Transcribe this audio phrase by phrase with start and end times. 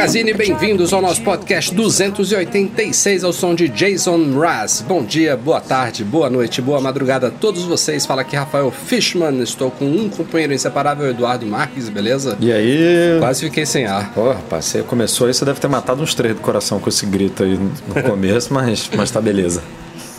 [0.00, 4.80] Magazine, bem-vindos ao nosso podcast 286 ao som de Jason Mraz.
[4.80, 8.06] Bom dia, boa tarde, boa noite, boa madrugada a todos vocês.
[8.06, 12.38] Fala aqui Rafael Fishman, estou com um companheiro inseparável, Eduardo Marques, beleza?
[12.40, 13.18] E aí?
[13.18, 14.10] Quase fiquei sem ar.
[14.14, 17.04] Pô, rapaz, você começou aí, você deve ter matado uns três do coração com esse
[17.04, 19.62] grito aí no começo, mas, mas tá beleza.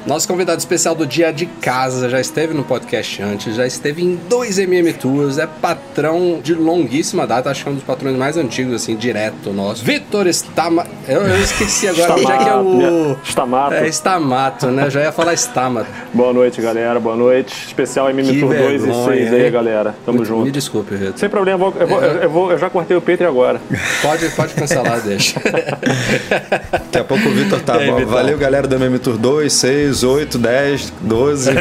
[0.05, 4.15] Nosso convidado especial do dia de casa já esteve no podcast antes, já esteve em
[4.27, 8.35] dois MM Tours, é patrão de longuíssima data, acho que é um dos patrões mais
[8.35, 9.85] antigos, assim, direto nosso.
[9.85, 10.87] Vitor Stama...
[11.07, 13.17] Eu, eu esqueci agora onde é que é o...
[13.23, 13.73] Stamato.
[13.75, 14.89] É, Stamato, né?
[14.89, 15.87] Já ia falar Stamato.
[16.11, 16.99] Boa noite, galera.
[16.99, 17.53] Boa noite.
[17.67, 19.95] Especial MM Que Tour 2 e vergonha, 6 aí, galera.
[20.03, 20.45] Tamo Me- junto.
[20.45, 21.17] Me desculpe, Vitor.
[21.19, 23.61] Sem problema, eu, vou- eu, vou- eu vou- eu já cortei o Petri agora.
[24.01, 25.39] Pode, pode cancelar, deixa.
[25.39, 27.97] Daqui a pouco o Vitor tá aí, bom.
[27.97, 28.13] Vitor?
[28.13, 31.51] Valeu, galera do MM Tour 2, 6, 8, 10, 12,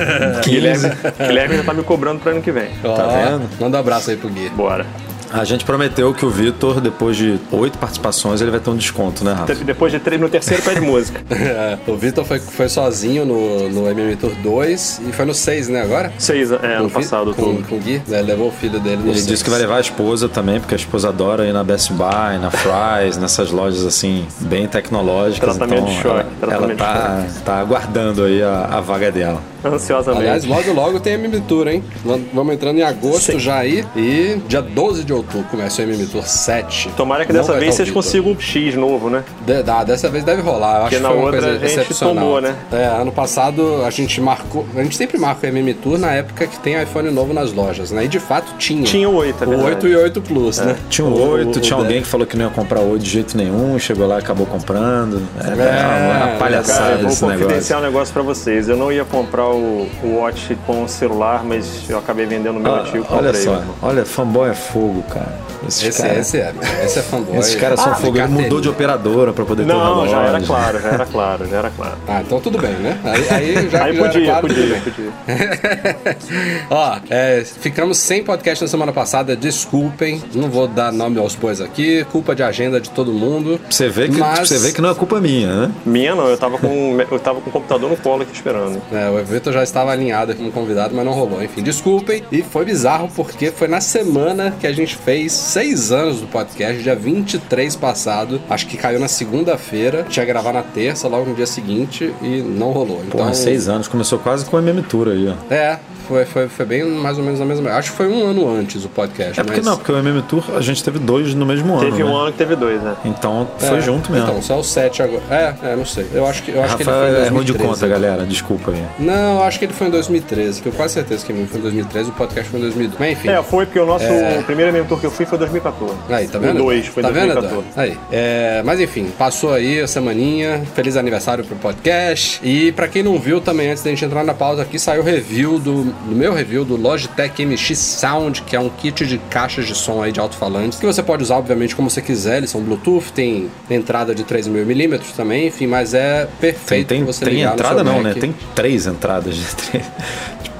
[0.42, 0.50] 15.
[0.50, 0.90] Guilherme,
[1.26, 2.70] Guilherme já tá me cobrando pro ano que vem.
[2.82, 3.48] Tá Ó, vendo?
[3.60, 4.48] Manda um abraço aí pro Gui.
[4.50, 4.86] Bora.
[5.32, 9.24] A gente prometeu que o Vitor, depois de oito participações, ele vai ter um desconto,
[9.24, 9.54] né, Rafa?
[9.54, 11.20] Depois de três, no terceiro pede música.
[11.50, 15.68] É, o Vitor foi, foi sozinho no, no MM Tour 2 e foi no 6,
[15.68, 16.12] né, agora?
[16.18, 17.34] Seis, é, Com ano passado.
[17.34, 17.68] Com, tudo.
[17.68, 19.26] com o Gui, né, levou o filho dele no Ele seis.
[19.26, 22.38] disse que vai levar a esposa também, porque a esposa adora ir na Best Buy,
[22.40, 25.56] na Fry's, nessas lojas assim, bem tecnológicas.
[25.56, 29.40] Tratamento então de choque, ela, ela tá, tá aguardando aí a, a vaga dela.
[29.64, 30.22] Ansiosamente.
[30.22, 31.82] Aliás, logo logo tem MM Tour, hein?
[32.04, 33.84] Vam- Vamos entrando em agosto já aí.
[33.96, 36.88] E dia 12 de outubro começa o MM Tour 7.
[36.96, 39.22] Tomara que Não dessa vez o vocês consigam um X novo, né?
[39.46, 40.70] De- dá, dessa vez deve rolar.
[40.70, 42.14] Eu acho Porque que na foi uma outra coisa a gente excepcional.
[42.24, 42.54] tombou, né?
[42.72, 44.66] É, ano passado a gente marcou.
[44.76, 47.90] A gente sempre marca o MM Tour na época que tem iPhone novo nas lojas,
[47.90, 48.04] né?
[48.04, 48.82] E de fato tinha.
[48.84, 49.70] Tinha o 8, é O verdade.
[49.70, 50.76] 8 e 8 Plus, né?
[50.88, 53.10] Tinha O- 8, o- tinha o alguém que falou que não ia comprar 8 de
[53.10, 55.22] jeito nenhum, chegou lá e acabou comprando.
[55.38, 57.42] É, é uma, É, uma palhaçada Cara, eu vou esse negócio.
[57.44, 58.68] confidenciar um negócio pra vocês.
[58.68, 62.60] Eu não ia comprar o, o Watch com o celular, mas eu acabei vendendo o
[62.60, 63.06] meu Ah, antigo.
[63.10, 63.74] olha só, mano.
[63.82, 65.38] olha, fanboy é fogo, cara.
[65.68, 67.36] Esses Esse, caras esse é, esse é fanboy.
[67.38, 68.16] esses caras são Ah, fogo.
[68.16, 70.10] Ele mudou de operadora pra poder ter um Não, relógio.
[70.10, 71.96] já era claro, já era claro, já era claro.
[72.08, 72.98] Ah, então tudo bem, né?
[73.04, 75.12] Aí, aí já Aí já era podia, claro, podia, podia.
[76.70, 80.22] Ó, é, ficamos sem podcast na semana passada, desculpem.
[80.34, 83.60] Não vou dar nome aos bois aqui, culpa de agenda de todo mundo.
[83.68, 85.72] Você vê, que, Mas- você vê que não é culpa minha, né?
[85.84, 88.80] Minha não, eu tava com eu tava com o computador no colo aqui esperando.
[88.92, 91.42] É, o Vitor já estava alinhado aqui como convidado, mas não rolou.
[91.42, 92.22] Enfim, desculpem.
[92.30, 96.82] E foi bizarro porque foi na semana que a gente fez seis anos do podcast,
[96.82, 98.40] dia 23 passado.
[98.50, 100.04] Acho que caiu na segunda-feira.
[100.08, 103.00] Tinha que gravar na terça, logo no dia seguinte, e não rolou.
[103.06, 105.54] Então, Porra, seis anos, começou quase com a MM Tour aí, ó.
[105.54, 105.78] É,
[106.10, 107.70] foi, foi, foi bem mais ou menos na mesma.
[107.70, 109.38] Acho que foi um ano antes o podcast.
[109.38, 109.66] É porque mas...
[109.66, 111.88] não, porque o MM Tour a gente teve dois no mesmo ano.
[111.88, 112.22] Teve um né?
[112.22, 112.96] ano que teve dois, né?
[113.04, 114.26] Então foi É, junto mesmo.
[114.26, 115.22] Então, só o 7 agora.
[115.30, 116.06] É, é, não sei.
[116.12, 117.68] Eu acho que, eu acho que ele foi em é ruim de 2013.
[117.68, 118.26] conta, galera.
[118.26, 118.82] Desculpa aí.
[118.98, 120.62] Não, eu acho que ele foi em 2013.
[120.62, 122.10] Tenho quase certeza que ele foi em 2013.
[122.10, 122.96] O podcast foi em 2012.
[123.00, 123.28] Mas enfim.
[123.28, 124.42] É, foi porque o nosso É.
[124.42, 125.94] primeiro mentor que eu fui foi 2014.
[126.08, 126.60] Aí, tá vendo?
[126.60, 127.68] O 2 foi tá vendo, 2014.
[127.70, 127.80] Eduardo?
[127.80, 127.98] Aí.
[128.12, 130.62] É, mas enfim, passou aí a semaninha.
[130.74, 132.40] Feliz aniversário pro podcast.
[132.42, 135.04] E pra quem não viu também, antes da gente entrar na pausa aqui, saiu o
[135.04, 139.66] review do, do meu review do Logitech MX Sound, que é um kit de caixas
[139.66, 142.38] de som aí de alto-falantes, que você pode usar, obviamente, como você quiser.
[142.38, 147.12] Eles são Bluetooth, tem entrada de 3.000mm também, enfim, mas é Tem, perfeito tem, pra
[147.12, 148.14] você tem entrada seu não, Mac.
[148.14, 148.20] né?
[148.20, 149.84] Tem três entradas de três.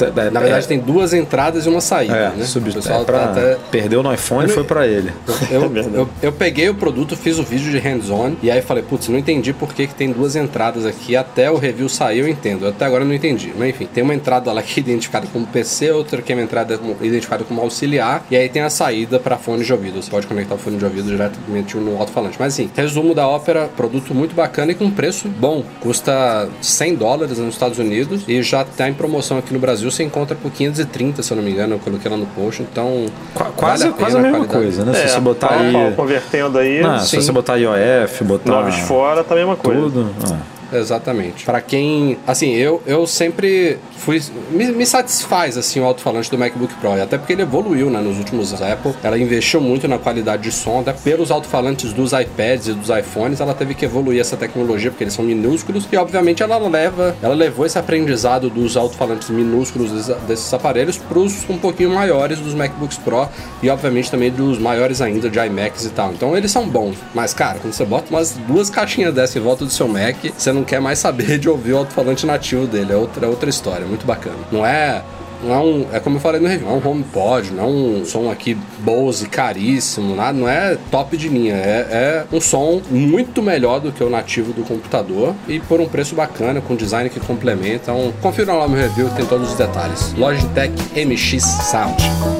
[0.06, 2.44] É- Na verdade, é- tem duas entradas e uma saída, É, né?
[2.44, 5.12] sub, é pra, tá perdeu no iPhone e foi pra ele.
[5.50, 5.62] Eu,
[5.94, 9.18] eu, eu peguei o produto, fiz o vídeo de hands-on e aí falei, putz, não
[9.18, 11.16] entendi por que, que tem duas entradas aqui.
[11.16, 12.66] Até o review sair, eu entendo.
[12.66, 13.52] Até agora eu não entendi.
[13.56, 16.42] Mas enfim, tem uma entrada lá que é identificada como PC, outra que é uma
[16.42, 20.02] entrada como- identificada como auxiliar, e aí tem a saída para fone de ouvido.
[20.02, 22.36] Você pode conectar o fone de ouvido diretamente no alto-falante.
[22.38, 25.64] Mas assim, resumo da ópera: produto muito bacana e com preço bom.
[25.80, 29.89] Custa 100 dólares nos Estados Unidos e já tá em promoção aqui no Brasil.
[29.90, 31.74] Você encontra por 530, se eu não me engano.
[31.74, 32.62] Eu coloquei lá no post.
[32.62, 34.62] Então, Qua- Quase, vale quase a mesma qualidade.
[34.76, 34.92] coisa, né?
[34.92, 35.72] É, se você botar pau a aí.
[35.72, 37.20] pau, convertendo aí, Não, se sim.
[37.20, 38.50] você botar IOF, botar.
[38.52, 39.80] novos fora, tá a mesma coisa.
[39.80, 40.10] Tudo.
[40.30, 40.59] ah.
[40.72, 41.44] Exatamente.
[41.44, 44.20] Para quem, assim, eu, eu sempre fui
[44.50, 48.18] me, me, satisfaz assim o alto-falante do MacBook Pro, até porque ele evoluiu, né, nos
[48.18, 48.62] últimos anos.
[48.62, 52.88] Apple, ela investiu muito na qualidade de som, até pelos alto-falantes dos iPads e dos
[52.88, 57.16] iPhones, ela teve que evoluir essa tecnologia porque eles são minúsculos e obviamente ela leva,
[57.22, 62.54] ela levou esse aprendizado dos alto-falantes minúsculos desses aparelhos para os um pouquinho maiores dos
[62.54, 63.28] MacBooks Pro
[63.62, 66.12] e obviamente também dos maiores ainda de iMacs e tal.
[66.12, 69.64] Então eles são bons, mas cara, quando você bota umas duas caixinhas dessa em volta
[69.64, 72.96] do seu Mac, você não quer mais saber de ouvir o alto-falante nativo dele, é
[72.96, 74.36] outra, é outra história, muito bacana.
[74.50, 75.02] Não é
[75.42, 75.86] não é um.
[75.92, 79.28] É como eu falei no review, é um HomePod, não é um som aqui Bose
[79.28, 81.54] caríssimo, nada, não é top de linha.
[81.54, 85.88] É, é, um som muito melhor do que o nativo do computador e por um
[85.88, 87.90] preço bacana, com design que complementa.
[87.90, 90.12] Então, confira lá no meu review, tem todos os detalhes.
[90.14, 92.39] Logitech MX Sound.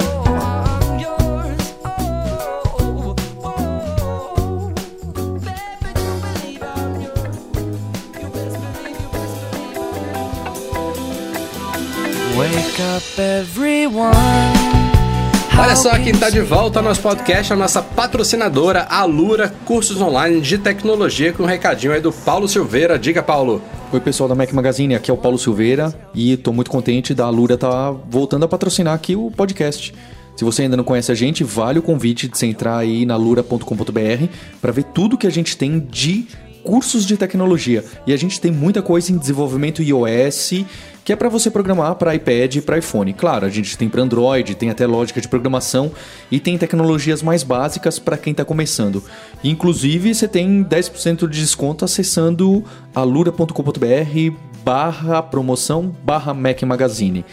[15.57, 20.01] Olha só quem está de volta ao nosso podcast, a nossa patrocinadora, a Lura Cursos
[20.01, 22.97] Online de Tecnologia, com um recadinho aí do Paulo Silveira.
[22.97, 23.61] Diga, Paulo.
[23.93, 27.29] Oi, pessoal da Mac Magazine, aqui é o Paulo Silveira e estou muito contente da
[27.29, 29.93] Lura estar tá voltando a patrocinar aqui o podcast.
[30.35, 33.15] Se você ainda não conhece a gente, vale o convite de você entrar aí na
[33.15, 34.25] lura.com.br
[34.59, 36.25] para ver tudo que a gente tem de
[36.63, 37.83] cursos de tecnologia.
[38.05, 40.65] E a gente tem muita coisa em desenvolvimento iOS,
[41.03, 43.13] que é para você programar para iPad e para iPhone.
[43.13, 45.91] Claro, a gente tem para Android, tem até lógica de programação
[46.31, 49.03] e tem tecnologias mais básicas para quem está começando.
[49.43, 57.25] Inclusive, você tem 10% de desconto acessando alura.com.br barra promoção barra Mac Magazine.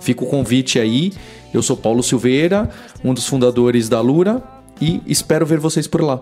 [0.00, 1.12] Fica o convite aí.
[1.52, 2.68] Eu sou Paulo Silveira,
[3.02, 4.42] um dos fundadores da Lura
[4.80, 6.20] e espero ver vocês por lá.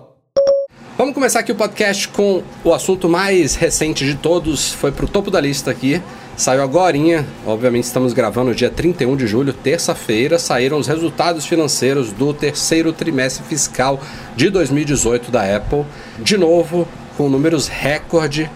[1.02, 4.72] Vamos começar aqui o podcast com o assunto mais recente de todos.
[4.72, 6.00] Foi pro topo da lista aqui.
[6.37, 6.96] Saiu agora,
[7.44, 13.44] obviamente estamos gravando dia 31 de julho, terça-feira, saíram os resultados financeiros do terceiro trimestre
[13.44, 14.00] fiscal
[14.37, 15.84] de 2018 da Apple.
[16.20, 18.48] De novo, com números recorde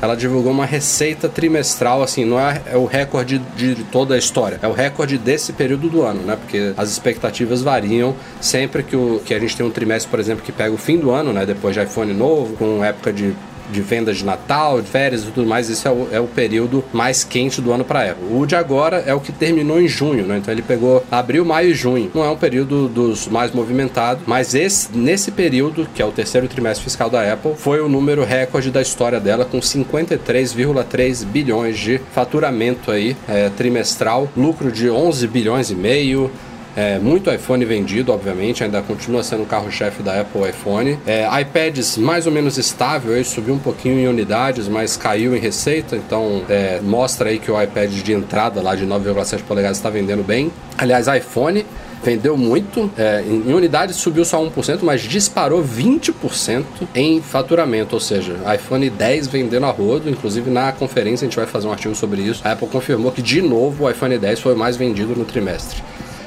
[0.00, 4.18] ela divulgou uma receita trimestral, assim, não é, é o recorde de, de, toda a
[4.18, 6.36] história, é o recorde desse período do ano, né?
[6.36, 10.44] Porque as expectativas variam sempre que, o, que a gente tem um trimestre, por exemplo,
[10.44, 11.46] que pega o fim do ano, né?
[11.46, 13.34] Depois de iPhone novo, com época de
[13.70, 16.84] de vendas de Natal, de férias e tudo mais, esse é o, é o período
[16.92, 18.24] mais quente do ano para a Apple.
[18.30, 20.38] O de agora é o que terminou em junho, né?
[20.38, 22.10] Então ele pegou abril, maio e junho.
[22.14, 26.48] Não é um período dos mais movimentados, mas esse, nesse período, que é o terceiro
[26.48, 32.00] trimestre fiscal da Apple, foi o número recorde da história dela, com 53,3 bilhões de
[32.12, 36.30] faturamento aí é, trimestral, lucro de 11 bilhões e meio.
[36.76, 40.98] É, muito iPhone vendido, obviamente, ainda continua sendo o carro-chefe da Apple iPhone.
[41.06, 45.38] É, iPads mais ou menos estável, ele subiu um pouquinho em unidades, mas caiu em
[45.38, 49.88] receita, então é, mostra aí que o iPad de entrada lá de 9,7 polegadas está
[49.88, 50.50] vendendo bem.
[50.76, 51.64] Aliás, iPhone
[52.02, 58.36] vendeu muito, é, em unidades subiu só 1%, mas disparou 20% em faturamento, ou seja,
[58.54, 62.20] iPhone 10 vendendo a rodo, inclusive na conferência a gente vai fazer um artigo sobre
[62.20, 62.42] isso.
[62.44, 65.82] A Apple confirmou que de novo o iPhone 10 foi o mais vendido no trimestre.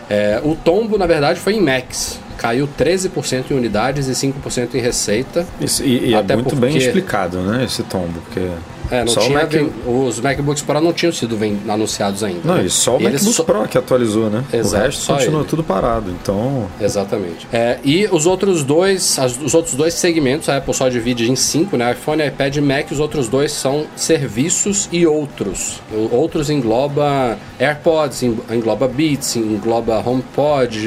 [0.10, 2.20] É, o tombo, na verdade, foi em Max.
[2.38, 5.46] Caiu 13% em unidades e 5% em receita.
[5.60, 6.56] Isso, e, e é muito porque...
[6.56, 8.48] bem explicado, né, esse tombo, porque
[8.92, 9.52] é, não só tinha, Mac...
[9.86, 11.38] Os MacBooks Pro não tinham sido
[11.70, 12.42] anunciados ainda.
[12.44, 12.66] Não, né?
[12.66, 13.44] e só o e MacBook só...
[13.44, 14.44] Pro que atualizou, né?
[14.52, 15.50] Exato, o resto continua ele.
[15.50, 16.68] tudo parado, então...
[16.80, 17.48] Exatamente.
[17.52, 21.36] É, e os outros dois, as, os outros dois segmentos, a Apple só divide em
[21.36, 21.92] cinco, né?
[21.92, 25.82] iPhone, iPad e Mac, os outros dois são serviços e outros.
[26.12, 30.78] Outros engloba AirPods, engloba Beats, engloba HomePod...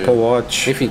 [0.00, 0.70] Apple Watch.
[0.70, 0.90] Enfim,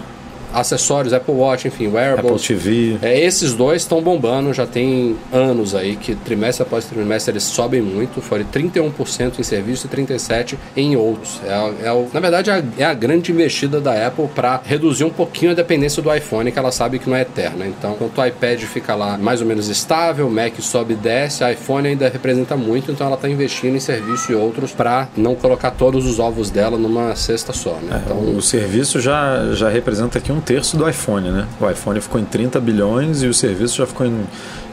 [0.53, 2.31] acessórios, Apple Watch, enfim, wearables.
[2.31, 2.97] Apple TV.
[3.01, 7.81] É, esses dois estão bombando, já tem anos aí, que trimestre após trimestre eles sobem
[7.81, 11.39] muito, foram 31% em serviço e 37% em outros.
[11.45, 15.51] É, é, na verdade, é, é a grande investida da Apple para reduzir um pouquinho
[15.51, 17.65] a dependência do iPhone, que ela sabe que não é eterna.
[17.67, 21.43] Então, enquanto o iPad fica lá mais ou menos estável, o Mac sobe e desce,
[21.43, 25.35] o iPhone ainda representa muito, então ela está investindo em serviço e outros para não
[25.35, 27.73] colocar todos os ovos dela numa cesta só.
[27.81, 27.89] Né?
[27.91, 31.45] É, então, o serviço já, já representa aqui um um terço do iPhone, né?
[31.59, 34.23] O iPhone ficou em 30 bilhões e o serviço já ficou em,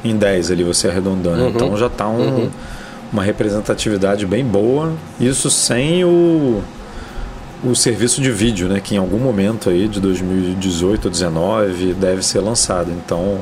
[0.04, 1.42] em 10 ali, você arredondando.
[1.42, 1.48] Uhum.
[1.50, 2.50] Então já está um, uhum.
[3.12, 4.92] uma representatividade bem boa.
[5.20, 6.62] Isso sem o,
[7.64, 8.80] o serviço de vídeo, né?
[8.80, 12.90] Que em algum momento aí de 2018 ou 2019 deve ser lançado.
[12.92, 13.40] Então,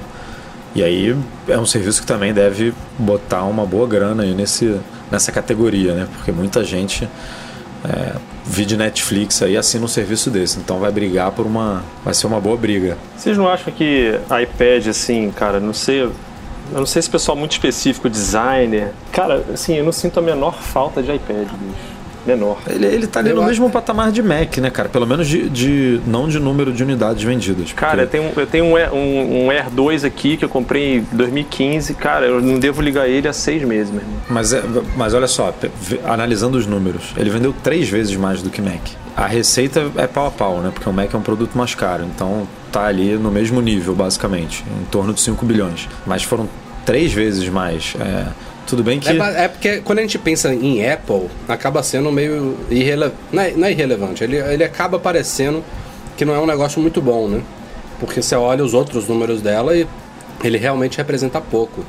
[0.75, 1.17] e aí
[1.47, 6.09] é um serviço que também deve botar uma boa grana aí nesse, nessa categoria, né?
[6.17, 7.09] Porque muita gente
[7.85, 8.17] é,
[8.77, 10.59] Netflix aí assina um serviço desse.
[10.59, 11.83] Então vai brigar por uma.
[12.05, 12.97] Vai ser uma boa briga.
[13.17, 16.03] Vocês não acham que iPad, assim, cara, não sei.
[16.03, 16.13] Eu
[16.73, 18.93] não sei se pessoal é muito específico, designer.
[19.13, 21.94] Cara, assim, eu não sinto a menor falta de iPad, bicho
[22.27, 22.59] menor.
[22.67, 23.51] Ele, ele tá ali eu no acho...
[23.51, 24.89] mesmo patamar de Mac, né, cara?
[24.89, 27.73] Pelo menos de, de, não de número de unidades vendidas.
[27.73, 28.17] Cara, porque...
[28.17, 31.95] eu tenho, eu tenho um, um, um Air 2 aqui que eu comprei em 2015.
[31.95, 34.17] Cara, eu não devo ligar ele há seis meses, meu irmão.
[34.29, 34.63] Mas, é,
[34.97, 35.55] mas olha só,
[36.05, 38.81] analisando os números, ele vendeu três vezes mais do que Mac.
[39.17, 40.71] A receita é pau a pau, né?
[40.75, 42.05] Porque o Mac é um produto mais caro.
[42.05, 45.89] Então tá ali no mesmo nível, basicamente, em torno de 5 bilhões.
[46.05, 46.49] Mas foram
[46.85, 47.95] três vezes mais.
[48.01, 48.27] É,
[48.67, 49.09] tudo bem que.
[49.09, 53.17] É, é, porque quando a gente pensa em Apple, acaba sendo meio irrelevante.
[53.33, 55.63] Não, é, não é irrelevante, ele, ele acaba parecendo
[56.17, 57.43] que não é um negócio muito bom, né?
[58.01, 59.87] Porque você olha os outros números dela e
[60.43, 61.85] ele realmente representa pouco.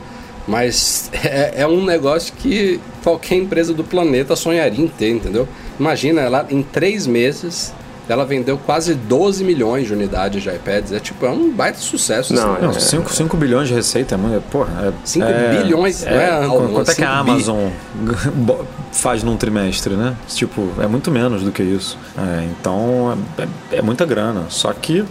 [0.48, 5.48] Mas é, é um negócio que qualquer empresa do planeta sonharia em ter, entendeu?
[5.80, 7.74] Imagina, ela em três meses
[8.08, 10.92] ela vendeu quase 12 milhões de unidades de iPads.
[10.92, 12.34] É tipo, é um baita sucesso.
[12.34, 13.24] Não, 5 assim.
[13.32, 14.44] é, bilhões de receita é muito.
[14.50, 16.72] Porra, 5 é, bilhões, é, não é?
[16.72, 18.54] Quanto é que a Amazon bi.
[18.92, 20.16] faz num trimestre, né?
[20.28, 21.98] Tipo, é muito menos do que isso.
[22.18, 23.18] É, então,
[23.72, 24.46] é, é muita grana.
[24.50, 25.04] Só que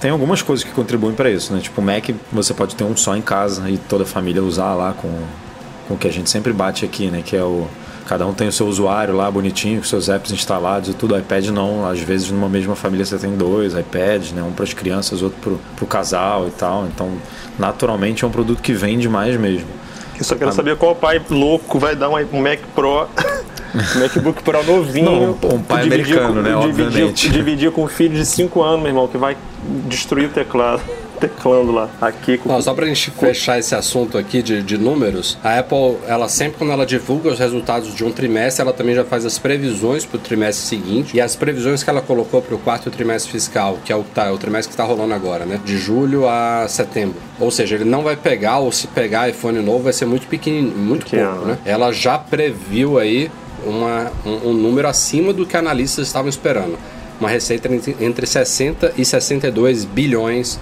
[0.00, 1.60] tem algumas coisas que contribuem para isso, né?
[1.60, 4.74] Tipo, o Mac você pode ter um só em casa e toda a família usar
[4.74, 5.12] lá com,
[5.86, 7.22] com o que a gente sempre bate aqui, né?
[7.24, 7.68] Que é o
[8.10, 11.16] Cada um tem o seu usuário lá bonitinho, com seus apps instalados e tudo.
[11.16, 14.42] IPad não, às vezes numa mesma família você tem dois iPads, né?
[14.42, 16.88] Um para as crianças, outro para o casal e tal.
[16.88, 17.12] Então,
[17.56, 19.68] naturalmente é um produto que vende mais mesmo.
[20.18, 23.06] Eu só quero ah, saber qual pai louco vai dar um Mac Pro
[23.94, 25.38] MacBook Pro novinho.
[25.40, 26.50] Não, um pai americano, com, né?
[26.50, 27.30] Dividir, obviamente.
[27.30, 29.36] Dividir com um filho de 5 anos, meu irmão, que vai
[29.86, 30.82] destruir o teclado
[31.20, 31.88] teclando lá.
[32.00, 32.48] Aqui com...
[32.48, 36.58] Não, só pra gente fechar esse assunto aqui de, de números, a Apple, ela sempre
[36.58, 40.18] quando ela divulga os resultados de um trimestre, ela também já faz as previsões pro
[40.18, 41.16] trimestre seguinte.
[41.16, 44.38] E as previsões que ela colocou pro quarto trimestre fiscal, que é o, tá, o
[44.38, 45.60] trimestre que tá rolando agora, né?
[45.64, 47.16] De julho a setembro.
[47.38, 50.76] Ou seja, ele não vai pegar, ou se pegar iPhone novo, vai ser muito pequenininho,
[50.76, 51.58] muito pouco, né?
[51.64, 53.30] Ela já previu aí
[53.64, 56.78] uma, um, um número acima do que analistas estavam esperando
[57.20, 57.68] uma receita
[58.00, 60.58] entre 60 e 62 bilhões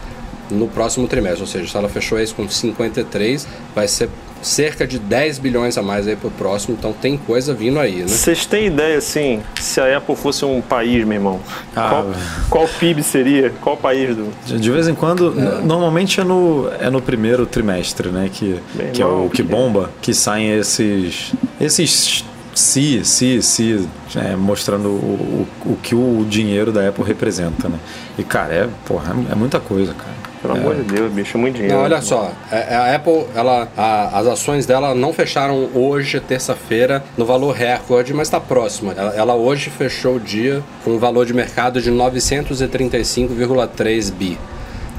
[0.50, 4.09] no próximo trimestre, ou seja, se ela fechou isso com 53, vai ser
[4.43, 8.09] cerca de 10 bilhões a mais aí pro próximo, então tem coisa vindo aí, né?
[8.09, 11.40] Vocês têm ideia, assim, se a Apple fosse um país, meu irmão,
[11.75, 12.07] ah, qual,
[12.49, 13.52] qual PIB seria?
[13.61, 14.31] Qual país do...
[14.47, 15.61] De vez em quando, é.
[15.62, 18.61] normalmente é no, é no primeiro trimestre, né, que,
[18.93, 22.25] que é o que bomba, que saem esses, esses
[22.55, 27.78] se, se, se, é, mostrando o, o, o, que o dinheiro da Apple representa, né?
[28.19, 30.28] E, cara, é, porra, é, é muita coisa, cara.
[30.40, 30.61] Pelo é.
[30.61, 31.76] amor de Deus, bicho, é muito dinheiro.
[31.76, 36.18] Não, olha só, é, é, a Apple, ela, a, as ações dela não fecharam hoje,
[36.21, 38.95] terça-feira, no valor recorde, mas está próxima.
[38.97, 44.38] Ela, ela, hoje fechou o dia com um valor de mercado de 935,3 bi.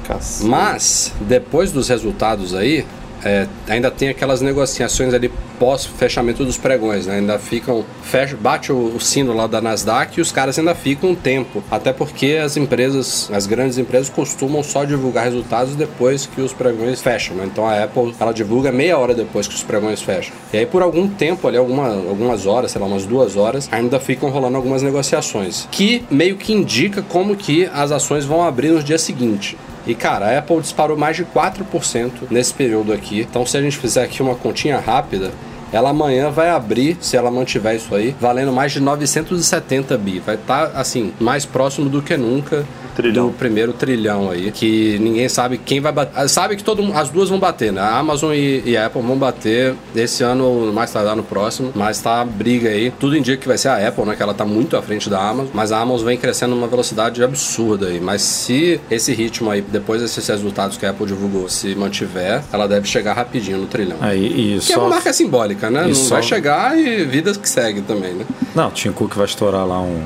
[0.07, 0.49] Cacete.
[0.49, 2.85] Mas, depois dos resultados aí,
[3.23, 7.17] é, ainda tem aquelas negociações ali pós fechamento dos pregões, né?
[7.17, 11.11] Ainda ficam fecha, bate o, o, sino lá da Nasdaq e os caras ainda ficam
[11.11, 16.41] um tempo, até porque as empresas, as grandes empresas costumam só divulgar resultados depois que
[16.41, 17.43] os pregões fecham, né?
[17.45, 20.33] Então a Apple ela divulga meia hora depois que os pregões fecham.
[20.53, 23.99] E aí por algum tempo ali, alguma, algumas horas, sei lá, umas duas horas, ainda
[23.99, 28.81] ficam rolando algumas negociações que meio que indica como que as ações vão abrir no
[28.81, 29.57] dia seguinte.
[29.87, 33.21] E cara, a Apple disparou mais de 4% nesse período aqui.
[33.21, 35.31] Então, se a gente fizer aqui uma continha rápida,
[35.71, 40.19] ela amanhã vai abrir, se ela mantiver isso aí, valendo mais de 970 bi.
[40.19, 42.65] Vai estar, tá, assim, mais próximo do que nunca
[43.01, 43.27] trilhão.
[43.27, 46.27] do primeiro trilhão aí, que ninguém sabe quem vai bater.
[46.29, 47.81] Sabe que todo, as duas vão bater, né?
[47.81, 52.01] A Amazon e, e a Apple vão bater esse ano, mais tardar no próximo, mas
[52.01, 52.91] tá briga aí.
[52.99, 54.15] Tudo indica que vai ser a Apple, né?
[54.15, 57.23] Que ela tá muito à frente da Amazon, mas a Amazon vem crescendo numa velocidade
[57.23, 57.99] absurda aí.
[57.99, 62.67] Mas se esse ritmo aí, depois desses resultados que a Apple divulgou, se mantiver, ela
[62.67, 63.97] deve chegar rapidinho no trilhão.
[64.01, 64.73] Aí, e que só...
[64.73, 65.83] é uma marca simbólica, né?
[65.83, 66.15] Não só...
[66.15, 68.25] vai chegar e vida que segue também, né?
[68.55, 70.03] Não, Tim Cook vai estourar lá um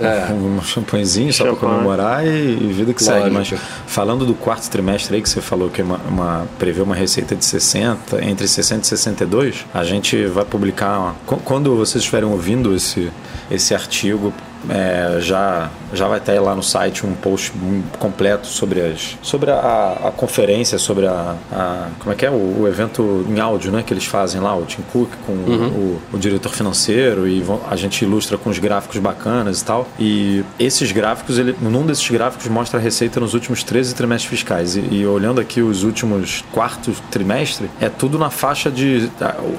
[0.00, 0.32] é.
[0.32, 3.22] um champanhezinho só para comemorar e, e, vida que Lógico.
[3.22, 3.30] segue.
[3.30, 3.54] Mas
[3.86, 7.34] falando do quarto trimestre aí que você falou que é uma, uma, prevê uma receita
[7.34, 10.98] de 60, entre 60 e 62, a gente vai publicar.
[10.98, 13.10] Uma, quando vocês estiverem ouvindo esse,
[13.50, 14.32] esse artigo,
[14.68, 17.52] é, já, já vai ter lá no site um post
[17.98, 22.30] completo sobre, as, sobre a, a conferência, sobre a, a, Como é que é?
[22.30, 25.98] O, o, evento em áudio né, que eles fazem lá, o Tim Cook com uhum.
[26.12, 29.86] o, o, diretor financeiro, e vão, a gente ilustra com os gráficos bacanas e tal.
[29.98, 34.76] E esses gráficos, ele, num desses gráficos mostra a receita nos últimos 13 trimestres fiscais.
[34.76, 39.08] E, e olhando aqui os últimos quartos trimestre, é tudo na faixa de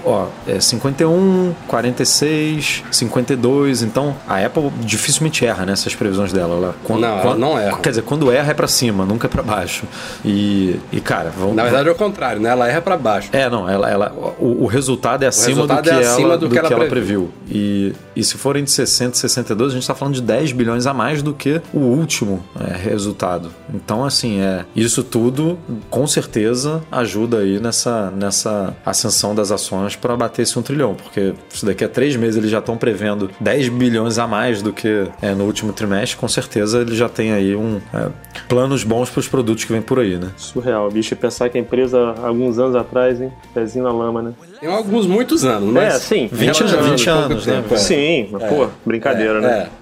[0.04, 3.79] ó, é 51, 46, 52.
[3.82, 6.56] Então a Apple dificilmente erra nessas previsões dela.
[6.56, 7.78] Ela, quando, Não, ela quando- não erra.
[7.78, 9.84] Quer dizer, quando erra é pra cima, nunca é pra baixo.
[10.24, 11.56] E, e cara, vamos.
[11.56, 12.50] Na verdade é o contrário, né?
[12.50, 13.30] Ela erra pra baixo.
[13.32, 16.38] É, não, ela, ela, o, o resultado é acima resultado do que, é acima ela,
[16.38, 17.30] do que ela previu.
[17.50, 20.86] E, e se forem de 60 e 62, a gente está falando de 10 bilhões
[20.86, 23.52] a mais do que o último é, resultado.
[23.74, 25.58] Então, assim, é isso tudo
[25.90, 31.34] com certeza ajuda aí nessa, nessa ascensão das ações para bater esse um trilhão, porque
[31.50, 35.08] se daqui a três meses eles já estão prevendo 10 bilhões a mais do que
[35.22, 38.10] é, no último trimestre, com certeza eles já têm aí um, é,
[38.48, 40.32] planos bons para os produtos que vem por aí, né?
[40.38, 41.14] Surreal, bicho.
[41.14, 43.32] E pensar que a empresa, alguns anos atrás, hein?
[43.54, 44.34] Pezinho na lama, né?
[44.60, 45.96] Tem alguns, muitos anos, mas...
[45.96, 46.30] É, sim.
[46.32, 47.56] 20 relativamente anos, 20 pouco anos, né?
[47.56, 47.78] tempo, é.
[47.78, 49.48] Sim, mas, pô, brincadeira, né?
[49.76, 49.79] É.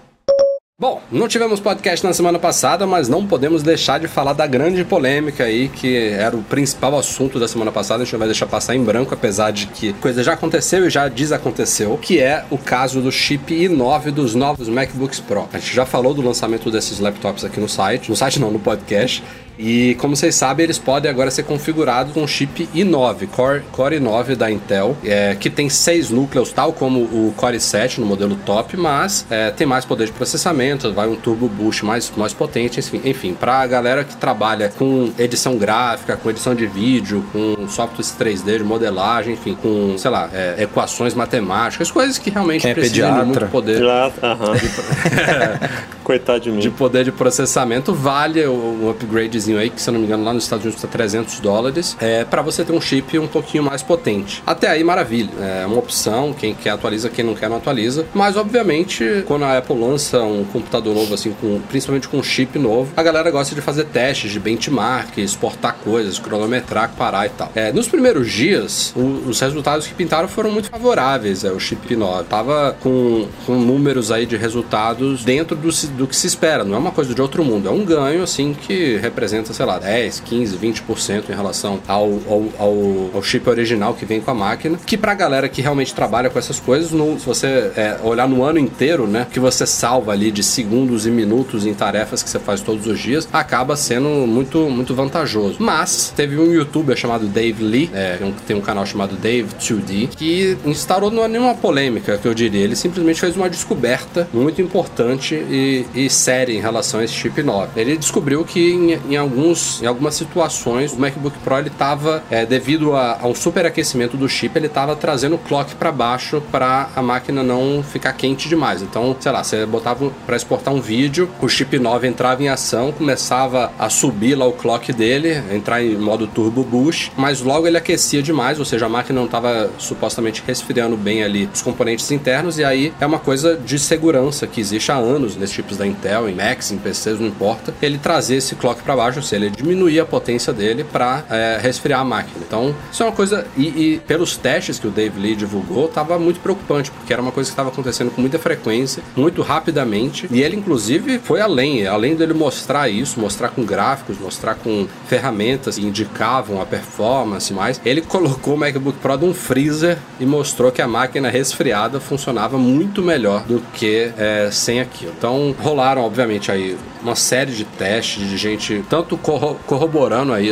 [0.79, 4.86] Bom, não tivemos podcast na semana passada, mas não podemos deixar de falar da grande
[4.86, 8.03] polêmica aí, que era o principal assunto da semana passada.
[8.03, 10.89] A gente não vai deixar passar em branco, apesar de que coisa já aconteceu e
[10.91, 15.50] já desaconteceu, que é o caso do chip i9 dos novos MacBooks Pro.
[15.51, 18.60] A gente já falou do lançamento desses laptops aqui no site, no site não, no
[18.60, 19.24] podcast.
[19.59, 24.35] E como vocês sabem, eles podem agora ser configurados com chip i9, Core, Core i9
[24.35, 28.77] da Intel, é, que tem seis núcleos, tal como o Core i7 no modelo top,
[28.77, 33.01] mas é, tem mais poder de processamento, vai um turbo boost mais, mais potente, enfim,
[33.03, 38.13] enfim para a galera que trabalha com edição gráfica, com edição de vídeo, com softwares
[38.19, 42.73] 3D de modelagem, enfim, com, sei lá, é, equações matemáticas, coisas que realmente Quem é
[42.73, 43.25] precisam de pediatra.
[43.25, 44.53] muito poder Já, aham.
[46.03, 46.59] Coitado de mim.
[46.59, 48.51] de poder de processamento vale o-
[48.83, 51.39] um upgradezinho aí, que se eu não me engano lá nos Estados Unidos custa 300
[51.39, 54.42] dólares, é, para você ter um chip um pouquinho mais potente.
[54.46, 55.30] Até aí, maravilha.
[55.39, 58.06] É uma opção, quem quer atualiza, quem não quer não atualiza.
[58.13, 62.58] Mas, obviamente, quando a Apple lança um computador novo, assim, com, principalmente com um chip
[62.58, 67.51] novo, a galera gosta de fazer testes de benchmark, exportar coisas, cronometrar, parar e tal.
[67.54, 72.24] É, nos primeiros dias, o- os resultados que pintaram foram muito favoráveis ao chip 9.
[72.25, 76.63] Tava com, com números aí de resultados dentro do, do que se espera.
[76.63, 77.68] Não é uma coisa de outro mundo.
[77.68, 82.44] É um ganho, assim, que representa, sei lá, 10, 15, 20% em relação ao, ao,
[82.58, 84.77] ao, ao chip original que vem com a máquina.
[84.86, 88.60] Que pra galera que realmente trabalha com essas coisas, se você é, olhar no ano
[88.60, 92.62] inteiro, né, que você salva ali de segundos e minutos em tarefas que você faz
[92.62, 95.58] todos os dias, acaba sendo muito, muito vantajoso.
[95.60, 100.58] Mas teve um youtuber chamado Dave Lee, é, tem um canal chamado Dave 2D, que
[100.65, 102.63] instaurou não é nenhuma polêmica, que eu diria.
[102.63, 107.42] Ele simplesmente fez uma descoberta muito importante e, e séria em relação a esse chip
[107.42, 107.79] 9.
[107.79, 112.96] Ele descobriu que em, em alguns, em algumas situações o MacBook Pro ele estava, devido
[112.96, 117.01] a, a um superaquecimento do chip, ele estava trazendo o clock para baixo para a
[117.01, 118.81] máquina não ficar quente demais.
[118.81, 122.92] Então, sei lá, você botava para exportar um vídeo, o chip 9 entrava em ação,
[122.92, 127.77] começava a subir lá o clock dele, entrar em modo turbo boost, mas logo ele
[127.77, 132.57] aquecia demais, ou seja, a máquina não estava supostamente resfriando bem ali os componentes internos,
[132.57, 136.29] e aí é uma coisa de segurança que existe há anos nesses chips da Intel,
[136.29, 140.00] em Macs, em PCs, não importa, ele trazer esse clock para baixo, seja, ele diminuir
[140.00, 141.24] a potência dele para
[141.62, 142.44] resfriar a máquina.
[142.46, 146.18] Então, isso é uma coisa, e, e pelos testes que o Dave Lee divulgou, estava
[146.20, 150.42] muito preocupante, porque era uma coisa que estava acontecendo com muita frequência, muito rapidamente, e
[150.42, 155.86] ele inclusive foi além, além dele mostrar isso, mostrar com gráficos, mostrar com ferramentas que
[155.86, 160.88] indicavam a performance mais, ele colocou o MacBook Pro num freezer e mostrou que a
[160.88, 165.14] máquina resfriada funcionava muito melhor do que é, sem aquilo.
[165.18, 170.50] Então rolaram, obviamente, aí uma série de testes de gente tanto corro corroborando aí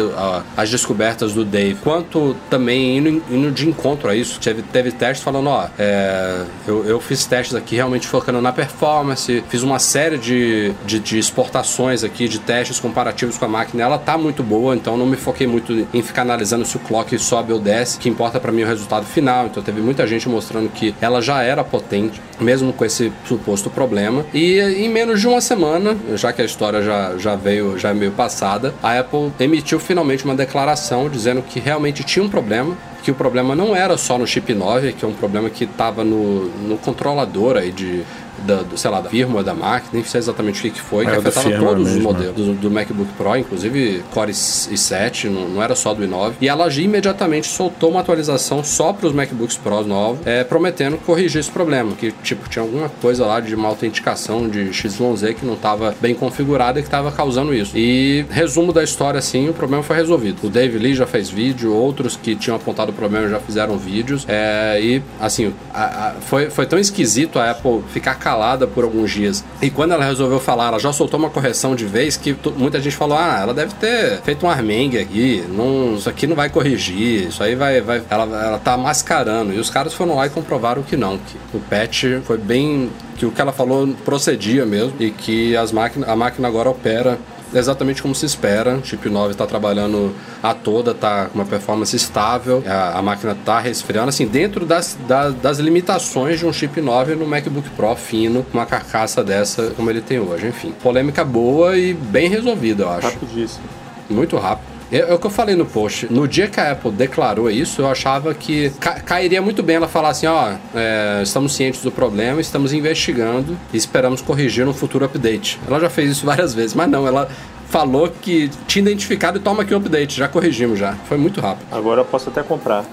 [0.55, 4.39] as descobertas do Dave, quanto também indo, indo de encontro a isso.
[4.39, 9.43] Teve, teve testes falando, ó, é, eu, eu fiz testes aqui realmente focando na performance,
[9.49, 13.97] fiz uma série de, de, de exportações aqui, de testes comparativos com a máquina, ela
[13.97, 17.51] tá muito boa, então não me foquei muito em ficar analisando se o clock sobe
[17.51, 20.93] ou desce, que importa para mim o resultado final, então teve muita gente mostrando que
[21.01, 25.97] ela já era potente, mesmo com esse suposto problema, e em menos de uma semana,
[26.13, 28.34] já que a história já, já veio, já é meio passada,
[28.81, 33.55] a Apple emitiu finalmente uma declaração dizendo que realmente tinha um problema, que o problema
[33.55, 37.57] não era só no chip 9, que é um problema que estava no, no controlador
[37.57, 38.03] aí de,
[38.45, 41.05] da, do, sei lá, da firma da máquina, nem sei exatamente o que, que foi,
[41.05, 45.29] que Era do afetava todos os mesmo, modelos do, do MacBook Pro, inclusive Core i7,
[45.29, 46.33] não, não era só do i9.
[46.41, 50.97] E ela já imediatamente soltou uma atualização só para os MacBooks Pro novos, é, prometendo
[50.97, 55.45] corrigir esse problema, que tipo tinha alguma coisa lá de uma autenticação de XYZ que
[55.45, 57.77] não estava bem configurada e que estava causando isso.
[57.77, 60.47] E resumo da história assim, o problema foi resolvido.
[60.47, 64.25] O Dave Lee já fez vídeo, outros que tinham apontado problema, já fizeram vídeos.
[64.27, 68.34] É, e, assim, a, a, foi, foi tão esquisito a Apple ficar calada
[68.67, 69.43] por alguns dias.
[69.61, 72.95] E quando ela resolveu falar, ela já soltou uma correção de vez que muita gente
[72.95, 77.27] falou: ah, ela deve ter feito um armengue aqui, não, isso aqui não vai corrigir,
[77.27, 77.81] isso aí vai.
[77.81, 79.53] vai ela, ela tá mascarando.
[79.53, 82.89] E os caras foram lá e comprovaram que não, que o patch foi bem.
[83.17, 87.17] que o que ela falou procedia mesmo e que as máquinas, a máquina agora opera
[87.59, 88.75] exatamente como se espera.
[88.75, 93.33] O chip 9 está trabalhando a toda, está com uma performance estável, a, a máquina
[93.33, 97.95] está resfriando, assim, dentro das, das, das, limitações de um chip 9 no MacBook Pro
[97.95, 100.47] fino, uma carcaça dessa como ele tem hoje.
[100.47, 103.07] Enfim, polêmica boa e bem resolvida, eu acho.
[103.07, 103.65] Rapidíssimo.
[104.09, 104.74] Muito rápido.
[104.91, 106.07] É, é, o que eu falei no post.
[106.11, 109.87] No dia que a Apple declarou isso, eu achava que ca cairia muito bem ela
[109.87, 115.05] falar assim: ó, é, estamos cientes do problema, estamos investigando e esperamos corrigir no futuro
[115.05, 115.59] update.
[115.67, 117.27] Ela já fez isso várias vezes, mas não, ela
[117.69, 120.17] falou que tinha identificado e toma aqui o um update.
[120.17, 120.93] Já corrigimos já.
[121.07, 121.65] Foi muito rápido.
[121.71, 122.85] Agora eu posso até comprar.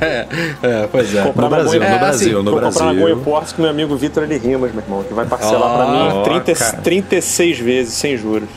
[0.00, 0.26] é,
[0.62, 1.22] é, pois é.
[1.22, 1.88] Comprar no Brasil, Goi...
[1.88, 2.80] no Brasil, é, assim, no vou Brasil.
[2.80, 6.22] comprar na Goi Ports com meu amigo Vitor Rimas, meu irmão, que vai parcelar oh,
[6.22, 8.48] pra mim 30, 36 vezes sem juros.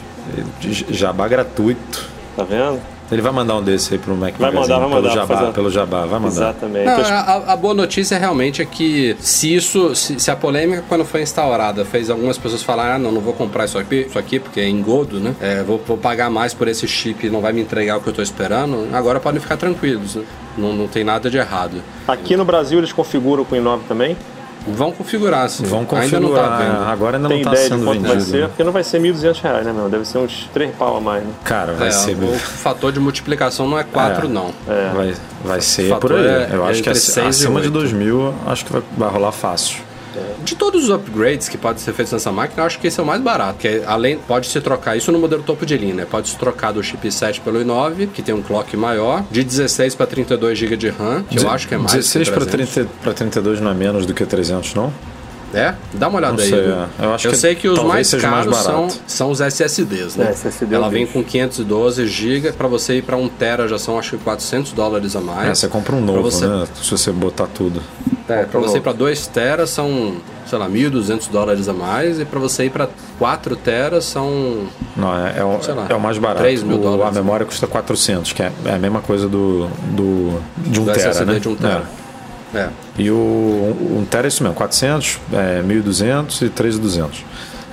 [0.89, 2.09] Jabá gratuito.
[2.35, 2.79] Tá vendo?
[3.11, 5.01] Ele vai mandar um desse aí pro Mac Vai mandar, vai mandar.
[5.01, 5.51] Pelo Jabá, fazer...
[5.51, 6.29] pelo Jabá, vai mandar.
[6.29, 6.85] Exatamente.
[6.85, 11.03] Não, a, a, boa notícia realmente é que se isso, se, se, a polêmica quando
[11.03, 14.39] foi instaurada fez algumas pessoas falarem, ah, não, não vou comprar isso aqui, isso aqui
[14.39, 15.35] porque é engodo, né?
[15.41, 18.07] É, vou, vou, pagar mais por esse chip e não vai me entregar o que
[18.07, 18.87] eu tô esperando.
[18.93, 20.23] Agora podem ficar tranquilos, né?
[20.57, 21.81] Não, não tem nada de errado.
[22.07, 24.15] Aqui no Brasil eles configuram com o i9 também?
[24.67, 25.63] Vão configurar, sim.
[25.63, 26.21] Vão configurar.
[26.21, 26.89] Ainda não tá vendo.
[26.89, 28.13] Agora ainda Tem não tá ideia sendo de quanto vendido.
[28.13, 28.47] vai ser?
[28.47, 29.89] Porque não vai ser 1.200 reais, né, meu?
[29.89, 31.31] Deve ser uns 3 pau a mais, né?
[31.43, 32.15] Cara, vai é, ser...
[32.15, 34.29] O fator de multiplicação não é 4, é.
[34.29, 34.53] não.
[34.67, 34.91] É.
[34.93, 36.25] Vai, vai ser por aí.
[36.27, 39.90] É, Eu acho que acima de 2 mil, acho que vai, vai rolar fácil.
[40.43, 43.03] De todos os upgrades que podem ser feitos nessa máquina, eu acho que esse é
[43.03, 43.59] o mais barato.
[43.59, 46.07] Que além pode se trocar isso no modelo topo de linha, né?
[46.09, 50.07] Pode se trocar do chipset pelo i9, que tem um clock maior, de 16 para
[50.07, 53.73] 32 GB de RAM, que eu acho que é mais 16 para 32 não é
[53.73, 54.91] menos do que 300, não?
[55.53, 55.75] É?
[55.93, 56.49] Dá uma olhada não aí.
[56.49, 56.87] Sei, é.
[56.99, 60.27] Eu, acho eu que sei que os mais caros mais são, são os SSDs, né?
[60.27, 63.99] É, SSD Ela vem com 512 GB, para você ir para 1 tera já são
[63.99, 65.49] acho que 400 dólares a mais.
[65.49, 66.47] É, você compra um novo, você...
[66.47, 66.65] né?
[66.81, 67.81] Se você botar tudo.
[68.29, 70.15] É, para você ir para 2 teras são,
[70.47, 72.87] sei lá, 1.200 dólares a mais e para você ir para
[73.19, 76.41] 4 teras são Não, é, é, o, lá, é o mais barato.
[76.41, 77.17] 3 mil dólares.
[77.17, 80.93] A memória custa 400, que é, é a mesma coisa do, do de 1 do
[80.93, 81.39] tera, SSD né?
[81.39, 81.83] de 1 tera.
[81.97, 82.00] É.
[82.53, 82.69] É.
[82.97, 87.23] E o 1 um tera é isso mesmo, 400, é, 1.200 e 3.200.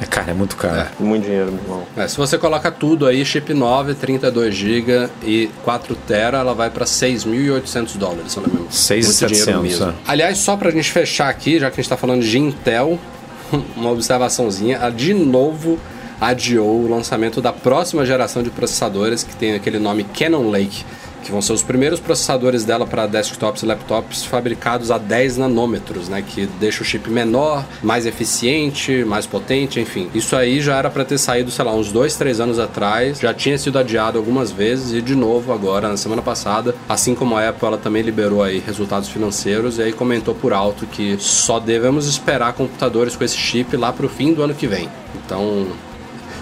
[0.01, 0.77] É, cara, é muito caro.
[0.77, 0.88] É.
[1.01, 1.83] Muito dinheiro, meu irmão.
[1.97, 6.71] É, se você coloca tudo aí, chip 9, 32 GB e 4 tera, ela vai
[6.71, 8.69] para 6.800 dólares, se não me engano.
[8.69, 9.88] 6.700.
[9.88, 9.95] É.
[10.07, 12.99] Aliás, só pra gente fechar aqui, já que a gente tá falando de Intel,
[13.77, 15.79] uma observaçãozinha, de novo
[16.21, 20.85] adiou o lançamento da próxima geração de processadores que tem aquele nome Cannon Lake
[21.22, 26.09] que vão ser os primeiros processadores dela para desktops e laptops fabricados a 10 nanômetros,
[26.09, 30.09] né, que deixa o chip menor, mais eficiente, mais potente, enfim.
[30.14, 33.33] Isso aí já era para ter saído, sei lá, uns 2, 3 anos atrás, já
[33.35, 37.48] tinha sido adiado algumas vezes e de novo agora, na semana passada, assim como a
[37.48, 42.07] Apple, ela também liberou aí resultados financeiros e aí comentou por alto que só devemos
[42.07, 44.88] esperar computadores com esse chip lá para o fim do ano que vem.
[45.14, 45.66] Então,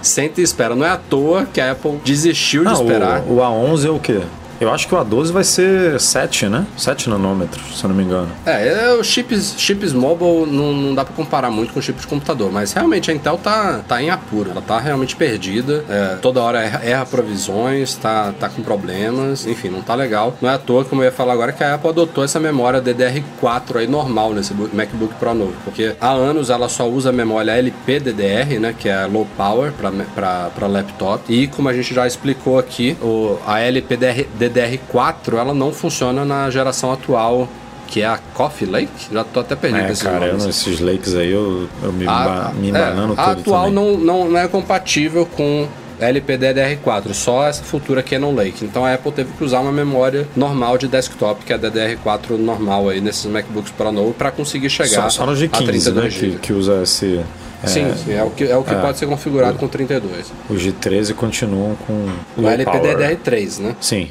[0.02, 0.74] sente e espera.
[0.74, 3.20] Não é à toa que a Apple desistiu de ah, esperar.
[3.22, 4.20] O, o A11 é o quê?
[4.60, 6.66] Eu acho que o A12 vai ser 7, né?
[6.76, 8.28] 7 nanômetros, se eu não me engano.
[8.44, 12.50] É, os chips, chips mobile não, não dá para comparar muito com chip de computador,
[12.50, 16.62] mas realmente a Intel tá, tá em apuro, ela tá realmente perdida, é, toda hora
[16.62, 20.36] erra, erra, provisões, tá, tá com problemas, enfim, não tá legal.
[20.40, 22.80] Não é à toa, como eu ia falar agora, que a Apple adotou essa memória
[22.80, 27.52] DDR4 aí normal nesse MacBook Pro novo, porque há anos ela só usa a memória
[27.52, 32.96] LPDDR, né, que é low power para laptop, e como a gente já explicou aqui,
[33.02, 37.48] o, a LPDR DDR4 ela não funciona na geração atual
[37.86, 39.08] que é a Coffee Lake?
[39.12, 40.44] Já tô até perdido é, esses cara, nomes.
[40.44, 44.28] Eu, esses lakes aí eu, eu me, a, me embanando é, A atual não, não,
[44.28, 45.68] não é compatível com
[46.00, 48.64] LPDDR4, só essa futura Canon Lake.
[48.64, 52.30] Então a Apple teve que usar uma memória normal de desktop, que é a DDR4
[52.30, 56.38] normal aí nesses MacBooks Pro novo, para conseguir chegar só, só no G15, né, que,
[56.38, 57.24] que usa esse
[57.62, 59.68] é, sim, sim, é o que, é o que é, pode ser configurado o, com
[59.68, 60.32] 32.
[60.50, 63.76] O G13 continuam com o LPDDR3, né?
[63.80, 64.10] Sim.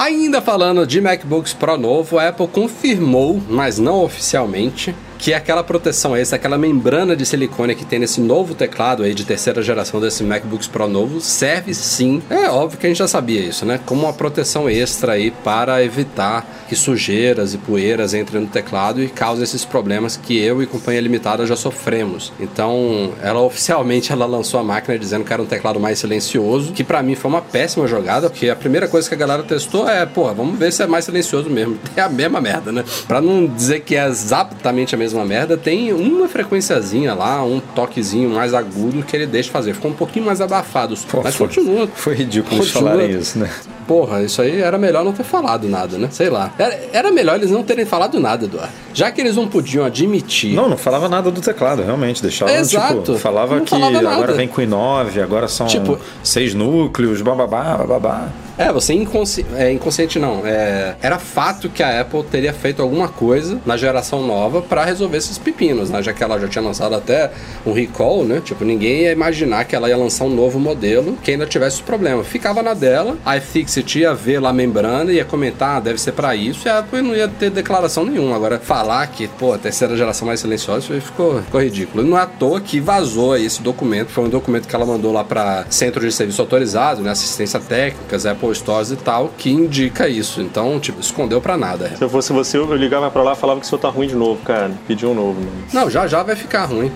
[0.00, 6.16] Ainda falando de MacBooks Pro novo, a Apple confirmou, mas não oficialmente, que aquela proteção
[6.16, 10.24] extra, aquela membrana de silicone que tem nesse novo teclado aí de terceira geração desse
[10.24, 12.22] MacBooks Pro novo, serve sim.
[12.30, 13.78] É óbvio que a gente já sabia isso, né?
[13.84, 19.08] Como uma proteção extra aí para evitar que sujeiras e poeiras entrem no teclado e
[19.08, 22.32] causem esses problemas que eu e Companhia Limitada já sofremos.
[22.40, 26.82] Então, ela oficialmente ela lançou a máquina dizendo que era um teclado mais silencioso, que
[26.82, 30.06] para mim foi uma péssima jogada, porque a primeira coisa que a galera testou é,
[30.06, 31.78] pô, vamos ver se é mais silencioso mesmo.
[31.96, 32.84] É a mesma merda, né?
[33.06, 38.30] Pra não dizer que é exatamente a mesma merda, tem uma frequenciazinha lá, um toquezinho
[38.30, 39.74] mais agudo que ele deixa fazer.
[39.74, 41.88] Ficou um pouquinho mais abafado, Pô, mas foi, continua.
[41.94, 42.90] Foi ridículo eles Continua.
[42.92, 43.50] falarem isso, né?
[43.86, 46.08] Porra, isso aí era melhor não ter falado nada, né?
[46.12, 46.52] Sei lá.
[46.58, 48.72] Era, era melhor eles não terem falado nada, Eduardo.
[48.94, 50.54] Já que eles não podiam admitir.
[50.54, 52.22] Não, não falava nada do teclado, realmente.
[52.22, 53.00] Deixava, Exato.
[53.02, 57.76] tipo, falava Não que falava agora vem com i9, agora são Tipo- seis núcleos, bababá,
[57.78, 58.28] bababá.
[58.60, 59.46] É, você inconsci...
[59.56, 60.46] é, inconsciente não.
[60.46, 60.94] É...
[61.00, 65.38] Era fato que a Apple teria feito alguma coisa na geração nova pra resolver esses
[65.38, 66.02] pepinos, né?
[66.02, 67.30] Já que ela já tinha lançado até
[67.64, 68.42] um recall, né?
[68.44, 71.82] Tipo, ninguém ia imaginar que ela ia lançar um novo modelo que ainda tivesse esse
[71.82, 72.22] problema.
[72.22, 76.12] Ficava na dela, a iFixit ia ver lá a membrana, ia comentar, ah, deve ser
[76.12, 78.36] pra isso, e a Apple não ia ter declaração nenhuma.
[78.36, 82.04] Agora, falar que, pô, a terceira geração mais silenciosa, ficou, ficou ridículo.
[82.04, 84.10] Não é à toa que vazou esse documento.
[84.10, 87.10] Foi um documento que ela mandou lá pra Centro de Serviço Autorizado, né?
[87.10, 90.40] Assistência técnicas, Apple Stores e tal, que indica isso.
[90.40, 91.92] Então, tipo, escondeu pra nada.
[91.96, 94.06] Se eu fosse você, eu ligava pra lá e falava que o seu tá ruim
[94.06, 94.70] de novo, cara.
[94.86, 95.40] Pedia um novo.
[95.40, 95.52] Mano.
[95.72, 96.90] Não, já já vai ficar ruim.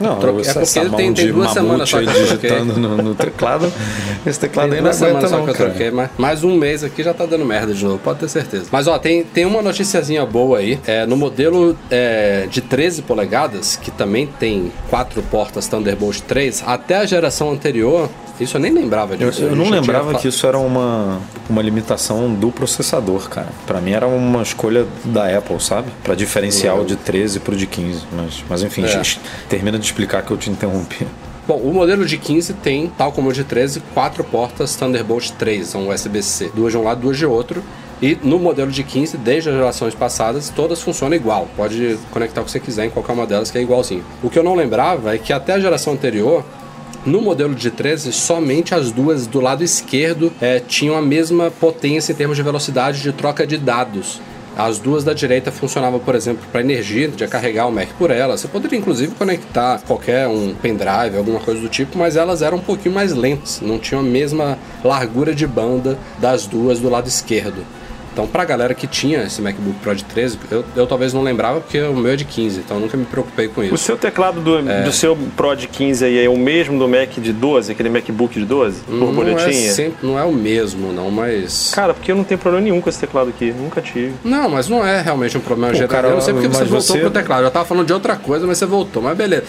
[0.00, 3.72] Não, Troque- é porque tem- tem duas semanas só que eu digitando no, no teclado.
[4.26, 6.54] Esse teclado Tem aí não duas semanas só não, que eu troquei, mas mais um
[6.56, 8.66] mês aqui já tá dando merda de novo, pode ter certeza.
[8.70, 10.78] Mas ó, tem, tem uma noticiazinha boa aí.
[10.86, 16.96] É, no modelo é, de 13 polegadas, que também tem quatro portas Thunderbolt 3, até
[16.98, 18.08] a geração anterior,
[18.40, 19.42] isso eu nem lembrava Eu, disso.
[19.42, 23.46] eu A não lembrava tinha que isso era uma, uma limitação do processador, cara.
[23.64, 25.88] Pra mim era uma escolha da Apple, sabe?
[26.02, 28.02] Pra diferenciar o de 13 pro de 15.
[28.12, 28.88] Mas, mas enfim, É.
[28.88, 29.20] gente,
[29.74, 31.06] termina de explicar que eu te interrompi.
[31.46, 35.66] Bom, o modelo de 15 tem, tal como o de 13, quatro portas Thunderbolt 3,
[35.66, 36.52] são USB-C.
[36.54, 37.62] Duas de um lado, duas de outro.
[38.00, 41.48] E no modelo de 15, desde as gerações passadas, todas funcionam igual.
[41.56, 44.04] Pode conectar o que você quiser em qualquer uma delas, que é igualzinho.
[44.22, 46.44] O que eu não lembrava é que até a geração anterior,
[47.04, 52.12] no modelo de 13, somente as duas do lado esquerdo eh, tinham a mesma potência
[52.12, 54.20] em termos de velocidade de troca de dados.
[54.56, 58.36] As duas da direita funcionavam, por exemplo, para energia, de carregar o Mac por ela.
[58.36, 62.60] Você poderia inclusive conectar qualquer um pendrive, alguma coisa do tipo, mas elas eram um
[62.60, 67.64] pouquinho mais lentas, não tinham a mesma largura de banda das duas do lado esquerdo.
[68.14, 71.60] Então, pra galera que tinha esse MacBook Pro de 13, eu, eu talvez não lembrava
[71.60, 73.76] porque o meu é de 15, então eu nunca me preocupei com O isso.
[73.78, 74.82] seu teclado do, É.
[74.82, 78.38] do seu Pro de 15 aí é o mesmo do Mac de 12, aquele MacBook
[78.38, 78.82] de 12?
[78.88, 81.72] Não é, sempre, não é o mesmo, não, mas.
[81.74, 83.52] Cara, porque eu não tenho problema nenhum com esse teclado aqui.
[83.52, 84.12] Nunca tive.
[84.24, 85.88] Não, mas não é realmente um problema Pô, geral.
[85.90, 87.40] cara, eu não sei porque você voltou você- pro teclado.
[87.40, 89.42] Eu já tava falando de outra coisa, mas você voltou, mas beleza.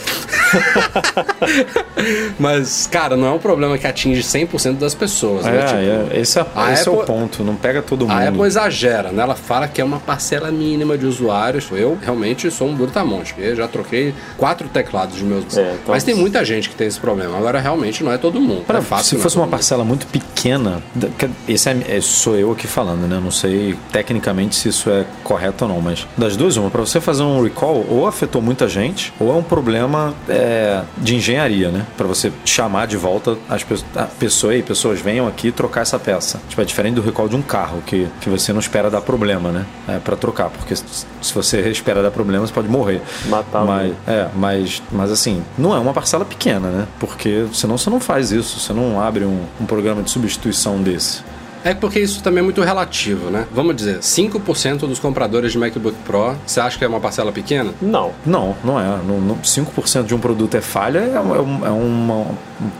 [2.40, 5.66] mas, cara, não é um problema que atinge 100% das pessoas, né?
[5.66, 7.44] Tipo, É, é, esse, é, esse é o Apple- ponto.
[7.44, 8.12] Não pega todo mundo.
[8.18, 9.22] A Apple exagera, né?
[9.22, 11.68] Ela fala que é uma parcela mínima de usuários.
[11.72, 15.44] Eu realmente sou um brutamonte, porque eu já troquei quatro teclados de meus.
[15.58, 17.38] É, então- Mas tem muita gente que tem esse problema.
[17.38, 18.64] Agora, realmente, não é todo mundo.
[18.66, 19.52] Pra- é fácil, se é fosse uma mundo.
[19.52, 20.82] parcela muito pequena,
[21.48, 23.20] esse é, é- sou eu aqui falando, né?
[23.22, 27.02] Não sei tecnicamente se isso é correto ou não, mas das duas, uma, para você
[27.02, 31.86] fazer um recall, ou afetou muita gente, ou é um problema é, de engenharia, né?
[31.98, 33.86] Para você chamar de volta as pessoas,
[34.20, 36.40] pessoa e pessoas venham aqui trocar essa peça.
[36.48, 39.52] Tipo, é diferente do recall de um carro, que, que você não espera dar problema,
[39.52, 39.66] né?
[39.88, 43.02] É, para trocar, porque se você espera dar problema, você pode morrer.
[43.28, 46.88] Matar mas, é, mas, mas assim, não é uma parcela pequena, né?
[47.00, 51.24] Porque senão você não faz isso, você não abre um, um programa de substituição desse.
[51.66, 53.46] É porque isso também é muito relativo, né?
[53.52, 57.74] Vamos dizer, 5% dos compradores de MacBook Pro, você acha que é uma parcela pequena?
[57.82, 58.12] Não.
[58.26, 58.84] Não, não é.
[59.06, 62.28] Não, não- 5% de um produto é falha, é, uma- é é uma, uma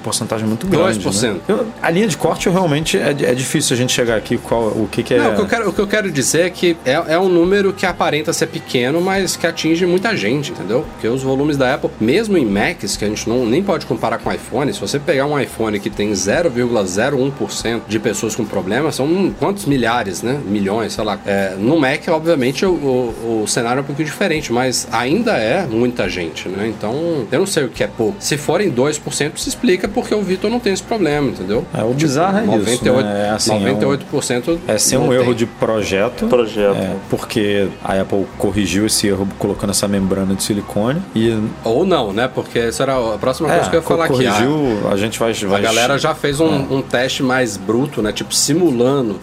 [0.04, 1.00] porcentagem muito grande.
[1.00, 1.34] 2%.
[1.34, 1.40] Né?
[1.48, 4.68] Eu- a linha de corte, eu realmente, é, é difícil a gente chegar aqui qual,
[4.68, 5.18] o que, que é.
[5.18, 7.28] Não, o que, eu quero, o que eu quero dizer é que é, é um
[7.28, 10.86] número que aparenta ser pequeno, mas que atinge muita gente, entendeu?
[10.94, 14.20] Porque os volumes da Apple, mesmo em Macs, que a gente não, nem pode comparar
[14.20, 18.46] com iPhone, se você pegar um iPhone que tem 0,01% de pessoas com
[18.76, 20.40] problema, são quantos milhares, né?
[20.46, 21.18] Milhões, sei lá.
[21.26, 25.66] É, no Mac, obviamente, o, o- o cenário é um pouquinho diferente, mas ainda é
[25.66, 26.68] muita gente, né?
[26.68, 28.16] Então, eu não sei o que é pouco.
[28.20, 31.66] Se forem 2%, se explica porque o Vitor não tem esse problema, entendeu?
[31.74, 33.28] É, o bizarro é isso, 98, né?
[33.28, 35.34] É assim, é um- 98% É ser um erro tem.
[35.36, 36.28] de projeto.
[36.28, 36.76] Projeto.
[36.78, 41.38] É, porque a Apple corrigiu esse erro colocando essa membrana de silicone e.
[41.64, 42.28] Ou não, né?
[42.34, 44.14] Porque essa era a próxima coisa É, que eu ia falar aqui.
[44.14, 45.32] corrigiu, A, a gente vai.
[45.32, 48.12] a vai galera já fez um, um teste mais bruto, né?
[48.12, 48.65] Tipo, simulando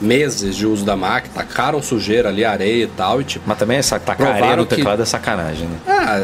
[0.01, 3.45] meses de uso da máquina, tacaram sujeira ali, areia e tal, e tipo.
[3.47, 5.77] Mas também essa tacar areia no que- teclado é sacanagem, né?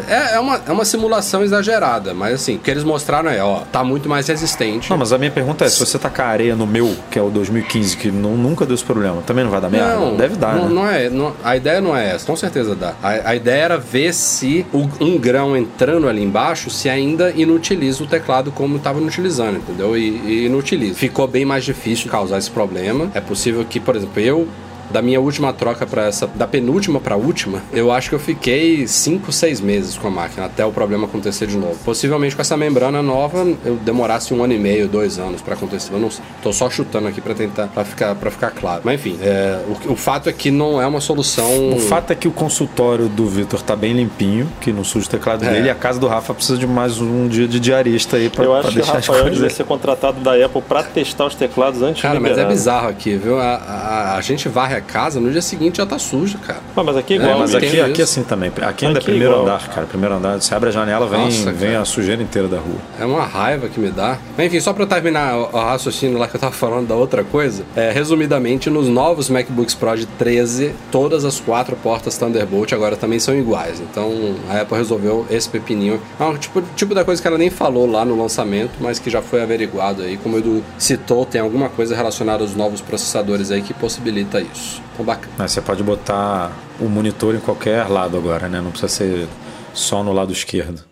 [0.09, 3.43] É, é, é uma, é uma simulação exagerada, mas assim, o que eles mostraram é,
[3.43, 4.91] ó, tá muito mais resistente.
[4.91, 7.31] Não, mas a minha pergunta é, se você tacar areia no meu, que é o
[7.31, 9.97] 2015, que nu- nunca deu esse problema, também não vai dar merda?
[9.97, 10.75] Não, Deve dar, não, né?
[10.75, 12.95] não é, não- a ideia não é essa, com certeza dá.
[13.03, 18.03] A, a ideia era ver se o- um grão entrando ali embaixo, se ainda inutiliza
[18.03, 19.97] o teclado como estava inutilizando, entendeu?
[19.97, 20.95] E, e inutiliza.
[20.95, 22.98] Ficou bem mais difícil causar esse problema.
[23.15, 24.49] É possível que, por exemplo, eu
[24.91, 28.87] da minha última troca para essa, da penúltima para última, eu acho que eu fiquei
[28.87, 31.77] 5, 6 meses com a máquina até o problema acontecer de novo.
[31.85, 35.93] Possivelmente com essa membrana nova eu demorasse um ano e meio, dois anos para acontecer.
[35.93, 36.25] Eu não sei.
[36.43, 38.83] Tô só chutando aqui para tentar para ficar para ficar claro.
[38.85, 41.71] Mas enfim, é, o, o fato é que não é uma solução.
[41.75, 45.11] O fato é que o consultório do Vitor tá bem limpinho, que não suja o
[45.11, 45.51] teclado É.
[45.53, 48.45] dele, e a casa do Rafa precisa de mais um dia de diarista aí pra,
[48.45, 51.27] Eu pra acho que o deixar as Rafael devia ser contratado da Apple pra testar
[51.27, 53.39] os teclados antes Cara, de mas é bizarro aqui, viu?
[53.39, 56.61] A, a, a gente varre a casa, no dia seguinte já tá suja, cara.
[56.77, 57.39] Ah, mas aqui é É, igual.
[57.41, 58.03] Mas eu aqui, aqui isso.
[58.03, 58.51] assim também.
[58.63, 59.47] Aqui ainda Aqui é primeiro igual.
[59.47, 59.87] andar, cara.
[59.87, 62.79] Primeiro andar, você abre a janela, vem, Nossa, vem a sujeira inteira da rua.
[62.99, 64.19] É uma raiva que me dá.
[64.37, 66.95] Mas, enfim, só pra eu terminar o, o raciocínio lá que eu tava falando da
[66.95, 72.73] outra coisa, é, resumidamente, nos novos MacBooks Pro de 13, todas as quatro portas Thunderbolt
[72.73, 73.81] agora também são iguais.
[73.81, 74.11] Então
[74.51, 76.01] a Apple resolveu esse pepininho.
[76.19, 79.11] É um tipo, tipo da coisa que ela nem falou lá no lançamento, mas que
[79.11, 80.17] já foi averiguado aí.
[80.17, 84.68] Como o Edu citou, tem alguma coisa relacionada aos novos processadores aí que possibilita isso.
[84.93, 85.33] Então bacana.
[85.39, 88.61] Mas você pode botar o monitor em qualquer lado agora, né?
[88.61, 89.29] Não precisa ser
[89.73, 90.85] só no lado esquerdo.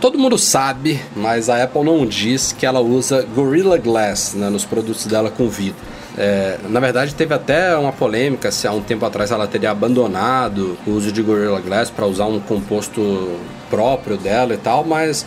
[0.00, 4.64] Todo mundo sabe, mas a Apple não diz que ela usa Gorilla Glass né, nos
[4.64, 5.80] produtos dela com vidro.
[6.16, 10.76] É, na verdade, teve até uma polêmica se há um tempo atrás ela teria abandonado
[10.86, 13.38] o uso de Gorilla Glass para usar um composto
[13.70, 15.26] próprio dela e tal, mas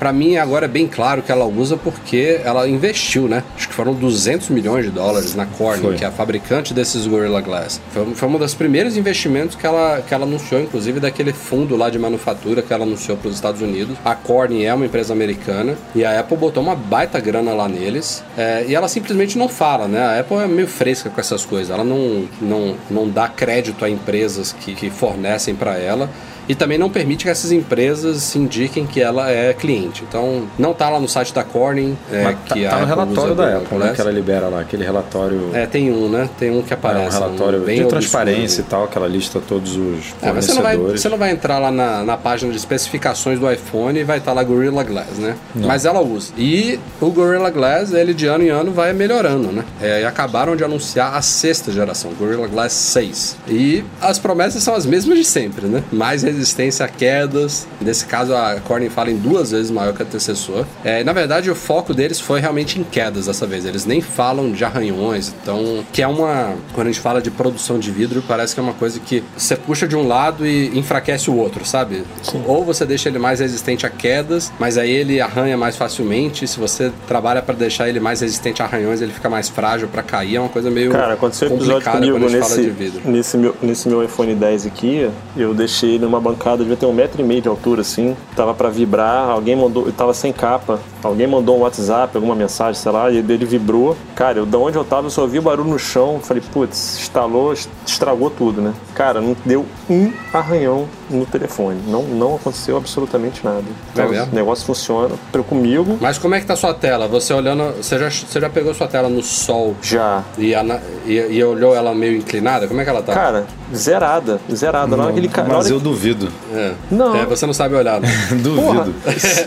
[0.00, 3.44] Pra mim agora é bem claro que ela usa porque ela investiu, né?
[3.54, 5.96] Acho que foram 200 milhões de dólares na Corning, Foi.
[5.96, 7.78] que é a fabricante desses Gorilla Glass.
[7.92, 11.90] Foi, foi um dos primeiros investimentos que ela, que ela anunciou, inclusive daquele fundo lá
[11.90, 13.94] de manufatura que ela anunciou para os Estados Unidos.
[14.02, 18.24] A Corning é uma empresa americana e a Apple botou uma baita grana lá neles.
[18.38, 20.00] É, e ela simplesmente não fala, né?
[20.00, 21.68] A Apple é meio fresca com essas coisas.
[21.68, 26.08] Ela não, não, não dá crédito a empresas que, que fornecem para ela.
[26.50, 30.02] E também não permite que essas empresas indiquem que ela é cliente.
[30.02, 33.34] Então, não tá lá no site da Corning, é, tá, que a tá no relatório
[33.36, 33.92] da Apple, né?
[33.94, 35.50] Que ela libera lá, aquele relatório.
[35.54, 36.28] É, tem um, né?
[36.40, 37.06] Tem um que é, aparece.
[37.06, 40.54] um relatório bem de transparência e tal, que ela lista todos os É, mas você
[40.54, 41.00] não, vai, fornecedores.
[41.00, 44.32] você não vai entrar lá na, na página de especificações do iPhone e vai estar
[44.32, 45.36] lá Gorilla Glass, né?
[45.54, 46.32] Mas ela usa.
[46.36, 49.64] E o Gorilla Glass, ele de ano em ano vai melhorando, né?
[49.80, 53.36] É, e acabaram de anunciar a sexta geração, Gorilla Glass 6.
[53.46, 55.84] E as promessas são as mesmas de sempre, né?
[55.92, 56.39] Mais resistência
[56.80, 57.66] a quedas.
[57.80, 60.64] Nesse caso, a Corning fala em duas vezes maior que a antecessor.
[60.84, 63.64] É, na verdade, o foco deles foi realmente em quedas dessa vez.
[63.64, 65.84] Eles nem falam de arranhões, então...
[65.92, 66.54] Que é uma...
[66.72, 69.56] Quando a gente fala de produção de vidro, parece que é uma coisa que você
[69.56, 72.04] puxa de um lado e enfraquece o outro, sabe?
[72.46, 76.46] Ou você deixa ele mais resistente a quedas, mas aí ele arranha mais facilmente.
[76.46, 80.02] Se você trabalha para deixar ele mais resistente a arranhões, ele fica mais frágil para
[80.02, 80.36] cair.
[80.36, 83.00] É uma coisa meio Cara, aconteceu episódio comigo quando a gente fala nesse, de vidro.
[83.04, 85.10] nesse, meu, nesse meu iPhone 10 aqui.
[85.36, 88.16] Eu deixei ele numa bancada, devia ter um metro e meio de altura, assim.
[88.34, 89.86] Tava pra vibrar, alguém mandou.
[89.86, 90.78] Eu tava sem capa.
[91.02, 93.96] Alguém mandou um WhatsApp, alguma mensagem, sei lá, e ele vibrou.
[94.14, 96.20] Cara, eu, da onde eu tava, eu só ouvi o barulho no chão.
[96.22, 97.52] Falei, putz, instalou,
[97.86, 98.74] estragou tudo, né?
[98.94, 101.80] Cara, não deu um arranhão no telefone.
[101.86, 103.64] Não, não aconteceu absolutamente nada.
[103.92, 104.32] Então, É mesmo?
[104.32, 105.98] o negócio funciona pra- comigo.
[106.00, 107.08] Mas como é que tá sua tela?
[107.08, 107.74] Você olhando.
[107.82, 110.22] Você já, você já pegou sua tela no sol Já.
[110.38, 112.68] e, ana- e, e olhou ela meio inclinada?
[112.68, 113.12] Como é que ela tá?
[113.14, 114.40] Cara, zerada.
[114.54, 114.96] Zerada.
[114.96, 116.28] Na hora que ele Mas hora eu duvido.
[116.54, 116.72] É.
[116.90, 117.16] Não.
[117.16, 118.00] É, você não sabe olhar.
[118.00, 118.08] né?
[118.42, 118.94] Duvido.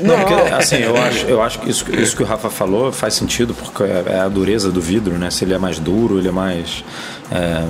[0.02, 0.18] Não.
[0.18, 3.14] Não, porque, assim, eu acho, eu acho que isso, isso que o Rafa falou faz
[3.14, 5.30] sentido, porque é é a dureza do vidro, né?
[5.32, 6.84] Se ele é mais duro, ele é mais.
[7.34, 7.66] É,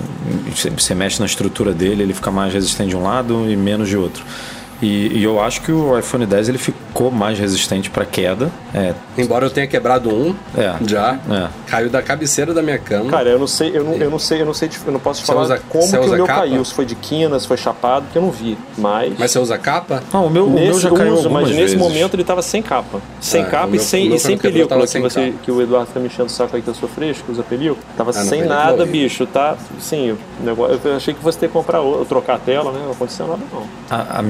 [0.53, 3.97] você- mexe na estrutura dele, ele fica mais resistente de um lado e menos de
[3.97, 4.23] outro.
[4.83, 8.51] E, e eu acho que o iPhone 10 ele ficou mais resistente para queda.
[8.73, 10.73] É, Embora eu tenha quebrado um, É.
[10.85, 11.17] já.
[11.31, 11.47] É.
[11.67, 13.09] Caiu da cabeceira da minha cama.
[13.09, 15.21] Cara, eu não sei, eu não, eu não sei, eu não sei, eu não posso
[15.21, 16.39] te Você falar usa- como você que o meu capa?
[16.41, 18.57] caiu, se foi de quina, se foi chapado, que eu não vi.
[18.77, 20.03] Mas, Mas você usa capa?
[20.11, 21.77] não, o meu, o meu nesse já caiu uso, mas nesse vezes.
[21.77, 22.99] momento ele tava sem capa.
[23.21, 25.37] Sem Ah, capa o e meu- sem, meu e sem película, que, sem você, capa.
[25.43, 27.77] que o Eduardo tá me enchendo o saco aí que eu sou fresco, usa película.
[27.95, 29.55] Tava Ah, não, sem nada, bicho, tá?
[29.79, 32.79] Sim, o negócio, eu achei que fosse ter que comprar outro, trocar a tela, né?
[32.83, 33.63] Não aconteceu nada não.
[33.89, 34.23] A- a-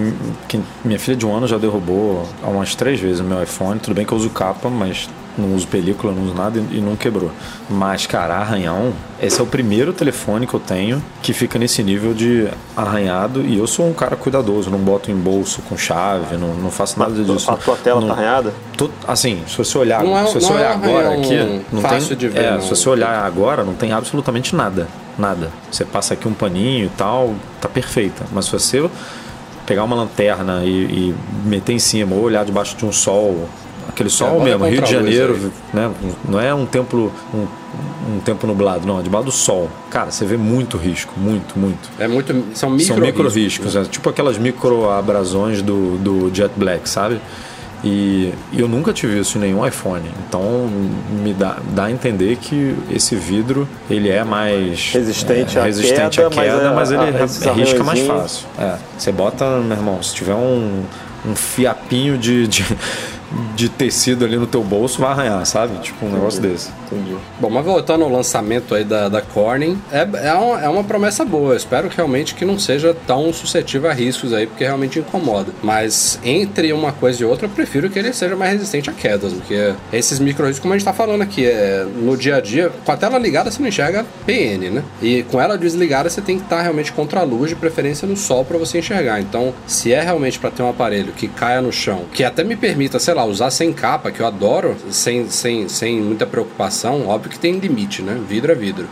[0.47, 3.79] que minha filha de um ano já derrubou umas três vezes o meu iPhone.
[3.79, 6.95] Tudo bem que eu uso capa, mas não uso película, não uso nada e não
[6.95, 7.31] quebrou.
[7.69, 12.13] Mas, cara, arranhão, esse é o primeiro telefone que eu tenho que fica nesse nível
[12.13, 13.41] de arranhado.
[13.41, 16.99] E eu sou um cara cuidadoso, não boto em bolso com chave, não, não faço
[16.99, 17.49] nada disso.
[17.49, 18.53] A tua tela não, tá arranhada?
[18.77, 21.61] Tô, assim, se você olhar, Não é- se você não é olhar um agora aqui,
[21.71, 22.61] não fácil tem, de ver, é, não.
[22.61, 25.49] se você olhar agora, não tem absolutamente nada, nada.
[25.71, 28.23] Você passa aqui um paninho e tal, tá perfeita.
[28.31, 28.87] Mas se você
[29.65, 33.47] pegar uma lanterna e, e meter em cima ou olhar debaixo de um sol,
[33.87, 35.91] aquele sol bota mesmo, Rio de Janeiro, né?
[36.27, 37.47] Não é um tempo um,
[38.15, 39.69] um tempo nublado, não, é debaixo do sol.
[39.89, 41.89] Cara, você vê muito risco, muito, muito.
[41.99, 42.33] É muito.
[42.53, 43.81] São micro, São micro riscos, riscos, né?
[43.81, 47.19] é, tipo aquelas micro abrasões do, do Jet Black, sabe?
[47.83, 50.03] E, e eu nunca tive isso em nenhum iPhone.
[50.27, 50.69] Então
[51.21, 56.15] me dá, dá a entender que esse vidro ele é mais Resistente é, à resistente
[56.17, 58.45] queda, à queda, mas mas, é- ele a- esses risca mais fácil.
[58.57, 60.83] É, você bota, meu irmão, se tiver um,
[61.25, 62.65] um fiapinho de, de,
[63.55, 65.77] de tecido ali no teu bolso, vai arranhar, sabe?
[65.79, 66.69] Tipo um negócio desse.
[66.85, 67.15] Entendi.
[67.39, 71.25] Bom, mas voltando ao lançamento aí da, da Corning, é, é, uma, é uma promessa
[71.25, 71.53] boa.
[71.53, 75.51] Eu espero que realmente que não seja tão suscetível a riscos aí, porque realmente incomoda.
[75.61, 79.33] Mas entre uma coisa e outra, eu prefiro que ele seja mais resistente a quedas,
[79.33, 82.71] porque esses micro riscos, como a gente tá falando aqui, é, no dia a dia,
[82.85, 84.83] com a tela ligada você não enxerga PN, né?
[85.01, 88.15] E com ela desligada você tem que estar realmente contra a luz, de preferência no
[88.15, 89.19] sol, para você enxergar.
[89.19, 92.55] Então, se é realmente para ter um aparelho que caia no chão, que até me
[92.55, 97.31] permita, sei lá, usar sem capa, que eu adoro, sem, sem, sem muita preocupação, óbvio
[97.31, 98.19] que tem limite, né?
[98.27, 98.87] Vidro é vidro.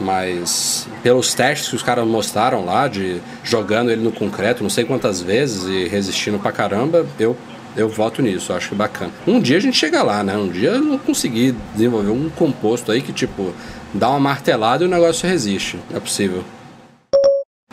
[0.00, 4.84] Mas pelos testes que os caras mostraram lá, de jogando ele no concreto não sei
[4.84, 7.36] quantas vezes e resistindo pra caramba, eu,
[7.76, 9.12] eu voto nisso, acho bacana.
[9.26, 10.36] Um dia a gente chega lá, né?
[10.36, 13.54] Um dia eu não consegui desenvolver um composto aí que, tipo,
[13.94, 15.78] dá uma martelada e o negócio resiste.
[15.94, 16.44] É possível.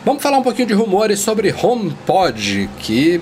[0.06, 3.22] Vamos falar um pouquinho de rumores sobre HomePod, que,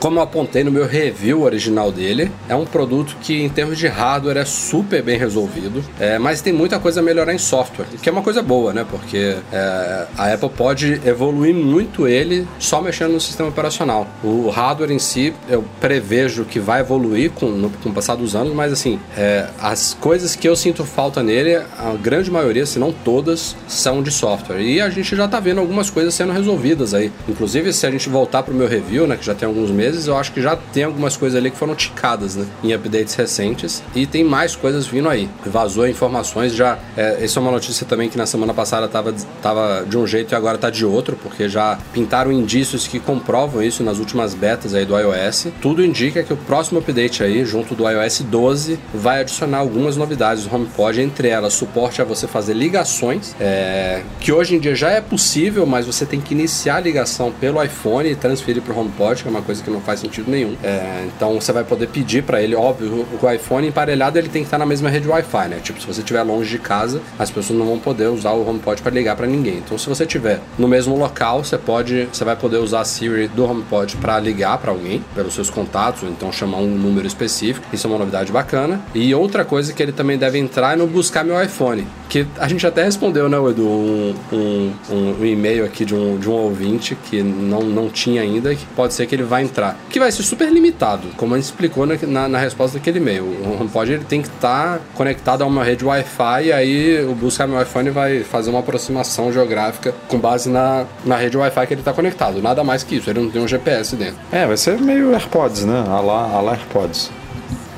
[0.00, 3.86] como eu apontei no meu review original dele, é um produto que, em termos de
[3.86, 8.08] hardware, é super bem resolvido, é, mas tem muita coisa a melhorar em software, que
[8.08, 8.86] é uma coisa boa, né?
[8.90, 14.08] Porque é, a Apple pode evoluir muito ele só mexendo no sistema operacional.
[14.24, 18.34] O hardware em si, eu prevejo que vai evoluir com, no, com o passar dos
[18.34, 22.78] anos, mas assim, é, as coisas que eu sinto falta nele, a grande maioria, se
[22.78, 24.60] não todas, são de software.
[24.60, 27.12] E a gente já tá vendo algumas coisas sendo resolvidas aí.
[27.28, 30.16] Inclusive, se a gente voltar pro meu review, né, que já tem alguns meses, eu
[30.16, 33.82] acho que já tem algumas coisas ali que foram ticadas, né, em updates recentes.
[33.94, 35.28] E tem mais coisas vindo aí.
[35.46, 36.78] Vazou informações já.
[36.96, 40.32] É, essa é uma notícia também que na semana passada tava, tava de um jeito
[40.32, 44.74] e agora tá de outro, porque já pintaram indícios que comprovam isso nas últimas betas
[44.74, 45.48] aí do iOS.
[45.60, 50.44] Tudo indica que o próximo update aí, junto do iOS 12, vai adicionar algumas novidades
[50.44, 54.90] do HomePod, entre elas suporte a você fazer ligações, é, que hoje em dia já
[54.90, 58.78] é possível, mas você tem que iniciar a ligação pelo iPhone e transferir para o
[58.78, 60.54] HomePod, que é uma coisa que não faz sentido nenhum.
[60.62, 64.42] É, então você vai poder pedir para ele, óbvio, o o iPhone emparelhado ele tem
[64.42, 65.58] que estar na mesma rede Wi-Fi, né?
[65.62, 68.80] Tipo, se você estiver longe de casa, as pessoas não vão poder usar o HomePod
[68.82, 69.58] para ligar para ninguém.
[69.58, 73.28] Então, se você estiver no mesmo local, você pode, você vai poder usar a Siri
[73.28, 77.66] do HomePod para ligar para alguém pelos seus contatos, ou então chamar um número específico.
[77.72, 78.80] Isso é uma novidade bacana.
[78.94, 82.48] E outra coisa que ele também deve entrar é no buscar meu iPhone, que a
[82.48, 86.32] gente até respondeu, né, Edu, um, um, um- um e-mail aqui de um, de um
[86.32, 89.69] ouvinte que não, não tinha ainda, que pode ser que ele vai entrar.
[89.88, 93.24] Que vai ser super limitado, como a gente explicou na, na, na resposta daquele e-mail.
[93.24, 97.46] O HomePod ele tem que estar conectado a uma rede Wi-Fi e aí o buscar
[97.46, 101.80] meu iPhone vai fazer uma aproximação geográfica com base na, na rede Wi-Fi que ele
[101.80, 102.42] está conectado.
[102.42, 104.16] Nada mais que isso, ele não tem um GPS dentro.
[104.32, 105.84] É, vai ser meio AirPods, né?
[105.88, 107.10] A lá, a lá AirPods.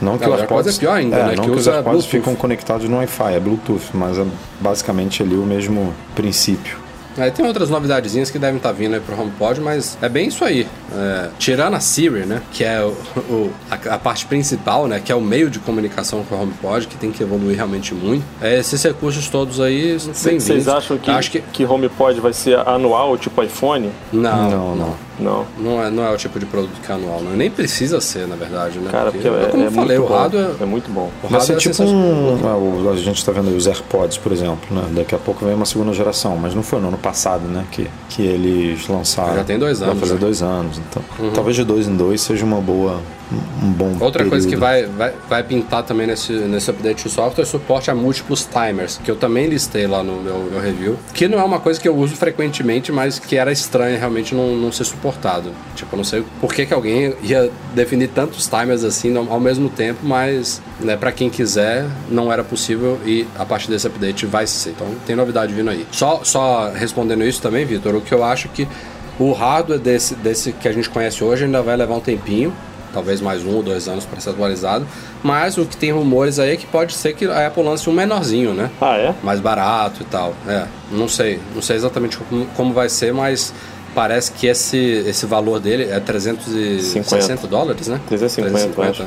[0.00, 1.34] Não que Não, os AirPods é pior ainda, é, né?
[1.36, 2.08] Não Que que, os AirPods Bluetooth.
[2.10, 4.26] ficam conectados no Wi-Fi, é Bluetooth, mas é
[4.60, 6.81] basicamente ali o mesmo princípio.
[7.18, 10.44] É, tem outras novidadezinhas que devem estar vindo aí pro HomePod, mas é bem isso
[10.44, 10.66] aí.
[10.94, 12.40] É, tirando a Siri, né?
[12.52, 12.88] Que é o,
[13.30, 15.00] o- a, a parte principal, né?
[15.04, 18.24] Que é o meio de comunicação com o HomePod, que tem que evoluir realmente muito.
[18.40, 20.44] É, esses recursos todos aí, bem-vindos.
[20.44, 21.40] Vocês acham que, Acho que...
[21.40, 23.90] que HomePod vai ser anual, tipo iPhone?
[24.12, 25.46] Não, Não, não, não.
[25.58, 25.76] Não.
[25.76, 25.82] não.
[25.82, 27.32] é, não é o tipo de produto que é anual, né?
[27.34, 28.90] Nem precisa ser, na verdade, né?
[28.90, 30.18] Cara, porque é, como é eu falei, muito o bom.
[30.20, 30.50] hardware...
[30.60, 31.10] É muito bom.
[31.22, 32.86] O Vai hardware ser é tipo um.
[32.88, 34.84] ah, A gente está vendo aí os AirPods, por exemplo, né?
[34.92, 37.64] Daqui a pouco vem uma segunda geração, mas não foi no ano passado, né?
[37.70, 39.36] Que, que eles lançaram.
[39.36, 40.20] Já tem dois Vai anos, fazer né?
[40.20, 40.80] dois anos.
[40.90, 41.02] Então,
[41.34, 43.00] talvez de dois em dois seja uma boa.
[43.62, 43.96] Um bom.
[44.00, 44.96] Outra coisa que período.
[44.96, 49.00] vai, vai, vai pintar também nesse, nesse update de software é suporte a múltiplos timers,
[49.02, 50.96] que eu também listei lá no meu, meu review.
[51.12, 54.56] Que não é uma coisa que eu uso frequentemente, mas que era estranha realmente não,
[54.56, 55.50] não ser suportado.
[55.74, 59.68] Tipo, eu não sei por que, que alguém ia definir tantos timers assim ao mesmo
[59.68, 64.46] tempo, mas né, para quem quiser não era possível e a partir desse update vai
[64.46, 64.70] ser.
[64.70, 65.86] Então tem novidade vindo aí.
[65.90, 68.66] Só, só respondendo isso também, Vitor, o que eu acho que
[69.18, 72.52] O hardware desse, desse que a gente conhece hoje ainda vai levar um tempinho,
[72.92, 74.86] talvez mais um ou dois anos para ser atualizado.
[75.22, 77.92] Mas o que tem rumores aí é que pode ser que a Apple lance um
[77.92, 78.70] menorzinho, né?
[78.80, 79.14] Ah, é?
[79.22, 80.34] Mais barato e tal.
[80.46, 81.40] É, não sei.
[81.54, 83.52] Não sei exatamente como, como vai ser, mas
[83.94, 84.76] parece que esse,
[85.06, 87.46] esse valor dele é 360 50.
[87.46, 88.00] dólares, né?
[88.08, 89.02] 350, eu acho.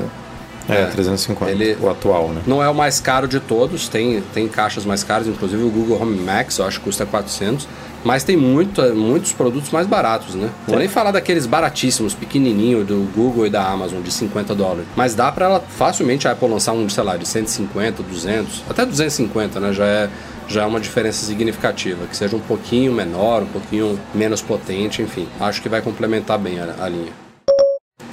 [0.68, 0.86] É, É.
[0.88, 1.52] 350.
[1.52, 2.42] Ele- O atual, né?
[2.48, 6.02] Não é o mais caro de todos, tem, tem caixas mais caras, inclusive o Google
[6.02, 7.68] Home Max, eu acho que custa 400.
[8.06, 10.51] Mas tem muito, muitos produtos mais baratos, né?
[10.68, 14.86] Vou nem falar daqueles baratíssimos, pequenininho do Google e da Amazon, de 50 dólares.
[14.95, 18.86] Mas dá pra ela facilmente a Apple lançar um, sei lá, de 150, 200, até
[18.86, 19.74] 250, né?
[19.74, 20.10] Já é,
[20.47, 22.06] já é uma diferença significativa.
[22.06, 25.28] Que seja um pouquinho menor, um pouquinho menos potente, enfim.
[25.39, 27.26] Acho que vai complementar bem a, a linha.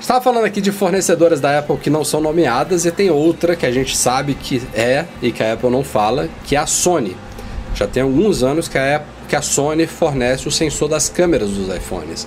[0.00, 3.64] Estava falando aqui de fornecedoras da Apple que não são nomeadas e tem outra que
[3.64, 7.16] a gente sabe que é e que a Apple não fala, que é a Sony.
[7.74, 11.50] Já tem alguns anos que a, Apple- que a Sony fornece o sensor das câmeras
[11.50, 12.26] dos iPhones.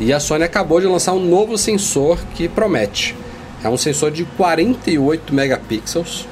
[0.00, 3.14] E a Sony acabou de lançar um novo sensor que promete.
[3.62, 6.26] É um sensor de 48 megapixels,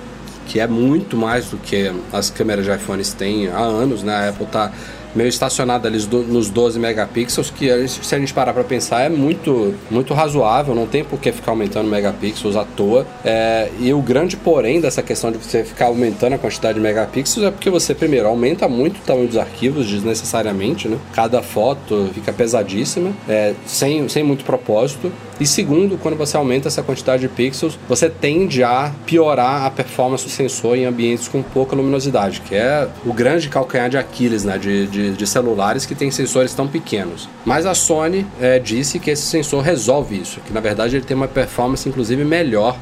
[0.46, 4.14] que é muito mais do que as câmeras de iPhones têm há anos, né?
[4.14, 4.72] A Apple está
[5.14, 5.98] meio estacionada ali
[6.28, 10.86] nos 12 megapixels, que se a gente parar para pensar é muito, muito razoável, não
[10.86, 13.06] tem por que ficar aumentando megapixels à toa.
[13.24, 17.46] É, e o grande porém dessa questão de você ficar aumentando a quantidade de megapixels
[17.46, 20.98] é porque você, primeiro, aumenta muito o tamanho dos arquivos desnecessariamente, né?
[21.14, 25.12] Cada foto fica pesadíssima, é, sem, sem muito propósito.
[25.40, 30.24] E segundo, quando você aumenta essa quantidade de pixels, você tende a piorar a performance
[30.24, 34.58] do sensor em ambientes com pouca luminosidade, que é o grande calcanhar de Aquiles né,
[34.58, 37.28] de, de, de celulares que tem sensores tão pequenos.
[37.44, 41.16] Mas a Sony é, disse que esse sensor resolve isso, que na verdade ele tem
[41.16, 42.76] uma performance inclusive melhor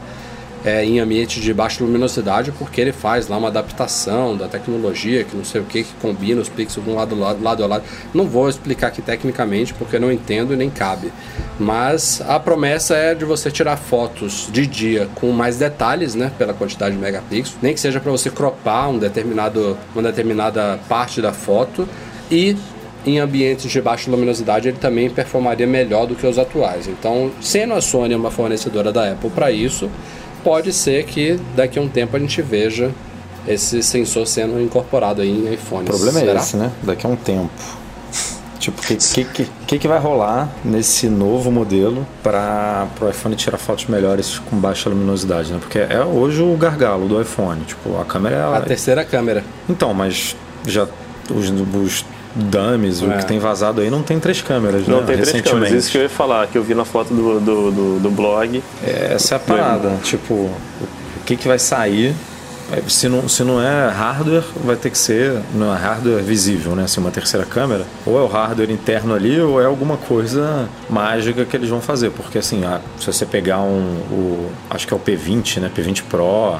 [0.64, 5.36] é, em ambiente de baixa luminosidade, porque ele faz lá uma adaptação da tecnologia, que
[5.36, 7.84] não sei o que, que combina os pixels de um lado, lado, lado a lado.
[8.12, 11.12] Não vou explicar aqui tecnicamente, porque eu não entendo e nem cabe.
[11.58, 16.52] Mas a promessa é de você tirar fotos de dia com mais detalhes, né, pela
[16.52, 21.32] quantidade de megapixels, nem que seja para você cropar um determinado, uma determinada parte da
[21.32, 21.88] foto
[22.30, 22.56] e
[23.06, 26.86] em ambientes de baixa luminosidade ele também performaria melhor do que os atuais.
[26.86, 29.90] Então, sendo a Sony uma fornecedora da Apple para isso,
[30.42, 32.90] pode ser que daqui a um tempo a gente veja
[33.46, 35.88] esse sensor sendo incorporado aí em iPhones.
[35.88, 36.40] O problema é Será?
[36.40, 36.70] esse, né?
[36.82, 37.50] Daqui a um tempo.
[38.58, 43.34] Tipo, o que, que, que, que, que vai rolar nesse novo modelo para o iPhone
[43.34, 45.58] tirar fotos melhores com baixa luminosidade, né?
[45.58, 47.62] Porque é hoje o gargalo do iPhone.
[47.64, 48.56] Tipo, a câmera é.
[48.56, 49.42] A terceira câmera.
[49.66, 50.36] Então, mas
[50.66, 50.86] já
[51.34, 52.04] os, os
[52.34, 53.18] dummies, o É.
[53.18, 55.06] que tem vazado aí, não tem três câmeras, Não né?
[55.06, 55.72] tem três câmeras.
[55.72, 58.62] Isso que eu ia falar, que eu vi na foto do, do, do, do blog.
[58.84, 59.92] É, Essa é a parada.
[60.02, 60.50] Tipo, o
[61.16, 62.12] o que, que vai sair?
[62.72, 66.74] É, Se não, se não é hardware, vai ter que ser não é hardware visível,
[66.74, 66.84] né?
[66.84, 67.84] Assim, uma terceira câmera.
[68.06, 72.10] Ou é o hardware interno ali, ou é alguma coisa mágica que eles vão fazer.
[72.10, 73.80] Porque assim, ah, se você pegar um.
[74.10, 75.70] O, acho que é o P20, né?
[75.76, 76.58] P20 Pro.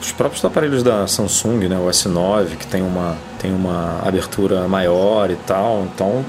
[0.00, 1.78] Os próprios aparelhos da Samsung, né?
[1.78, 5.86] O S9, que tem uma, tem uma abertura maior e tal.
[5.94, 6.24] Então,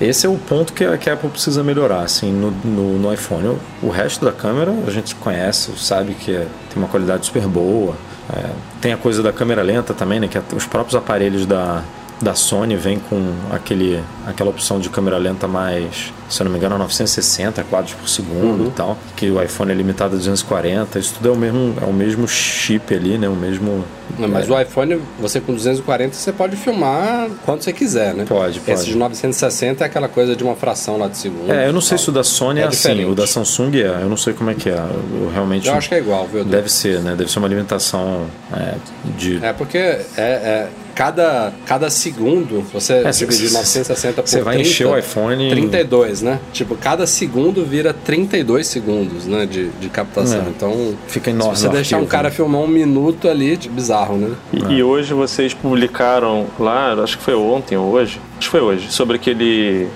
[0.00, 3.12] esse é o ponto que a, que a Apple precisa melhorar, assim, no, no, no
[3.12, 3.56] iPhone.
[3.82, 7.46] O, o resto da câmera a gente conhece, sabe que é- tem uma qualidade super
[7.46, 7.94] boa.
[8.34, 10.28] É, tem a coisa da câmera lenta também, né?
[10.28, 11.82] Que os próprios aparelhos da,
[12.20, 16.58] da Sony vêm com aquele, aquela opção de câmera lenta mais, se eu não me
[16.58, 18.96] engano, 960 quadros por segundo e tal.
[19.16, 20.98] Que o iPhone é limitado a 240.
[20.98, 23.28] Isso tudo é o mesmo, é o mesmo chip ali, né?
[23.28, 23.84] O mesmo.
[24.18, 28.24] Não, mas é, o iPhone, você com 240, você pode filmar quanto você quiser, né?
[28.26, 28.70] Pode, pode.
[28.70, 31.50] Esse de 960 é aquela coisa de uma fração lá de segundo.
[31.50, 32.04] É, eu não sei tal.
[32.04, 34.50] se o da Sony é, É assim, o da Samsung é, eu não sei como
[34.50, 34.74] é que é.
[34.74, 36.44] Eu realmente Eu acho que é igual, viu?
[36.44, 37.14] Deve ser, né?
[37.16, 38.74] Deve ser uma limitação é,
[39.16, 39.44] de.
[39.44, 44.54] É porque é, é- cada, cada segundo você É, dividir cê- 960 por Você vai
[44.56, 45.44] 30, encher o iPhone.
[45.46, 46.38] em- 32, né?
[46.52, 49.46] Tipo, cada segundo vira 32 segundos, né?
[49.46, 50.40] De, de captação.
[50.46, 50.48] É.
[50.48, 51.56] Então, Fica enorme.
[51.56, 52.34] se você deixar um arquivo, cara né?
[52.34, 54.30] filmar um minuto ali, de bizarro, né?
[54.52, 58.60] E, e hoje vocês publicaram lá, acho que foi ontem ou hoje, acho que foi
[58.60, 59.88] hoje, sobre aquele.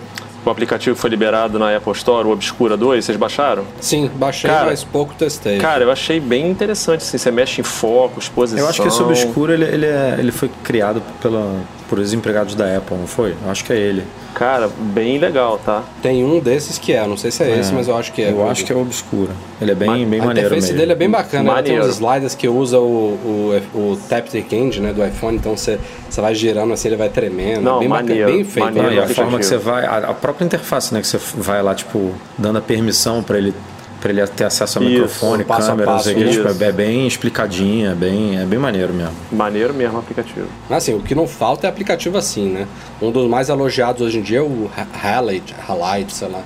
[0.49, 3.65] O aplicativo que foi liberado na Apple Store, o Obscura 2, vocês baixaram?
[3.83, 5.59] Sim, baixei, Cara, mas pouco testei.
[5.59, 8.65] Cara, eu achei bem interessante, assim, você mexe em foco, exposição.
[8.65, 12.55] Eu acho que esse obscuro ele, ele, é, ele foi criado pela, por os empregados
[12.55, 13.35] da Apple, não foi?
[13.45, 14.05] Eu acho que é ele.
[14.35, 15.83] Cara, bem legal, tá?
[16.03, 17.75] Tem um desses que é, não sei se é, esse, É.
[17.75, 18.31] mas eu acho que é.
[18.31, 19.31] Eu acho que é o obscuro.
[19.61, 20.79] Ele é bem, bem a maneiro interface mesmo.
[20.79, 21.63] dele é bem bacana, né?
[21.63, 21.85] tem Maneiro.
[21.85, 22.83] uns sliders que usa o,
[23.75, 25.79] o, o Taptic End né, do iPhone, então você,
[26.09, 27.63] você vai girando assim, ele vai tremendo.
[27.63, 28.65] Não, bem, maneiro, bacana, bem feito.
[28.67, 28.89] maneiro.
[28.89, 31.01] Não, e a forma que você vai, a, a própria interface, né?
[31.01, 33.53] Que você vai lá, tipo, dando a permissão para ele
[34.01, 37.07] Pra ele ter acesso ao Isso, microfone, passo a câmera, passo, que, tipo, é bem
[37.07, 39.15] explicadinha, é bem, é bem maneiro mesmo.
[39.33, 40.47] Maneiro mesmo o aplicativo.
[40.71, 42.69] Assim, o que não falta é aplicativo assim, né?
[43.03, 44.71] Um dos mais elogiados hoje em dia é o
[45.03, 46.43] Halite, Halite, sei lá.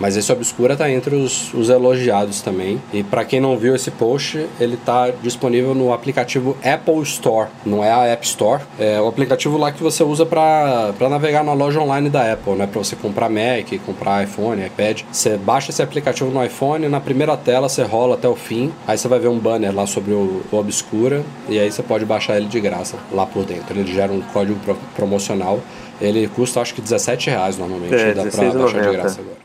[0.00, 2.80] Mas esse Obscura tá entre os, os elogiados também.
[2.92, 7.84] E para quem não viu esse post, ele tá disponível no aplicativo Apple Store, não
[7.84, 8.62] é a App Store.
[8.78, 12.66] É o aplicativo lá que você usa para navegar na loja online da Apple, né?
[12.66, 15.02] Para você comprar Mac, comprar iPhone, iPad.
[15.12, 18.96] Você baixa esse aplicativo no iPhone, na primeira tela você rola até o fim, aí
[18.96, 22.36] você vai ver um banner lá sobre o, o Obscura e aí você pode baixar
[22.38, 23.78] ele de graça lá por dentro.
[23.78, 25.60] Ele gera um código pro- promocional.
[26.00, 27.94] Ele custa acho que 17 reais normalmente.
[27.94, 28.58] É, Dá pra 16,90.
[28.58, 29.36] baixar de graça agora.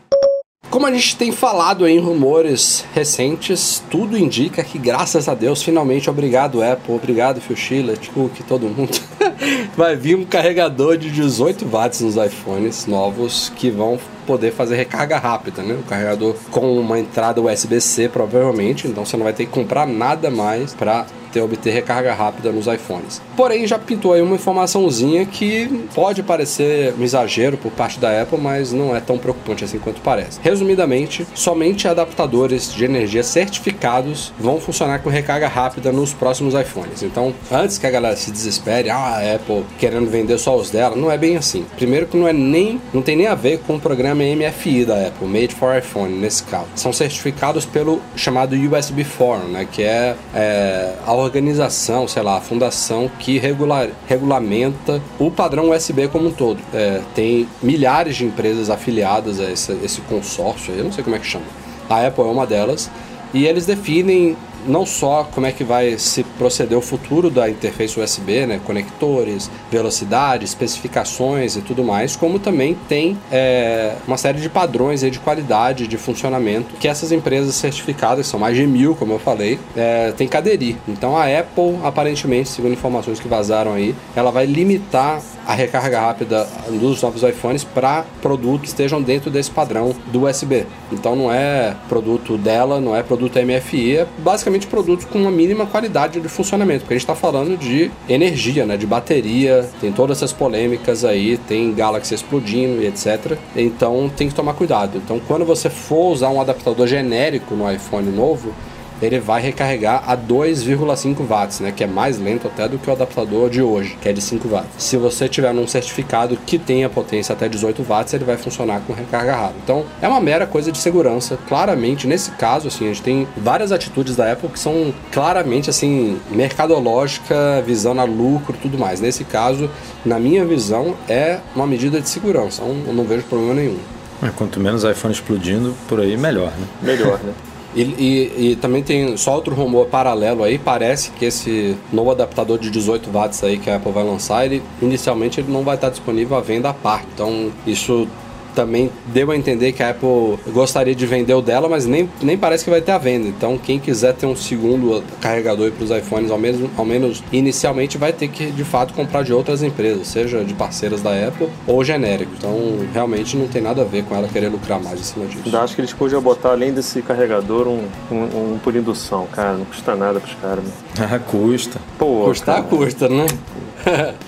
[0.75, 6.09] Como a gente tem falado em rumores recentes, tudo indica que, graças a Deus, finalmente,
[6.09, 8.91] obrigado Apple, obrigado Phil Schiller, Cook, todo mundo,
[9.77, 13.97] vai vir um carregador de 18 watts nos iPhones novos que vão
[14.27, 15.75] poder fazer recarga rápida, né?
[15.75, 20.29] Um carregador com uma entrada USB-C, provavelmente, então você não vai ter que comprar nada
[20.29, 21.05] mais para
[21.35, 23.21] ter obter recarga rápida nos iPhones.
[23.35, 28.39] Porém, já pintou aí uma informaçãozinha que pode parecer um exagero por parte da Apple,
[28.39, 30.39] mas não é tão preocupante assim quanto parece.
[30.41, 37.03] Resumidamente, somente adaptadores de energia certificados vão funcionar com recarga rápida nos próximos iPhones.
[37.03, 40.95] Então, antes que a galera se desespere, ah, a Apple querendo vender só os dela,
[40.95, 41.65] não é bem assim.
[41.75, 45.07] Primeiro que não é nem, não tem nem a ver com o programa MFI da
[45.07, 46.67] Apple, Made for iPhone nesse caso.
[46.75, 53.09] São certificados pelo chamado USB Forum, né, que é, é a organização, sei lá, fundação
[53.19, 56.59] que regular, regulamenta o padrão USB como um todo.
[56.73, 61.27] É, tem milhares de empresas afiliadas a esse consórcio, eu não sei como é que
[61.27, 61.45] chama.
[61.89, 62.89] A Apple é uma delas.
[63.33, 64.37] E eles definem
[64.67, 69.49] não só como é que vai se proceder o futuro da interface USB, né, conectores,
[69.71, 75.19] velocidade, especificações e tudo mais, como também tem é, uma série de padrões aí de
[75.19, 80.11] qualidade, de funcionamento que essas empresas certificadas, são mais de mil, como eu falei, é,
[80.11, 80.75] tem que aderir.
[80.87, 86.47] Então a Apple, aparentemente, segundo informações que vazaram aí, ela vai limitar a recarga rápida
[86.69, 90.65] dos novos iPhones para produtos que estejam dentro desse padrão do USB.
[90.91, 95.65] Então não é produto dela, não é produto MFI, é basicamente produtos com uma mínima
[95.65, 100.17] qualidade de funcionamento, porque a gente está falando de energia, né, de bateria, tem todas
[100.17, 103.37] essas polêmicas aí, tem Galaxy explodindo e etc.
[103.55, 104.97] Então tem que tomar cuidado.
[104.97, 108.53] Então quando você for usar um adaptador genérico no iPhone novo,
[109.01, 112.93] ele vai recarregar a 2,5 watts, né, que é mais lento até do que o
[112.93, 114.69] adaptador de hoje, que é de 5 watts.
[114.77, 118.93] Se você tiver num certificado que tenha potência até 18 watts, ele vai funcionar com
[118.93, 119.59] recarga rápida.
[119.63, 121.37] Então, é uma mera coisa de segurança.
[121.47, 126.19] Claramente, nesse caso, assim, a gente tem várias atitudes da Apple que são claramente assim
[126.31, 129.01] mercadológica, visando a lucro, e tudo mais.
[129.01, 129.69] Nesse caso,
[130.05, 132.61] na minha visão, é uma medida de segurança.
[132.63, 133.77] Então, eu não vejo problema nenhum.
[134.23, 136.67] É, quanto menos iPhone explodindo, por aí melhor, né?
[136.81, 137.33] Melhor, né?
[137.75, 142.57] E, e- e também tem só outro rumor paralelo aí, parece que esse novo adaptador
[142.57, 145.89] de 18 watts aí que a Apple vai lançar, ele inicialmente ele não vai estar
[145.89, 147.05] disponível à venda à parte.
[147.13, 148.07] Então isso
[148.55, 152.37] também deu a entender que a Apple gostaria de vender o dela, mas nem, nem
[152.37, 153.27] parece que vai ter a venda.
[153.27, 157.97] Então quem quiser ter um segundo carregador para os iPhones, ao menos, ao menos inicialmente,
[157.97, 161.83] vai ter que de fato comprar de outras empresas, seja de parceiras da Apple ou
[161.83, 162.31] genérico.
[162.37, 162.55] Então
[162.93, 165.41] realmente não tem nada a ver com ela querer lucrar mais em cima disso.
[165.45, 169.53] Ainda acho que eles podiam botar, além desse carregador, um, um, um por indução, cara.
[169.57, 170.71] Não custa nada pros caras, né?
[170.99, 171.79] Ah, custa.
[171.99, 173.25] Pô, Custar, cara, custa, né?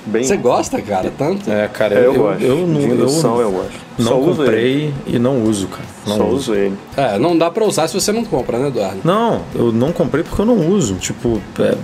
[0.05, 1.49] Bem- Você gosta, cara, tanto?
[1.49, 2.43] É, cara, É, eu, eu, eu, gosto.
[2.43, 3.86] eu não, de indução eu eu gosto.
[3.97, 5.83] Não Só comprei e não uso, cara.
[6.05, 6.35] Não Só uso.
[6.35, 6.77] uso ele.
[6.95, 8.99] É, não dá pra usar se você não compra, né, Eduardo?
[9.03, 10.95] Não, eu não comprei porque eu não uso.
[10.95, 11.75] Tipo, é,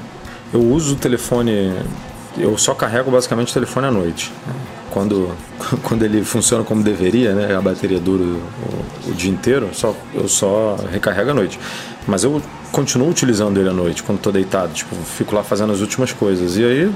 [0.54, 1.74] eu uso o telefone.
[2.38, 4.32] Eu só carrego basicamente o telefone à noite.
[4.92, 5.32] Quando,
[5.84, 7.56] quando ele funciona como deveria, né?
[7.56, 11.60] A bateria dura o, o dia inteiro, só, eu só recarrego à noite.
[12.08, 12.42] Mas eu
[12.74, 14.74] continuo utilizando ele à noite, quando estou deitado.
[14.74, 16.58] Tipo, fico lá fazendo as últimas coisas.
[16.58, 16.92] E aí,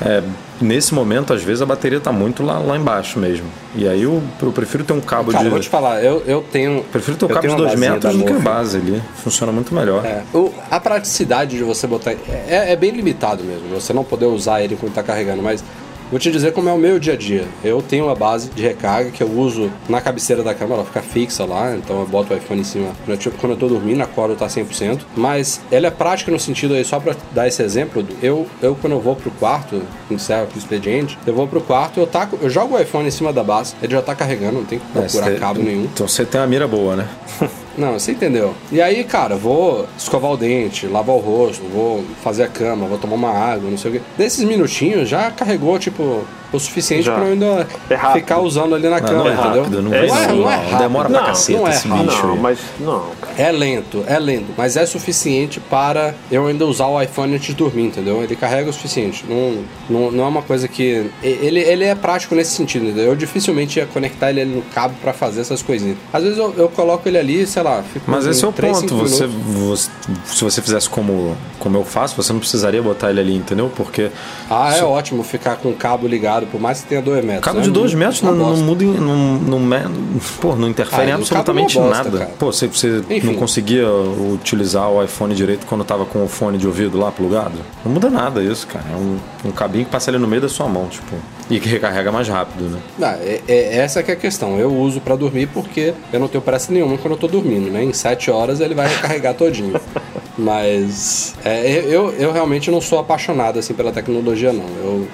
[0.00, 0.22] é,
[0.60, 3.46] nesse momento, às vezes a bateria está muito lá, lá embaixo mesmo.
[3.74, 5.46] E aí eu, eu prefiro ter um cabo Cara, de.
[5.46, 6.84] eu vou te falar, eu, eu tenho.
[6.84, 9.02] Prefiro ter um cabo de tenho uma 2 basinha metros do que a base ali.
[9.24, 10.04] Funciona muito melhor.
[10.04, 12.12] É, o- a praticidade de você botar.
[12.12, 15.64] É, é bem limitado mesmo, você não poder usar ele enquanto tá carregando, mas.
[16.12, 17.46] Vou te dizer como é o meu dia a dia.
[17.64, 21.00] Eu tenho uma base de recarga que eu uso na cabeceira da cama, ela fica
[21.00, 22.88] fixa lá, então eu boto o iPhone em cima.
[23.06, 25.00] Quando eu, tipo, quando eu tô dormindo, a corda tá 100%.
[25.16, 28.92] Mas ela é prática no sentido aí, só pra dar esse exemplo, eu, eu quando
[28.92, 32.50] eu vou pro quarto, encerro aqui o expediente, eu vou pro quarto, eu, taco, eu
[32.50, 35.00] jogo o iPhone em cima da base, ele já tá carregando, não tem que É,
[35.00, 35.84] procurar você- cabo nenhum.
[35.84, 37.08] Então você tem uma mira boa, né?
[37.76, 38.54] Não, você entendeu.
[38.70, 42.98] E aí, cara, vou escovar o dente, lavar o rosto, vou fazer a cama, vou
[42.98, 44.00] tomar uma água, não sei o quê.
[44.16, 48.20] Desses minutinhos já carregou, tipo, o suficiente pra eu ainda É rápido.
[48.20, 49.62] ficar usando ali na Não, câmera, não é entendeu?
[49.62, 50.62] rápido, não É, vem não, é, não é não.
[50.62, 50.78] rápido.
[50.78, 52.06] Demora pra Não, caceta não é esse rápido.
[52.06, 53.32] bicho Não, mas não, cara.
[53.38, 57.54] É lento, é lento, mas é suficiente para eu ainda usar o iPhone antes de
[57.54, 58.22] dormir, entendeu?
[58.22, 59.24] Ele carrega o suficiente.
[59.28, 61.10] Não, não, não é uma coisa que.
[61.22, 63.04] Ele, ele é prático nesse sentido, entendeu?
[63.06, 65.96] Eu dificilmente ia conectar ele ali no cabo para fazer essas coisinhas.
[66.12, 68.76] Às vezes eu, eu coloco ele ali, sei lá, fico Mas esse é o três,
[68.80, 68.88] ponto.
[68.88, 69.90] cinco Você, você-
[70.26, 73.70] se você fizesse como, como eu faço, você não precisaria botar ele ali, entendeu?
[73.74, 74.10] Porque
[74.50, 77.44] Ah, é ótimo ficar com o cabo ligado, por mais que tenha 2 metros.
[77.44, 77.64] cabo né?
[77.64, 81.20] de 2 metros não, não muda, em- não, não, me- pô, não interfere Ah, em
[81.20, 82.18] e o cabo é absolutamente bosta, nada.
[82.18, 82.30] cara.
[82.38, 83.26] Pô, você, você Enfim.
[83.28, 87.54] não conseguia utilizar o iPhone direito quando tava com o fone de ouvido lá plugado?
[87.84, 88.84] Não muda nada isso, cara.
[88.92, 91.14] É um, um cabinho que passa ali no meio da sua mão, tipo,
[91.50, 92.78] e que recarrega mais rápido, né?
[93.02, 94.58] Ah, é, é- essa que é a questão.
[94.58, 97.82] Eu uso pra dormir porque eu não tenho pressa nenhuma quando eu tô dormindo, né?
[97.84, 99.78] Em 7 horas ele vai recarregar todinho.
[100.38, 104.64] Mas é, eu, eu realmente não sou apaixonado assim pela tecnologia, não.
[104.82, 105.06] Eu,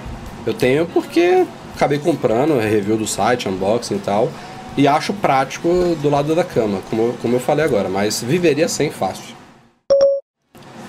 [0.47, 4.28] eu tenho porque acabei comprando, review do site, unboxing e tal.
[4.76, 5.68] E acho prático
[6.01, 9.39] do lado da cama, como, como eu falei agora, mas viveria sem fácil.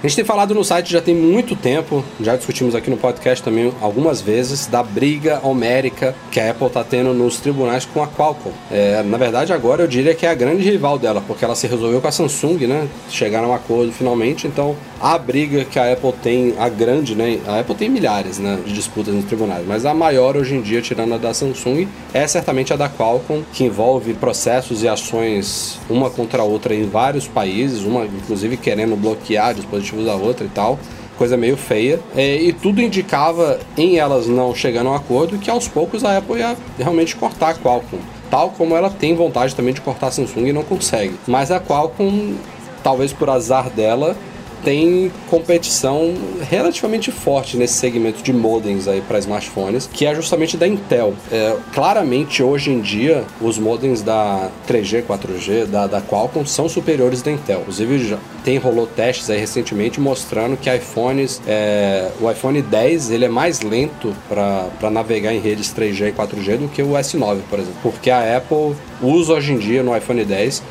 [0.01, 3.43] A gente tem falado no site já tem muito tempo, já discutimos aqui no podcast
[3.43, 8.07] também algumas vezes, da briga homérica que a Apple está tendo nos tribunais com a
[8.07, 8.53] Qualcomm.
[8.71, 11.67] É, na verdade, agora eu diria que é a grande rival dela, porque ela se
[11.67, 12.87] resolveu com a Samsung, né?
[13.09, 17.39] Chegaram a um acordo finalmente, então a briga que a Apple tem, a grande, né?
[17.47, 20.81] A Apple tem milhares né, de disputas nos tribunais, mas a maior hoje em dia,
[20.81, 26.09] tirando a da Samsung, é certamente a da Qualcomm, que envolve processos e ações uma
[26.09, 30.77] contra a outra em vários países, uma inclusive querendo bloquear dispositivos da outra e tal.
[31.17, 31.99] Coisa meio feia.
[32.15, 36.17] É, e tudo indicava, em elas não chegando a um acordo, que aos poucos a
[36.17, 37.99] Apple ia realmente cortar a Qualcomm.
[38.29, 41.15] Tal como ela tem vontade também de cortar a Samsung e não consegue.
[41.27, 42.35] Mas a Qualcomm,
[42.81, 44.15] talvez por azar dela,
[44.63, 50.67] tem competição relativamente forte nesse segmento de modems aí para smartphones, que é justamente da
[50.67, 51.13] Intel.
[51.31, 57.21] É, claramente hoje em dia os modems da 3G, 4G, da, da Qualcomm são superiores
[57.21, 57.61] da Intel.
[57.61, 63.25] Inclusive já tem rolou testes aí recentemente mostrando que iPhones, é, o iPhone 10 ele
[63.25, 67.59] é mais lento para navegar em redes 3G e 4G do que o S9, por
[67.59, 70.63] exemplo, porque a Apple usa hoje em dia no iPhone 10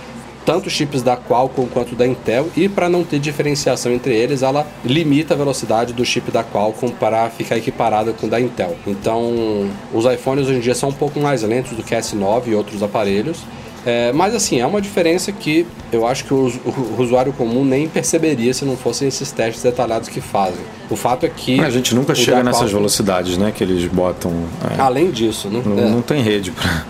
[0.48, 4.66] tanto chips da Qualcomm quanto da Intel e para não ter diferenciação entre eles, ela
[4.82, 8.74] limita a velocidade do chip da Qualcomm para ficar equiparada com o da Intel.
[8.86, 12.54] Então, os iPhones hoje em dia são um pouco mais lentos do que S9 e
[12.54, 13.42] outros aparelhos.
[13.90, 17.88] É, mas assim, é uma diferença que eu acho que o, o usuário comum nem
[17.88, 20.60] perceberia se não fossem esses testes detalhados que fazem.
[20.90, 21.58] O fato é que.
[21.60, 23.50] A gente nunca chega nessas Qualcomm- velocidades, né?
[23.50, 24.30] Que eles botam.
[24.76, 25.62] é, Além disso, né?
[25.64, 25.88] Não, É.
[25.88, 26.84] não tem rede pra.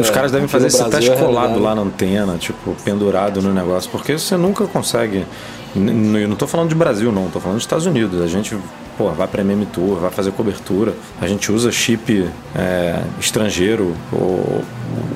[0.00, 3.52] Os É, caras devem fazer esse teste é colado lá na antena, tipo, pendurado no
[3.52, 5.26] negócio, porque você nunca consegue.
[5.74, 8.20] Eu não tô falando de Brasil, não, tô falando dos Estados Unidos.
[8.20, 8.56] A gente,
[8.96, 14.62] pô, vai pra MM Tour, vai fazer cobertura, a gente usa chip é, estrangeiro, ou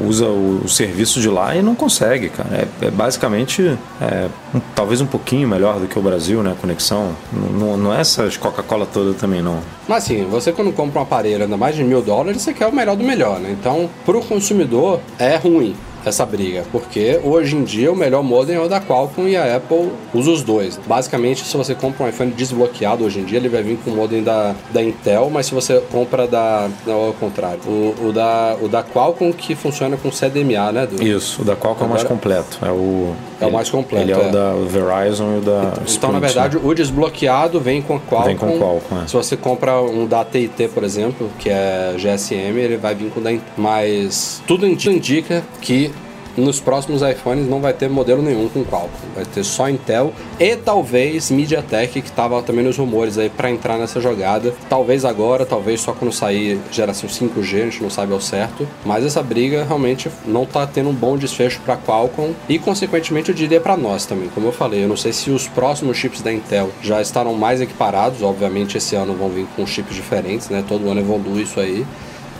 [0.00, 2.48] usa o, o serviço de lá e não consegue, cara.
[2.82, 6.56] É, é basicamente é, um- talvez um pouquinho melhor do que o Brasil, né?
[6.60, 7.12] Conexão.
[7.32, 9.60] Não, não é essas Coca-Cola toda também, não.
[9.86, 12.74] Mas assim, você quando compra um aparelho ainda mais de mil dólares, você quer o
[12.74, 13.54] melhor do melhor, né?
[13.58, 18.60] Então, pro consumidor, é ruim essa briga, porque hoje em dia o melhor modem é
[18.60, 20.78] o da Qualcomm e a Apple usa os dois.
[20.86, 23.96] Basicamente, se você compra um iPhone desbloqueado hoje em dia, ele vai vir com o
[23.96, 26.68] modem da, da Intel, mas se você compra da...
[26.86, 27.60] Não, ao contrário.
[27.66, 30.88] O, o da, o da Qualcomm que funciona com CDMA, né?
[31.00, 32.58] Isso, o da Qualcomm é o mais Agora- completo.
[32.64, 34.28] É o, É o mais completo, Ele é, é.
[34.28, 36.62] o da Verizon e o da Então, Sprint, na verdade, né?
[36.64, 38.26] o desbloqueado vem com a Qualcomm.
[38.26, 39.06] Vem com Qualcomm, é.
[39.06, 43.20] Se você compra um da AT&T, por exemplo, que é GSM, ele vai vir com
[43.20, 43.46] o da Intel.
[43.56, 45.90] Mas tudo indi- indica que
[46.38, 48.88] nos próximos iPhones não vai ter modelo nenhum com Qualcomm.
[49.14, 53.78] Vai ter só Intel e talvez MediaTek, que estava também nos rumores aí para entrar
[53.78, 54.54] nessa jogada.
[54.68, 58.66] Talvez agora, talvez só quando sair geração 5G, a gente não sabe ao certo.
[58.84, 63.34] Mas essa briga realmente não tá tendo um bom desfecho para Qualcomm e, consequentemente, eu
[63.34, 64.28] diria para nós também.
[64.28, 67.60] Como eu falei, eu não sei se os próximos chips da Intel já estarão mais
[67.60, 68.22] equiparados.
[68.22, 70.64] Obviamente, esse ano vão vir com chips diferentes, né?
[70.66, 71.84] Todo ano evolui isso aí.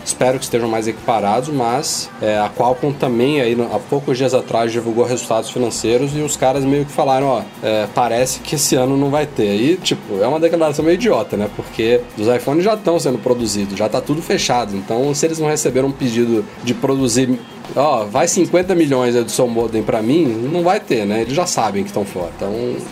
[0.09, 4.71] Espero que estejam mais equiparados, mas é, a Qualcomm também aí há poucos dias atrás
[4.71, 8.97] divulgou resultados financeiros e os caras meio que falaram, ó, é, parece que esse ano
[8.97, 9.55] não vai ter.
[9.55, 11.47] E tipo, é uma declaração meio idiota, né?
[11.55, 14.75] Porque os iPhones já estão sendo produzidos, já tá tudo fechado.
[14.75, 17.39] Então, se eles não receberam um pedido de produzir,
[17.75, 21.21] ó, vai 50 milhões do seu modem pra mim, não vai ter, né?
[21.21, 22.31] Eles já sabem que estão fora.
[22.35, 22.51] Então,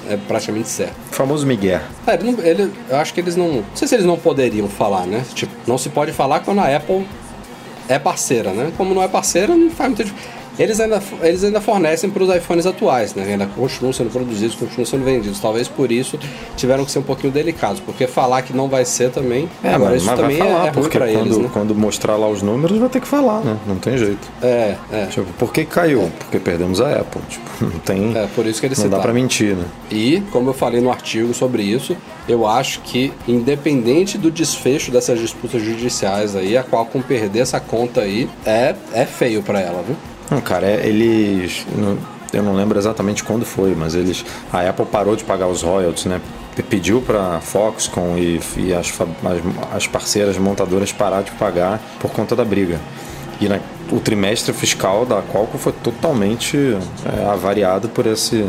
[0.10, 0.96] é praticamente certo.
[1.12, 1.80] O famoso Miguel.
[2.06, 3.48] É, ele ele- eu acho que eles não.
[3.54, 5.24] Não sei se eles não poderiam falar, né?
[5.34, 7.06] Tipo, não se pode falar quando a Apple
[7.90, 8.72] é parceira, né?
[8.78, 10.16] Como não é parceira, não faz muita dif-
[10.60, 13.24] eles ainda, eles ainda fornecem para os iPhones atuais, né?
[13.24, 15.40] Ainda continuam sendo produzidos, continuam sendo vendidos.
[15.40, 16.20] Talvez por isso
[16.56, 19.50] tiveram que ser um pouquinho delicados, porque falar que não vai ser também.
[19.64, 21.38] É, agora mas, isso mas também vai falar, é, é ruim porque para quando, eles,
[21.38, 21.50] né?
[21.54, 23.58] quando mostrar lá os números vai ter que falar, né?
[23.68, 24.28] Não tem jeito.
[24.42, 25.06] É, é.
[25.06, 26.12] Tipo, por que caiu?
[26.20, 27.22] Porque perdemos a Apple.
[27.30, 28.18] Tipo, não tem.
[28.18, 29.04] É, por isso que eles não dá citaram.
[29.04, 29.66] pra mentir, né?
[29.92, 31.96] E, como eu falei no artigo sobre isso,
[32.28, 38.02] eu acho que, independente do desfecho dessas disputas judiciais aí, a Qualcomm perder essa conta
[38.02, 39.96] aí é, é feio para ela, viu?
[40.30, 41.66] Não, cara, é- eles.
[42.34, 44.26] eu não lembro exatamente quando foi, mas eles.
[44.52, 46.20] A Apple parou de pagar os royalties, né?
[46.70, 52.36] Pediu pra Foxconn e, e as, as, as parceiras montadoras parar de pagar por conta
[52.36, 52.80] da briga.
[53.40, 53.60] E na-
[53.92, 56.58] o trimestre fiscal da Qualcomm foi totalmente
[57.06, 58.42] é, avariado por, esse,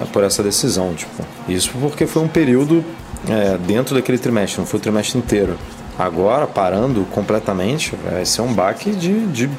[0.00, 0.94] é, por essa decisão.
[0.94, 1.22] Tipo.
[1.48, 2.84] Isso porque foi um período
[3.28, 5.58] é, dentro daquele trimestre, não foi o trimestre inteiro.
[5.98, 9.50] Agora, parando completamente, vai ser um baque de, de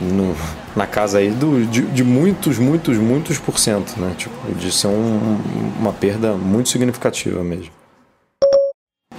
[0.00, 0.34] no-
[0.76, 4.14] na casa aí do, de, de muitos, muitos, muitos por cento, né?
[4.16, 5.38] Tipo, de ser um-
[5.78, 7.70] uma perda muito significativa mesmo.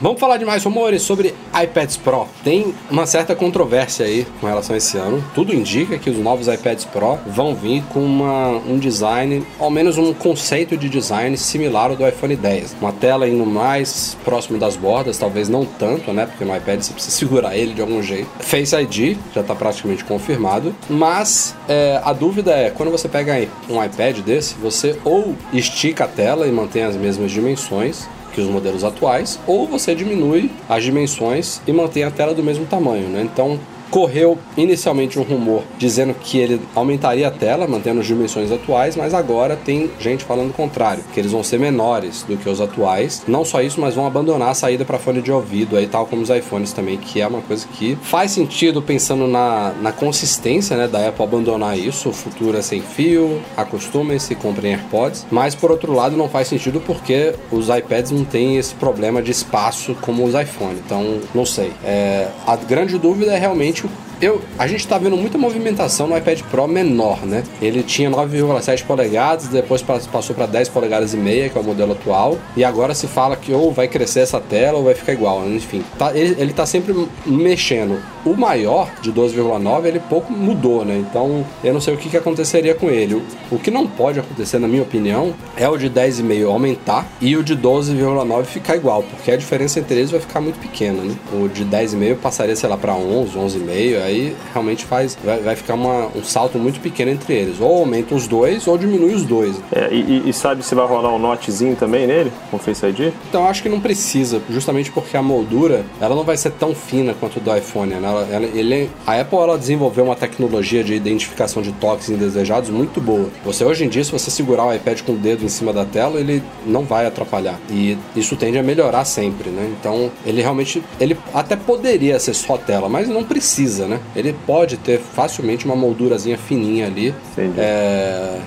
[0.03, 1.33] Vamos falar de mais rumores sobre
[1.63, 2.27] iPads Pro.
[2.43, 5.23] Tem uma certa controvérsia aí com relação a esse ano.
[5.33, 9.97] Tudo indica que os novos iPads Pro vão vir com uma, um design, ao menos
[9.97, 12.75] um conceito de design similar ao do iPhone 10.
[12.81, 16.25] Uma tela indo mais próximo das bordas, talvez não tanto, né?
[16.25, 18.27] Porque no iPad você precisa segurar ele de algum jeito.
[18.39, 23.81] Face ID já está praticamente confirmado, mas é, a dúvida é quando você pega um
[23.81, 28.83] iPad desse, você ou estica a tela e mantém as mesmas dimensões que os modelos
[28.83, 33.21] atuais, ou você diminui as dimensões e mantém a tela do mesmo tamanho, né?
[33.21, 33.59] Então
[33.93, 39.13] correu inicialmente um rumor dizendo que ele aumentaria a tela, mantendo as dimensões atuais, mas
[39.13, 43.21] agora tem gente falando o contrário, que eles vão ser menores do que os atuais.
[43.27, 46.23] Não só isso, mas vão abandonar a saída para fone de ouvido, aí tal como
[46.23, 50.87] os iPhones também, que é uma coisa que faz sentido pensando na, na consistência né,
[50.87, 52.09] da Apple abandonar isso.
[52.09, 55.27] O futuro é sem fio, acostumem-se, comprem AirPods.
[55.29, 59.29] Mas por outro lado, não faz sentido porque os iPads não têm esse problema de
[59.29, 60.79] espaço como os iPhones.
[60.83, 61.71] Então, não sei.
[61.83, 63.82] É, a grande dúvida é realmente
[64.21, 67.43] eu, a gente tá vendo muita movimentação no iPad Pro menor, né?
[67.61, 71.63] Ele tinha 9,7 polegadas, depois pa- passou para 10 polegadas e meia, que é o
[71.63, 75.13] modelo atual, e agora se fala que ou vai crescer essa tela ou vai ficar
[75.13, 75.83] igual, enfim.
[75.97, 76.93] Tá, ele, ele tá sempre
[77.25, 77.99] mexendo.
[78.25, 80.97] O maior, de 12,9, ele pouco mudou, né?
[80.97, 83.15] Então, eu não sei o que, que aconteceria com ele.
[83.15, 87.35] O, o que não pode acontecer, na minha opinião, é o de 10,5 aumentar e
[87.35, 91.15] o de 12,9 ficar igual, porque a diferença entre eles vai ficar muito pequena, né?
[91.33, 95.73] O de 10,5 passaria, sei lá, para 11, 11,5, aí realmente faz vai, vai ficar
[95.75, 97.59] uma, um salto muito pequeno entre eles.
[97.59, 99.55] Ou aumenta os dois ou diminui os dois.
[99.71, 103.11] É, e, e- sabe se vai rolar um notezinho também nele, com Face ID?
[103.29, 107.13] Então acho que não precisa, justamente porque a moldura ela não vai ser tão fina
[107.19, 107.93] quanto do iPhone.
[107.93, 107.99] Né?
[108.07, 112.99] Ela- ela- ele- a Apple ela desenvolveu uma tecnologia de identificação de toques indesejados muito
[112.99, 113.29] boa.
[113.45, 115.85] Você hoje em dia, se você segurar o iPad com o dedo em cima da
[115.85, 117.59] tela, ele não vai atrapalhar.
[117.69, 119.71] E isso tende a melhorar sempre, né?
[119.79, 123.99] Então ele realmente ele até poderia ser só tela, mas não precisa, né?
[124.15, 127.13] Ele pode ter facilmente uma moldurazinha fininha ali.
[127.33, 127.59] Entendi.
[127.59, 128.39] É,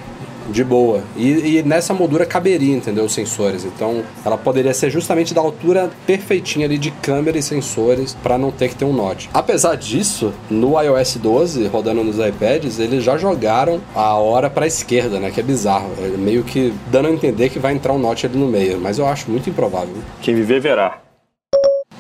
[0.51, 1.03] de boa.
[1.17, 3.05] E, e nessa moldura caberia, entendeu?
[3.05, 3.65] Os sensores.
[3.65, 8.51] Então, ela poderia ser justamente da altura perfeitinha ali de câmera e sensores para não
[8.51, 9.29] ter que ter um Note.
[9.33, 14.69] Apesar disso, no iOS 12, rodando nos iPads, eles já jogaram a hora para a
[14.69, 15.31] esquerda, né?
[15.31, 15.91] Que é bizarro.
[15.99, 18.81] É meio que dando a entender que vai entrar um Note ali no meio.
[18.81, 19.95] Mas eu acho muito improvável.
[20.23, 21.06] Quem viver verá.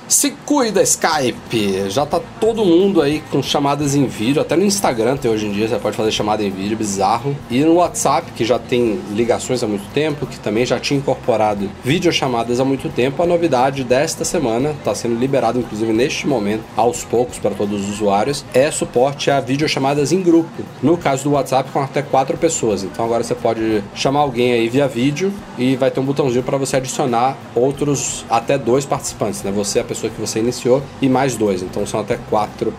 [0.08, 1.90] Se cuida, Skype!
[1.90, 5.52] Já tá todo mundo aí com chamadas em vídeo, até no Instagram tem hoje em
[5.52, 7.36] dia, você pode fazer chamada em vídeo, bizarro.
[7.50, 11.68] E no WhatsApp, que já tem ligações há muito tempo, que também já tinha incorporado
[11.82, 17.02] videochamadas há muito tempo, a novidade desta semana, está sendo liberado inclusive neste momento, aos
[17.02, 20.62] poucos para todos os usuários, é suporte a videochamadas em grupo.
[20.80, 22.84] No caso do WhatsApp, com até quatro pessoas.
[22.84, 26.56] Então agora você pode chamar alguém aí via vídeo e vai ter um botãozinho para
[26.56, 29.50] você adicionar outros, até dois participantes, né?
[29.50, 31.62] Você, a pessoa que você iniciou e mais dois.
[31.62, 32.72] Então são até quatro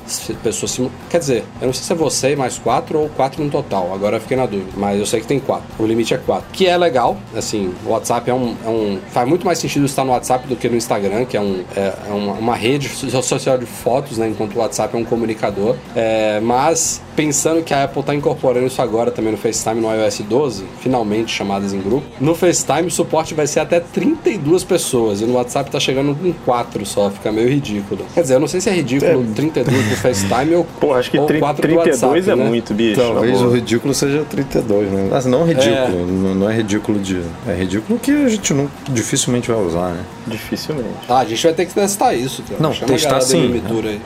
[0.43, 0.71] pessoas.
[0.71, 3.49] simu- Quer dizer, eu não sei se é você e mais quatro ou quatro no
[3.49, 3.91] total.
[3.93, 4.71] Agora eu fiquei na dúvida.
[4.75, 5.65] Mas eu sei que tem quatro.
[5.79, 6.45] O limite é quatro.
[6.53, 7.17] Que é legal.
[7.35, 10.55] Assim, o WhatsApp é um, é um- Faz muito mais sentido estar no WhatsApp do
[10.55, 14.17] que no Instagram, que é, um, é, é uma, uma rede so- social de fotos,
[14.17, 14.27] né?
[14.29, 15.75] Enquanto o WhatsApp é um comunicador.
[15.95, 20.19] É, mas pensando que a Apple está incorporando isso agora também no FaceTime no iOS
[20.19, 22.05] 12, finalmente chamadas em grupo.
[22.19, 26.31] No FaceTime o suporte vai ser até 32 pessoas e no WhatsApp tá chegando em
[26.45, 28.05] 4 só, fica meio ridículo.
[28.13, 31.17] Quer dizer, eu não sei se é ridículo 32 do FaceTime ou, Pô, acho que
[31.19, 32.49] ou tri- 4 do 32 WhatsApp, é né?
[32.49, 32.99] muito, bicho.
[33.01, 35.07] Talvez o ridículo seja 32, né?
[35.11, 37.21] Mas não ridículo, não, não é ridículo de.
[37.47, 40.03] É ridículo que a gente não, dificilmente vai usar, né?
[40.27, 40.87] Dificilmente.
[41.07, 42.61] Ah, a gente vai ter que testar isso, cara.
[42.61, 43.61] Não, Chama a testar sim.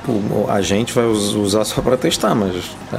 [0.07, 2.97] O- A gente vai us- usar só para testar, mas é,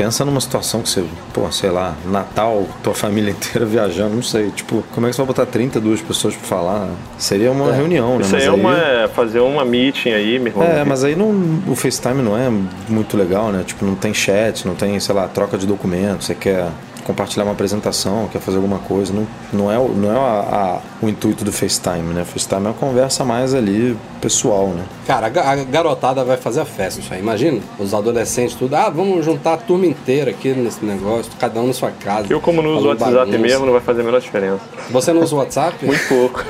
[0.00, 4.50] pensa numa situação que você, pô, sei lá, Natal, tua família inteira viajando, não sei,
[4.50, 6.88] tipo, como é que você vai botar 32 pessoas pra falar?
[7.18, 7.76] Seria uma é.
[7.76, 8.22] reunião, né?
[8.22, 10.66] Isso aí é uma, é fazer uma meeting aí, meu irmão.
[10.66, 11.28] É, mas aí não,
[11.68, 12.50] o FaceTime não é
[12.88, 13.62] muito legal, né?
[13.66, 16.68] Tipo, não tem chat, não tem, sei lá, troca de documentos, você quer
[17.10, 19.12] compartilhar uma apresentação, quer fazer alguma coisa.
[19.12, 22.24] Não, não é, não é a, a, o intuito do FaceTime, né?
[22.24, 24.84] FaceTime é uma conversa mais ali pessoal, né?
[25.06, 27.20] Cara, a, garotada vai fazer a festa isso aí.
[27.20, 28.74] Imagina, os adolescentes tudo.
[28.74, 32.26] Ah, vamos juntar a turma inteira aqui nesse negócio, cada um na sua casa.
[32.30, 33.38] Eu, como não uso o WhatsApp bagunça.
[33.38, 34.60] mesmo, não vai fazer a menor diferença.
[34.90, 35.84] Você não usa o WhatsApp?
[35.84, 36.44] muito pouco.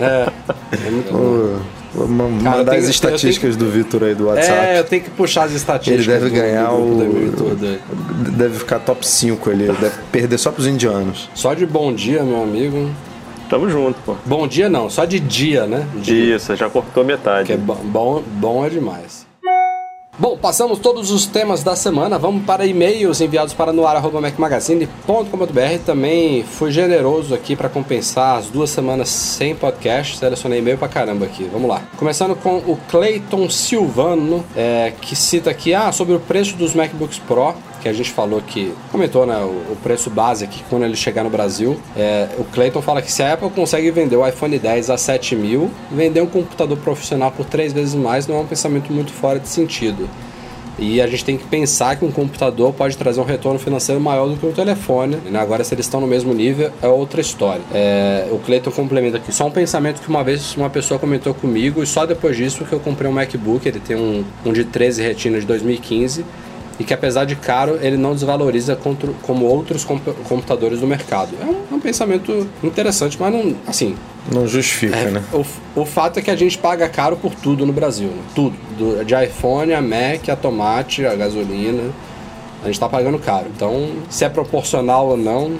[0.00, 0.28] é,
[0.72, 1.81] é muito bom.
[1.94, 3.62] Uma, Cara, mandar as estatísticas que...
[3.62, 4.66] do Vitor aí do WhatsApp.
[4.66, 6.06] É, eu tenho que puxar as estatísticas.
[6.06, 8.32] Ele deve do, ganhar do, do, o.
[8.32, 9.66] Deve ficar top 5 ali.
[9.66, 11.28] Deve perder só pros indianos.
[11.34, 12.90] Só de bom dia, meu amigo.
[13.50, 14.16] Tamo junto, pô.
[14.24, 15.86] Bom dia não, só de dia, né?
[15.96, 16.36] Dia.
[16.36, 17.48] Isso, já cortou metade.
[17.48, 19.21] Que é bom, bom é demais.
[20.18, 22.18] Bom, passamos todos os temas da semana.
[22.18, 25.84] Vamos para e-mails enviados para noar.mecmagazine.com.br.
[25.86, 30.18] Também fui generoso aqui para compensar as duas semanas sem podcast.
[30.18, 31.48] Selecionei e-mail para caramba aqui.
[31.50, 31.80] Vamos lá.
[31.96, 37.18] Começando com o Clayton Silvano, é, que cita aqui ah, sobre o preço dos MacBooks
[37.18, 40.96] Pro que a gente falou que comentou né, o, o preço base aqui quando ele
[40.96, 41.78] chegar no Brasil.
[41.96, 45.34] É, o Clayton fala que se a Apple consegue vender o iPhone 10 a 7
[45.34, 49.38] mil, vender um computador profissional por três vezes mais não é um pensamento muito fora
[49.38, 50.08] de sentido.
[50.78, 54.26] E a gente tem que pensar que um computador pode trazer um retorno financeiro maior
[54.26, 55.16] do que um telefone.
[55.30, 55.38] Né?
[55.38, 57.60] Agora, se eles estão no mesmo nível, é outra história.
[57.74, 59.32] É, o Cleiton complementa aqui.
[59.32, 62.72] Só um pensamento que uma vez uma pessoa comentou comigo, e só depois disso que
[62.72, 63.68] eu comprei um MacBook.
[63.68, 66.24] Ele tem um, um de 13 retina de 2015
[66.82, 71.30] e que apesar de caro, ele não desvaloriza contra, como outros computadores do mercado.
[71.40, 73.94] É um, é um, pensamento interessante, mas não, assim...
[74.32, 75.22] Não justifica, é, né?
[75.32, 78.22] O, o fato é que a gente paga caro por tudo no Brasil, né?
[78.34, 78.56] Tudo.
[78.76, 81.92] Do, de iPhone, a Mac, a tomate, a gasolina.
[82.62, 83.46] A gente está pagando caro.
[83.54, 85.52] Então, se é proporcional ou não,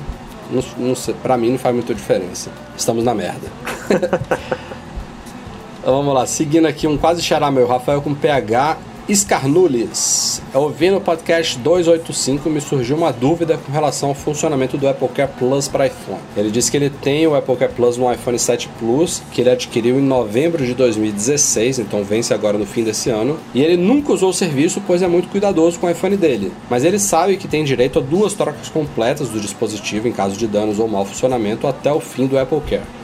[0.51, 2.51] não, não pra mim não faz muita diferença.
[2.77, 3.47] Estamos na merda.
[5.79, 8.77] então, vamos lá, seguindo aqui um quase xará meu, Rafael com PH
[9.11, 10.40] Scarnules.
[10.55, 15.30] Ouvindo o podcast 285, me surgiu uma dúvida com relação ao funcionamento do Apple Care
[15.38, 16.20] Plus para iPhone.
[16.36, 19.50] Ele disse que ele tem o Apple Care Plus no iPhone 7 Plus, que ele
[19.50, 23.38] adquiriu em novembro de 2016, então vence agora no fim desse ano.
[23.53, 26.53] E ele nunca usou o serviço, pois é muito cuidadoso com o iPhone dele.
[26.70, 30.46] Mas ele sabe que tem direito a duas trocas completas do dispositivo em caso de
[30.46, 33.01] danos ou mau funcionamento até o fim do Apple Care.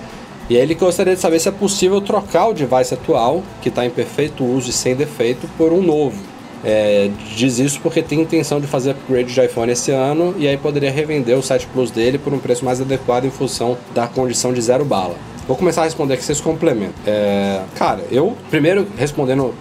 [0.49, 3.85] E aí ele gostaria de saber se é possível trocar o device atual, que está
[3.85, 6.19] em perfeito uso e sem defeito, por um novo.
[6.65, 10.57] É, diz isso porque tem intenção de fazer upgrade de iPhone esse ano e aí
[10.57, 14.53] poderia revender o 7 Plus dele por um preço mais adequado em função da condição
[14.53, 15.15] de zero bala.
[15.47, 16.95] Vou começar a responder aqui, vocês complementam.
[17.07, 19.55] É, cara, eu, primeiro, respondendo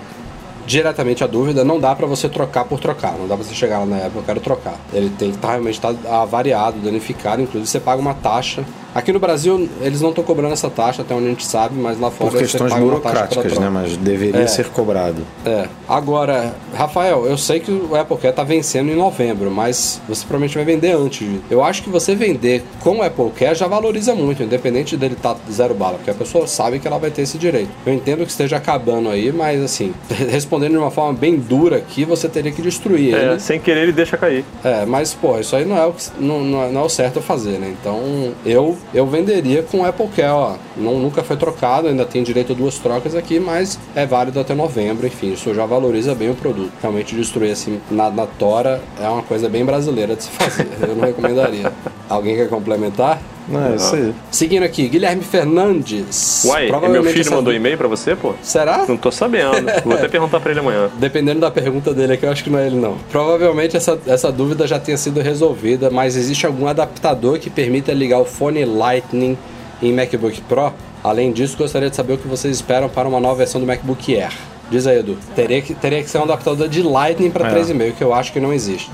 [0.68, 3.13] diretamente a dúvida, não dá para você trocar por trocar.
[3.13, 4.76] Não dá pra você chegar lá na Apple, eu quero trocar.
[4.93, 7.41] Ele tem que estar tá, realmente tá avariado, danificado.
[7.41, 8.63] Inclusive, você paga uma taxa
[8.97, 11.99] Aqui no Brasil, eles não estão cobrando essa taxa, até onde a gente sabe, mas
[11.99, 13.70] lá fora Por questões burocráticas, né?
[13.70, 15.22] Mas deveria é, ser cobrado.
[15.45, 15.68] É.
[15.88, 20.55] Agora, Rafael, eu sei que o Apple Care está vencendo em novembro, mas você provavelmente
[20.55, 21.28] vai vender antes.
[21.47, 25.36] Eu acho que você vender com o Apple Care já valoriza muito, independente dele estar
[25.36, 27.70] tá zero bala, porque a pessoa sabe que ela vai ter esse direito.
[27.86, 32.05] Eu entendo que esteja acabando aí, mas assim, respondendo de uma forma bem dura aqui,
[32.05, 33.39] você teria que destruir é, ele.
[33.39, 34.43] sem querer ele deixa cair.
[34.64, 36.89] É, mas pô, isso aí não é o, que, não, não, é, não é o
[36.89, 37.74] certo a fazer, né?
[37.80, 40.55] Então, eu eu venderia com Apple Care, ó.
[40.76, 44.53] Não, nunca foi trocado, ainda tem direito a duas trocas aqui, mas é válido até
[44.53, 46.72] novembro, enfim, isso já valoriza bem o produto.
[46.82, 50.68] Realmente destruir assim na, na tora é uma coisa bem brasileira de se fazer.
[50.82, 51.72] Eu não recomendaria.
[52.10, 53.22] Alguém quer complementar?
[53.48, 54.14] Não, é isso aí.
[54.32, 56.43] Seguindo aqui, Guilherme Fernandes.
[56.45, 57.36] Uai, meu filho essa...
[57.36, 58.34] mandou e-mail pra você, pô?
[58.41, 58.86] Será?
[58.88, 59.66] Não tô sabendo.
[59.86, 60.89] Vou até perguntar pra ele amanhã.
[60.98, 62.98] Dependendo da pergunta dele aqui, eu acho que não é ele, não.
[63.10, 68.20] Provavelmente essa, essa dúvida já tenha sido resolvida, mas existe algum adaptador que permita ligar
[68.20, 69.38] o fone Lightning
[69.82, 70.74] em MacBook Pro?
[71.04, 74.16] Além disso, gostaria de saber o que vocês esperam para uma nova versão do MacBook
[74.16, 74.34] Air.
[74.70, 75.18] Diz aí, Edu.
[75.36, 77.64] Teria que, teria que ser um adaptador de Lightning para é.
[77.64, 78.91] 3,5, que eu acho que não existe.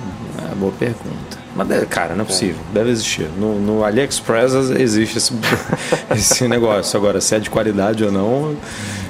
[0.51, 1.42] É, boa pergunta.
[1.55, 2.59] Mas, cara, não é possível.
[2.71, 2.73] É.
[2.73, 3.27] Deve existir.
[3.37, 5.33] No, no AliExpress existe esse,
[6.15, 6.97] esse negócio.
[6.97, 8.55] Agora, se é de qualidade ou não.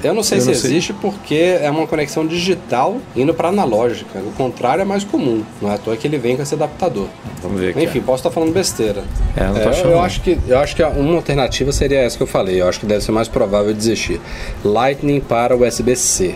[0.02, 0.96] Eu não sei eu se não existe sei.
[1.00, 4.18] porque é uma conexão digital indo para analógica.
[4.18, 5.42] O contrário é mais comum.
[5.62, 7.08] Não é à toa que ele vem com esse adaptador.
[7.42, 7.82] Vamos ver aqui.
[7.82, 9.02] Enfim, posso estar falando besteira.
[9.34, 9.90] É, não tô é, achando.
[9.92, 12.60] Eu, acho que, eu acho que uma alternativa seria essa que eu falei.
[12.60, 14.20] Eu acho que deve ser mais provável desistir.
[14.62, 16.34] Lightning para USB-C.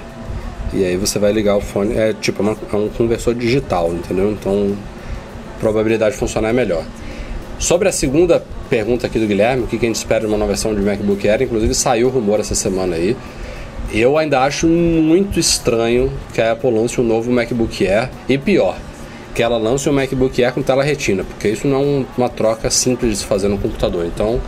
[0.72, 1.94] E aí você vai ligar o fone.
[1.94, 4.30] É tipo uma, é um conversor digital, entendeu?
[4.30, 4.74] Então
[5.60, 6.84] probabilidade de funcionar é melhor.
[7.58, 10.52] Sobre a segunda pergunta aqui do Guilherme, o que a gente espera de uma nova
[10.52, 13.16] versão de MacBook Air, inclusive saiu rumor essa semana aí.
[13.92, 18.10] Eu ainda acho muito estranho que a Apple lance um novo MacBook Air.
[18.28, 18.76] E pior,
[19.34, 22.70] que ela lance um MacBook Air com tela retina, porque isso não é uma troca
[22.70, 24.04] simples de se fazer no computador.
[24.04, 24.40] Então,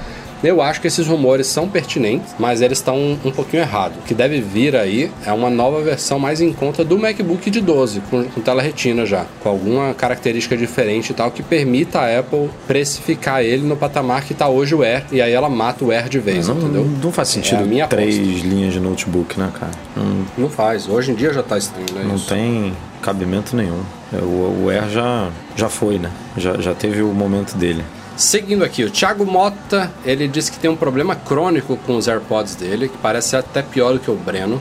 [0.43, 3.99] eu acho que esses rumores são pertinentes, mas eles estão um, pouquinho errados.
[3.99, 7.61] O que deve vir aí é uma nova versão mais em conta do MacBook de
[7.61, 12.19] 12, com, com tela retina já, com alguma característica diferente e tal, que permita a
[12.19, 15.91] Apple precificar ele no patamar que está hoje o Air, e aí ela mata o
[15.91, 16.89] Air de vez, não, entendeu?
[17.03, 18.47] Não faz sentido É minha três aposta.
[18.47, 19.73] linhas de notebook, né, cara?
[19.97, 22.05] Não, Não faz, hoje em dia já tá estranho, né?
[22.05, 22.29] não isso?
[22.29, 22.73] tem
[23.03, 23.81] cabimento nenhum.
[24.13, 26.11] É, O, o Air já, já foi, né?
[26.37, 27.85] Já, já teve o momento dele.
[28.21, 32.55] Seguindo aqui, o Thiago Mota, ele disse que tem um problema crônico com os AirPods
[32.55, 34.61] dele, que parece até pior do que o Breno.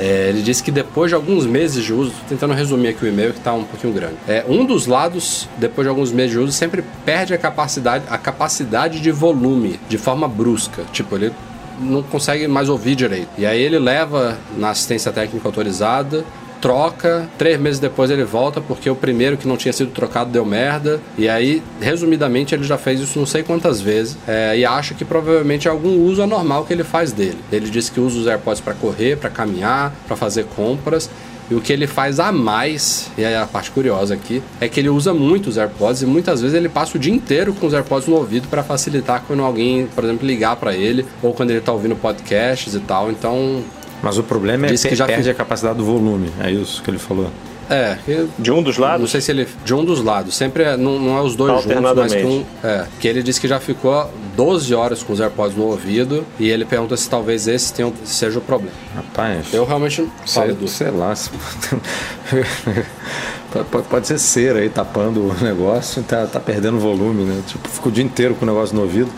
[0.00, 3.32] É, ele disse que depois de alguns meses de uso, tentando resumir aqui o e-mail
[3.32, 4.16] que está um pouquinho grande.
[4.26, 8.18] É, um dos lados, depois de alguns meses de uso, sempre perde a capacidade, a
[8.18, 10.82] capacidade de volume de forma brusca.
[10.92, 11.32] Tipo, ele
[11.78, 13.28] não consegue mais ouvir direito.
[13.38, 16.24] E aí ele leva na assistência técnica autorizada,
[16.62, 20.46] troca, três meses depois ele volta porque o primeiro que não tinha sido trocado deu
[20.46, 21.00] merda.
[21.18, 25.04] E aí, resumidamente, ele já fez isso não sei quantas vezes é, e acha que
[25.04, 27.38] provavelmente é algum uso anormal que ele faz dele.
[27.50, 31.10] Ele disse que usa os AirPods para correr, para caminhar, para fazer compras.
[31.50, 34.78] E o que ele faz a mais, e aí a parte curiosa aqui, é que
[34.78, 37.74] ele usa muito os AirPods e muitas vezes ele passa o dia inteiro com os
[37.74, 41.60] AirPods no ouvido para facilitar quando alguém, por exemplo, ligar para ele ou quando ele
[41.60, 43.10] tá ouvindo podcasts e tal.
[43.10, 43.62] Então,
[44.02, 46.28] Mas o problema é Disse que já perde fiz- a capacidade do volume.
[46.40, 47.30] É isso que ele falou.
[47.70, 47.96] é,
[48.38, 49.10] De um dos Não lados?
[49.10, 49.46] sei se ele.
[49.64, 50.36] De um dos lados.
[50.36, 52.44] Sempre é, não, não é os dois juntos, mas que um.
[52.64, 52.86] É.
[53.00, 56.24] Que ele disse que já ficou 12 horas com os AirPods no ouvido.
[56.40, 58.74] E ele pergunta se talvez esse tenha, seja o problema.
[58.96, 59.52] Rapaz.
[59.54, 60.68] Eu realmente falo Sei, do.
[60.68, 61.14] sei lá.
[61.14, 61.30] se-
[63.70, 67.42] pode, pode ser cera aí tapando o negócio e tá, tá perdendo volume, né?
[67.46, 69.10] Tipo, fica o dia inteiro com o negócio no ouvido,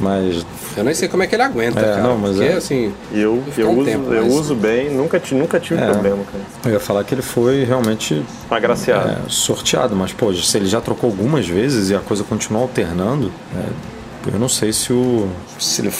[0.00, 0.44] mas.
[0.76, 2.02] Eu nem sei como é que ele aguenta, É, cara.
[2.02, 2.92] não, mas porque, é- assim.
[3.12, 5.90] Eu, eu, um uso, tempo, eu mas- uso bem, nunca, nunca tive É.
[5.90, 6.44] problema, cara.
[6.64, 9.10] Eu ia falar que ele foi realmente Agraciado.
[9.10, 13.32] é, sorteado, mas, pô, se ele já trocou algumas vezes e a coisa continua alternando,
[13.56, 15.28] é, eu não sei se o.
[15.58, 15.92] Se ele,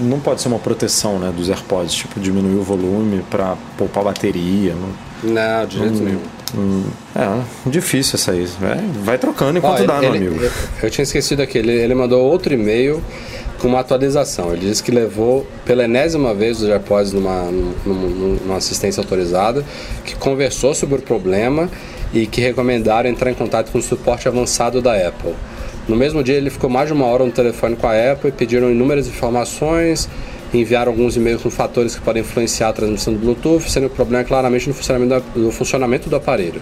[0.00, 4.74] não pode ser uma proteção né, dos AirPods, tipo, diminuir o volume para poupar bateria.
[5.22, 6.20] Não, Não, de jeito nenhum.
[6.56, 6.84] Hum,
[7.16, 8.44] é, difícil essa aí.
[8.44, 10.44] É, vai trocando enquanto Ó, dá, ele- meu ele- amigo.
[10.44, 10.50] eu-
[10.84, 13.02] Eu tinha esquecido aqui, ele, ele mandou outro e-mail
[13.58, 14.52] com uma atualização.
[14.52, 17.42] Ele disse que levou pela enésima vez os AirPods numa,
[17.84, 19.64] numa, numa assistência autorizada,
[20.04, 21.68] que conversou sobre o problema
[22.12, 25.34] e que recomendaram entrar em contato com o suporte avançado da Apple.
[25.88, 28.32] No mesmo dia, ele ficou mais de uma hora no telefone com a Apple e
[28.32, 30.08] pediram inúmeras informações,
[30.58, 34.24] enviaram alguns e-mails com fatores que podem influenciar a transmissão do Bluetooth, sendo o problema
[34.24, 36.60] claramente no funcionamento, do, no funcionamento do aparelho.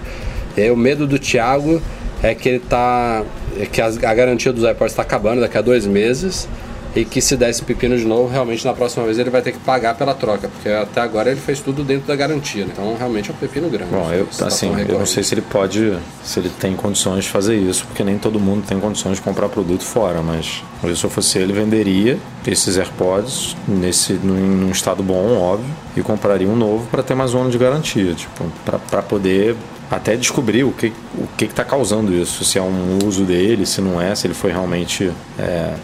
[0.57, 1.80] E aí, o medo do Thiago
[2.22, 3.22] é que ele tá.
[3.59, 6.49] É que as- a garantia dos AirPods está acabando daqui a dois meses.
[6.95, 9.53] E que se der esse pepino de novo, realmente na próxima vez ele vai ter
[9.53, 10.49] que pagar pela troca.
[10.49, 12.64] Porque até agora ele fez tudo dentro da garantia.
[12.64, 12.72] Né?
[12.72, 13.90] Então realmente é um pepino grande.
[13.90, 17.30] Bom, eu, Essa assim, eu não sei se ele pode, se ele tem condições de
[17.30, 21.05] fazer isso, porque nem todo mundo tem condições de comprar produto fora, mas eu, se
[21.05, 26.57] eu fosse ele, venderia esses AirPods nesse, num, num estado bom, óbvio, e compraria um
[26.57, 28.45] novo para ter mais um ano de garantia, tipo,
[28.90, 29.57] para poder
[29.90, 33.80] até descobrir o que o que está causando isso, se é um uso dele, se
[33.80, 35.11] não é, se ele foi realmente.
[35.38, 35.74] é,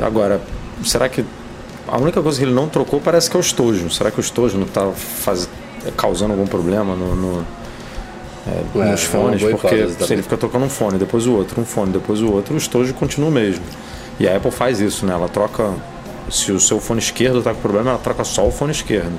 [0.00, 0.40] Agora,
[0.84, 1.24] será que
[1.88, 3.90] a única coisa que ele não trocou parece que é o estojo?
[3.90, 5.48] Será que o estojo não está faz...
[5.96, 7.46] causando algum problema no, no-
[8.46, 9.40] é, É, nos é uma fones?
[9.40, 12.30] boa Porque se ele fica tocando um fone, depois o outro, um fone, depois o
[12.32, 13.64] outro, o estojo continua o mesmo.
[14.18, 15.12] E a Apple faz isso, né?
[15.12, 15.70] Ela troca.
[16.30, 19.18] Se o seu fone esquerdo está com problema, ela troca só o fone esquerdo.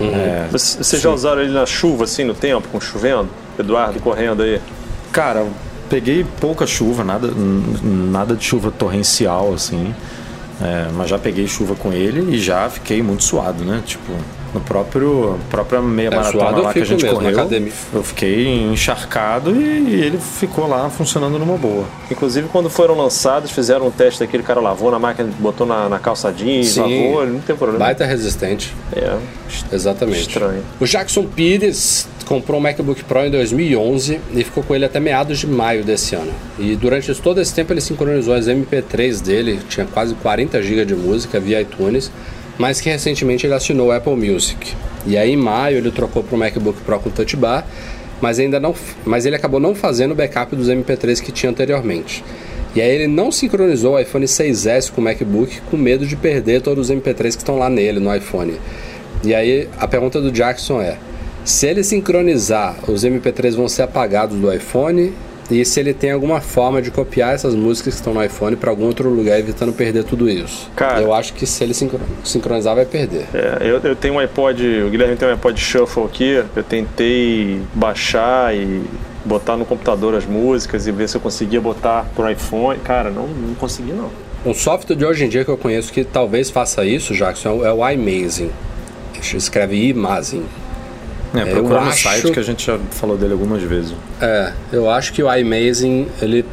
[0.00, 3.28] É, Vocês já usaram ele na chuva, assim, no tempo, com chovendo?
[3.58, 4.60] Eduardo correndo aí.
[5.12, 5.46] Cara,
[5.88, 7.30] peguei pouca chuva, nada,
[7.82, 9.94] nada de chuva torrencial, assim.
[10.62, 13.82] É, mas já peguei chuva com ele e já fiquei muito suado, né?
[13.84, 14.12] Tipo,
[14.54, 17.48] no próprio própria meia É, maratona eu lá que a gente mesmo, correu,
[17.92, 21.84] eu fiquei encharcado e, e ele ficou lá funcionando numa boa.
[22.08, 25.98] Inclusive, quando foram lançados, fizeram um teste daquele cara lavou na máquina, botou na, na
[25.98, 26.80] calça jeans, Sim.
[26.82, 27.84] lavou, ele não tem problema.
[27.84, 28.72] Baita resistente.
[28.92, 29.18] É,
[29.72, 30.28] Exatamente.
[30.28, 30.62] Estranho.
[30.80, 35.38] O Jackson Pires comprou um MacBook Pro em 2011 e ficou com ele até meados
[35.38, 36.32] de maio desse ano.
[36.58, 40.94] E durante todo esse tempo ele sincronizou as MP3 dele, tinha quase 40 GB de
[40.94, 42.10] música via iTunes,
[42.58, 44.74] mas que recentemente ele assinou Apple Music.
[45.06, 47.66] E aí em maio ele trocou para o MacBook Pro com Touch Bar,
[48.20, 52.24] mas ainda não, mas ele acabou não fazendo o backup dos MP3 que tinha anteriormente.
[52.74, 56.60] E aí ele não sincronizou o iPhone 6S com o MacBook com medo de perder
[56.60, 58.58] todos os MP3 que estão lá nele no iPhone.
[59.22, 60.98] E aí a pergunta do Jackson é:
[61.44, 65.12] se ele sincronizar, os MP3 vão ser apagados do iPhone?
[65.50, 68.70] E se ele tem alguma forma de copiar essas músicas que estão no iPhone para
[68.70, 70.70] algum outro lugar, evitando perder tudo isso?
[70.74, 73.26] Cara- eu acho que se ele sincro- sincronizar, vai perder.
[73.34, 77.60] É, eu, eu tenho um iPod, o Guilherme tem um iPod Shuffle aqui, eu tentei
[77.74, 78.80] baixar e
[79.22, 82.78] botar no computador as músicas e ver se eu conseguia botar pro iPhone.
[82.80, 84.08] Cara, não, não consegui não.
[84.46, 87.70] Um software de hoje em dia que eu conheço que talvez faça isso, Jackson, é
[87.70, 88.50] o iMazing.
[89.34, 90.44] Escreve iMazing.
[91.34, 92.02] É, procura no acho...
[92.02, 93.94] site que a gente já falou dele algumas vezes.
[94.20, 96.44] É, eu acho que o iMazing, ele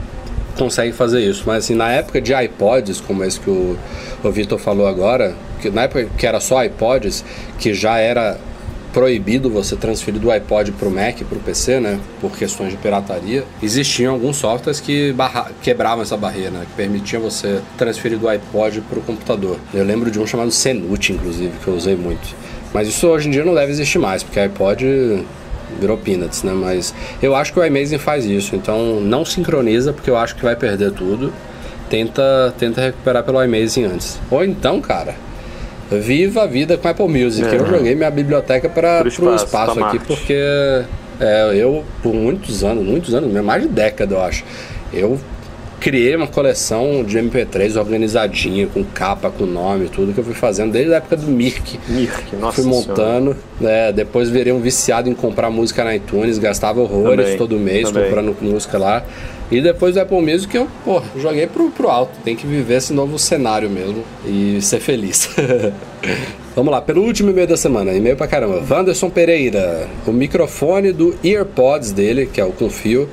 [0.58, 1.44] consegue fazer isso.
[1.46, 3.78] Mas assim, na época de iPods, como esse que o,
[4.24, 7.24] o Vitor falou agora, que na época que era só iPods,
[7.60, 8.38] que já era
[8.92, 12.78] proibido você transferir do iPod para o Mac, para o PC, né, por questões de
[12.78, 15.50] pirataria, existiam alguns softwares que barra...
[15.62, 19.58] quebravam essa barreira, né, que permitiam você transferir do iPod para o computador.
[19.74, 22.36] Eu lembro de um chamado Senut, inclusive, que eu usei muito.
[22.74, 25.26] Mas isso hoje em dia não deve existir mais, porque iPod
[25.80, 26.54] virou peanuts, né?
[26.54, 30.44] Mas eu acho que o iMazing faz isso, então não sincroniza, porque eu acho que
[30.44, 31.34] vai perder tudo.
[31.90, 34.18] Tenta, tenta recuperar pelo iMazing antes.
[34.30, 35.14] Ou então, cara,
[35.92, 37.46] viva a vida com Apple Music.
[37.48, 37.60] É.
[37.60, 40.34] Eu joguei minha biblioteca para o espaço, espaço aqui, porque
[41.20, 44.46] é, eu, por muitos anos, muitos anos, mais de década, eu acho,
[44.94, 45.20] eu
[45.82, 50.72] criei uma coleção de MP3 organizadinha, com capa, com nome, tudo que eu fui fazendo
[50.72, 51.80] desde a época do Mirk.
[51.90, 56.80] Mirk, nossa Fui montando, né, depois virei um viciado em comprar música na iTunes, gastava
[56.80, 58.04] horrores também, todo mês também.
[58.04, 59.04] comprando música lá.
[59.50, 62.12] E depois do Apple Music eu, pô, joguei pro, pro alto.
[62.24, 65.30] Tem que viver esse novo cenário mesmo e ser feliz.
[66.56, 68.64] Vamos lá, pelo último e-mail da semana, e-mail pra caramba.
[68.70, 73.10] Wanderson Pereira, o microfone do EarPods dele, que é o com fio,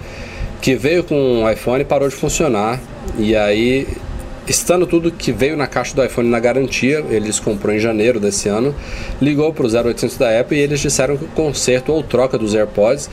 [0.60, 2.80] que veio com o iPhone parou de funcionar.
[3.18, 3.86] E aí,
[4.47, 8.48] estando tudo que veio na caixa do iPhone na garantia, eles comprou em janeiro desse
[8.48, 8.74] ano,
[9.20, 12.55] ligou para o 0800 da Apple e eles disseram que o conserto ou troca dos
[12.55, 13.09] AirPods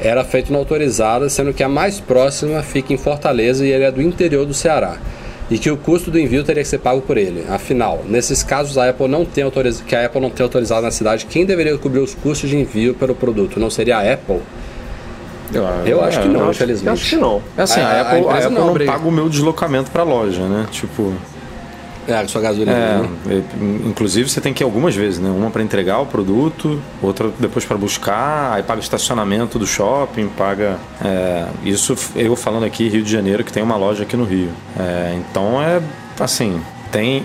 [0.00, 3.90] era feito na autorizada, sendo que a mais próxima fica em Fortaleza e ele é
[3.90, 4.98] do interior do Ceará.
[5.48, 7.44] E que o custo do envio teria que ser pago por ele.
[7.48, 9.80] Afinal, nesses casos a Apple não tem autoriz...
[9.80, 12.94] que a Apple não tem autorizado na cidade, quem deveria cobrir os custos de envio
[12.94, 13.60] pelo produto?
[13.60, 14.40] Não seria a Apple?
[15.52, 16.92] Eu, eu acho que não, infelizmente.
[16.92, 17.42] Acho que não.
[17.56, 20.02] É assim, a, a Apple, a a Apple não, não paga o meu deslocamento para
[20.02, 20.66] a loja, né?
[20.70, 21.12] Tipo.
[22.08, 22.72] É, a sua gasolina.
[22.72, 23.42] É, né?
[23.84, 25.28] Inclusive você tem que ir algumas vezes, né?
[25.28, 30.78] Uma para entregar o produto, outra depois para buscar, aí paga estacionamento do shopping, paga.
[31.04, 34.50] É, isso eu falando aqui Rio de Janeiro, que tem uma loja aqui no Rio.
[34.78, 35.80] É, então é
[36.20, 36.60] assim,
[36.92, 37.24] tem.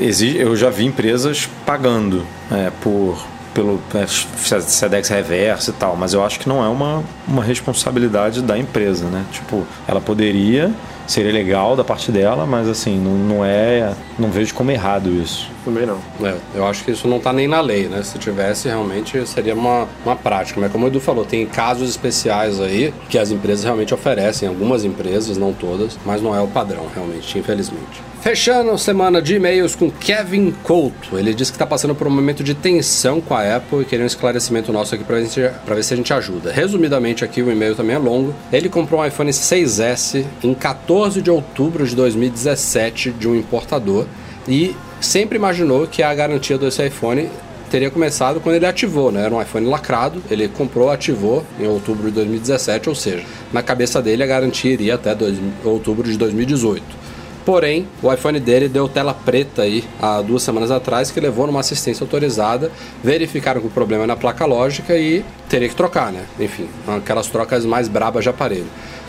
[0.00, 3.18] Eu já vi empresas pagando é, por
[3.52, 8.42] pelo é, SEDEX reverso e tal, mas eu acho que não é uma, uma responsabilidade
[8.42, 9.24] da empresa, né?
[9.30, 10.72] Tipo, ela poderia,
[11.06, 13.94] seria legal da parte dela, mas assim, não, não é.
[14.18, 15.48] Não vejo como errado isso.
[15.64, 15.98] Também não.
[16.22, 18.02] É, eu acho que isso não está nem na lei, né?
[18.02, 20.60] Se tivesse, realmente seria uma, uma prática.
[20.60, 24.84] Mas como o Edu falou, tem casos especiais aí que as empresas realmente oferecem, algumas
[24.84, 28.10] empresas, não todas, mas não é o padrão, realmente, infelizmente.
[28.20, 31.18] Fechando a semana de e-mails com Kevin Couto.
[31.18, 34.04] Ele disse que está passando por um momento de tensão com a Apple e queria
[34.04, 35.26] um esclarecimento nosso aqui para ver,
[35.66, 36.52] ver se a gente ajuda.
[36.52, 38.34] Resumidamente, aqui o e-mail também é longo.
[38.52, 44.06] Ele comprou um iPhone 6S em 14 de outubro de 2017 de um importador
[44.48, 47.28] e sempre imaginou que a garantia desse iPhone
[47.70, 49.24] teria começado quando ele ativou, né?
[49.24, 54.02] Era um iPhone lacrado, ele comprou, ativou em outubro de 2017, ou seja, na cabeça
[54.02, 56.99] dele a garantia iria até dois, outubro de 2018.
[57.44, 61.60] Porém, o iPhone dele deu tela preta aí há duas semanas atrás, que levou numa
[61.60, 62.70] assistência autorizada,
[63.02, 66.24] verificaram que o problema é na placa lógica e teria que trocar, né?
[66.38, 68.66] Enfim, aquelas trocas mais brabas de aparelho.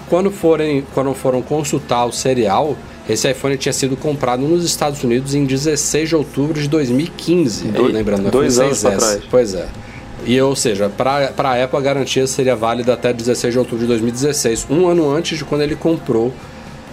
[0.09, 2.75] Quando, forem, quando foram consultar o serial,
[3.09, 7.67] esse iPhone tinha sido comprado nos Estados Unidos em 16 de outubro de 2015.
[7.69, 9.21] Do, lembrando, dois anos atrás.
[9.29, 9.67] Pois é.
[10.25, 13.87] E, ou seja, para a Apple a garantia seria válida até 16 de outubro de
[13.87, 16.31] 2016, um ano antes de quando ele comprou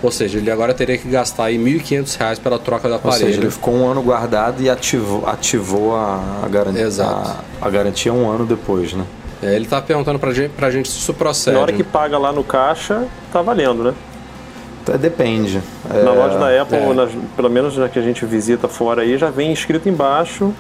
[0.03, 3.23] ou seja, ele agora teria que gastar aí R$ 1.500 pela troca do aparelho.
[3.23, 7.45] Ou seja, ele ficou um ano guardado e ativou, ativou a, a, garantia, Exato.
[7.61, 9.05] A, a, garantia um ano depois, né?
[9.43, 11.57] É, ele está perguntando para gente, a gente se isso procede.
[11.57, 13.95] Na hora que paga lá no caixa, tá valendo, né?
[14.89, 15.61] É, depende.
[15.89, 16.95] Na é, loja da Apple, é.
[16.95, 20.53] na, pelo menos na que a gente visita fora aí, já vem escrito embaixo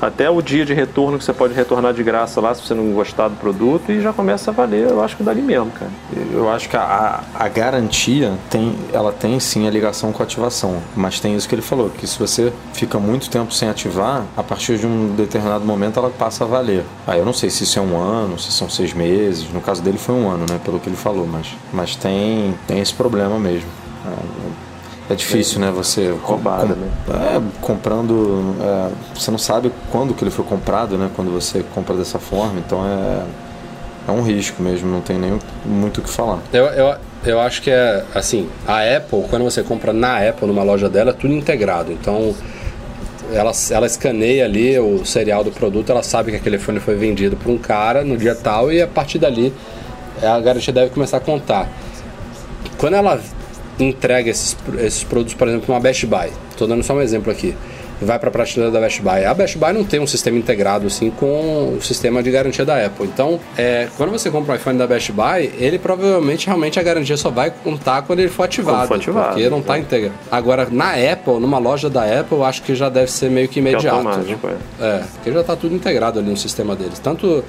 [0.00, 2.92] até o dia de retorno que você pode retornar de graça lá se você não
[2.92, 5.90] gostar do produto e já começa a valer, eu acho que dali mesmo, cara.
[6.32, 10.80] Eu acho que a, a garantia tem, ela tem sim a ligação com a ativação,
[10.96, 14.42] mas tem isso que ele falou, que se você fica muito tempo sem ativar, a
[14.42, 16.84] partir de um determinado momento ela passa a valer.
[17.06, 19.82] Aí eu não sei se isso é um ano, se são seis meses, no caso
[19.82, 23.38] dele foi um ano, né, pelo que ele falou, mas, mas tem, tem esse problema
[23.38, 23.68] mesmo.
[24.06, 24.67] É,
[25.10, 25.70] é difícil, né?
[25.70, 27.36] Você roubada, com, né?
[27.36, 31.10] É, comprando, é, você não sabe quando que ele foi comprado, né?
[31.14, 33.48] Quando você compra dessa forma, então é
[34.08, 36.38] é um risco mesmo, não tem nem muito o que falar.
[36.50, 36.94] Eu, eu,
[37.26, 41.10] eu acho que é assim, a Apple, quando você compra na Apple, numa loja dela,
[41.10, 41.92] é tudo integrado.
[41.92, 42.34] Então
[43.32, 47.36] ela, ela escaneia ali o serial do produto, ela sabe que aquele fone foi vendido
[47.36, 49.52] para um cara no dia tal e a partir dali
[50.22, 51.68] a garantia deve começar a contar.
[52.78, 53.20] Quando ela
[53.78, 57.54] entrega esses, esses produtos, por exemplo, uma Best Buy, estou dando só um exemplo aqui,
[58.00, 59.24] vai para a prateleira da Best Buy.
[59.24, 62.84] A Best Buy não tem um sistema integrado assim com o sistema de garantia da
[62.84, 63.06] Apple.
[63.06, 67.16] Então, é, quando você compra um iPhone da Best Buy, ele provavelmente realmente a garantia
[67.16, 69.80] só vai contar quando ele for ativado, for ativado, porque não está é.
[69.80, 70.14] integrado.
[70.30, 73.58] Agora, na Apple, numa loja da Apple, eu acho que já deve ser meio que
[73.58, 73.88] imediato.
[73.88, 74.56] automático, né?
[74.80, 76.98] É, porque já está tudo integrado ali no sistema deles.
[76.98, 77.44] Tanto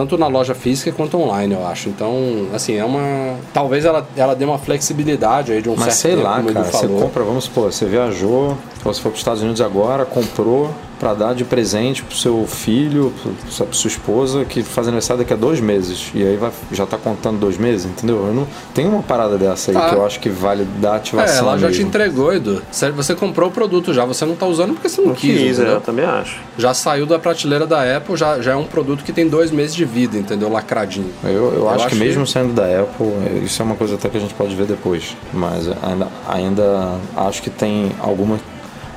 [0.00, 1.90] tanto na loja física quanto online, eu acho.
[1.90, 3.36] Então, assim, é uma.
[3.52, 6.64] Talvez ela, ela dê uma flexibilidade aí de um Mas certo sei tempo, lá, cara,
[6.64, 10.70] você compra, vamos supor, você viajou, ou você foi para os Estados Unidos agora, comprou
[11.00, 13.32] para dar de presente pro seu filho, pro-
[13.64, 16.10] pra sua esposa, que faz aniversário daqui a dois meses.
[16.14, 18.26] E aí vai, já tá contando dois meses, entendeu?
[18.26, 19.88] Eu não, tem uma parada dessa aí Tá.
[19.88, 21.48] que eu acho que vale dar É, ativação.
[21.48, 21.88] ela já te mesmo.
[21.88, 22.62] entregou, Edu.
[22.70, 25.32] Você- Você comprou o produto já, você não tá usando porque você não, Não quis.
[25.38, 25.72] quis, é, entendeu?
[25.74, 26.38] eu também acho.
[26.58, 29.74] Já saiu da prateleira da Apple, já, já é um produto que tem dois meses
[29.74, 30.50] de vida, entendeu?
[30.52, 31.10] Lacradinho.
[31.24, 33.06] Eu, eu, acho, acho que mesmo sendo da Apple,
[33.42, 35.16] isso é uma coisa até que a gente pode ver depois.
[35.32, 38.38] Mas ainda, ainda acho que tem alguma,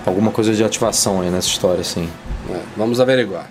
[0.06, 2.10] alguma coisa de ativação aí nessa história, assim.
[2.50, 3.50] É, vamos averiguar.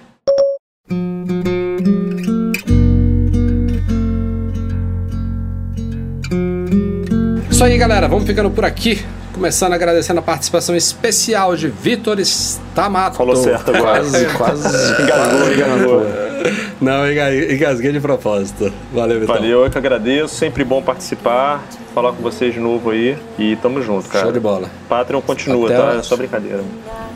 [7.50, 8.08] Isso aí, galera.
[8.08, 9.04] Vamos ficando por aqui.
[9.32, 13.16] Começando agradecendo a participação especial de Vitor Stamato.
[13.16, 14.00] Falou certo agora.
[14.00, 15.02] Quase, quase.
[15.02, 16.31] Engasgou, engasgou.
[16.80, 18.72] Não, enga- engasguei de propósito.
[18.92, 19.34] Valeu, Vitão.
[19.36, 20.34] Valeu, eu que agradeço.
[20.34, 21.62] Sempre bom participar,
[21.94, 23.16] falar com vocês de novo aí.
[23.38, 24.24] E tamo junto, cara.
[24.24, 24.68] Show de bola.
[24.88, 25.94] Patreon continua, Até tá?
[25.98, 26.60] É só brincadeira.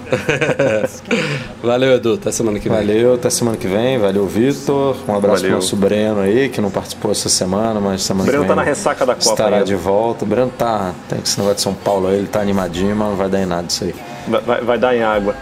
[1.62, 2.15] Valeu, Edu.
[2.15, 2.78] Até semana que vem.
[2.78, 3.98] Valeu, até semana que vem.
[3.98, 4.97] Valeu, Vitor.
[5.09, 5.48] Um abraço Valeu.
[5.48, 8.55] pro nosso Breno aí, que não participou essa semana, mas semana O Breno que tá
[8.55, 10.24] vem na ressaca da Copa Estará de volta.
[10.24, 10.93] O Breno tá.
[11.09, 13.47] Tem esse negócio de São Paulo aí, ele tá animadinho, mas não vai dar em
[13.47, 13.94] nada isso aí.
[14.28, 15.35] Vai, vai- vai dar em água.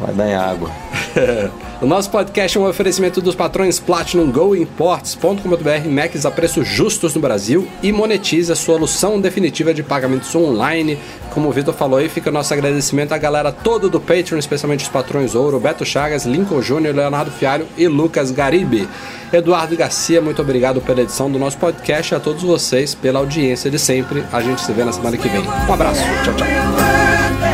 [0.00, 0.70] Vai dar em água.
[1.80, 7.14] O nosso podcast é um oferecimento dos patrões Platinum Go Imports.com.br, Macs a preços justos
[7.14, 10.98] no Brasil e monetiza a solução definitiva de pagamentos online.
[11.30, 14.88] Como o Vitor falou aí, fica nosso agradecimento à galera toda do Patreon, especialmente os
[14.88, 18.88] patrões Ouro, Beto Chagas, Lincoln Júnior, Leonardo Fialho e Lucas Garibe.
[19.32, 23.70] Eduardo Garcia, muito obrigado pela edição do nosso podcast e a todos vocês pela audiência
[23.70, 24.24] de sempre.
[24.32, 25.42] A gente se vê na semana que vem.
[25.42, 26.00] Um abraço.
[26.24, 27.53] Tchau, tchau.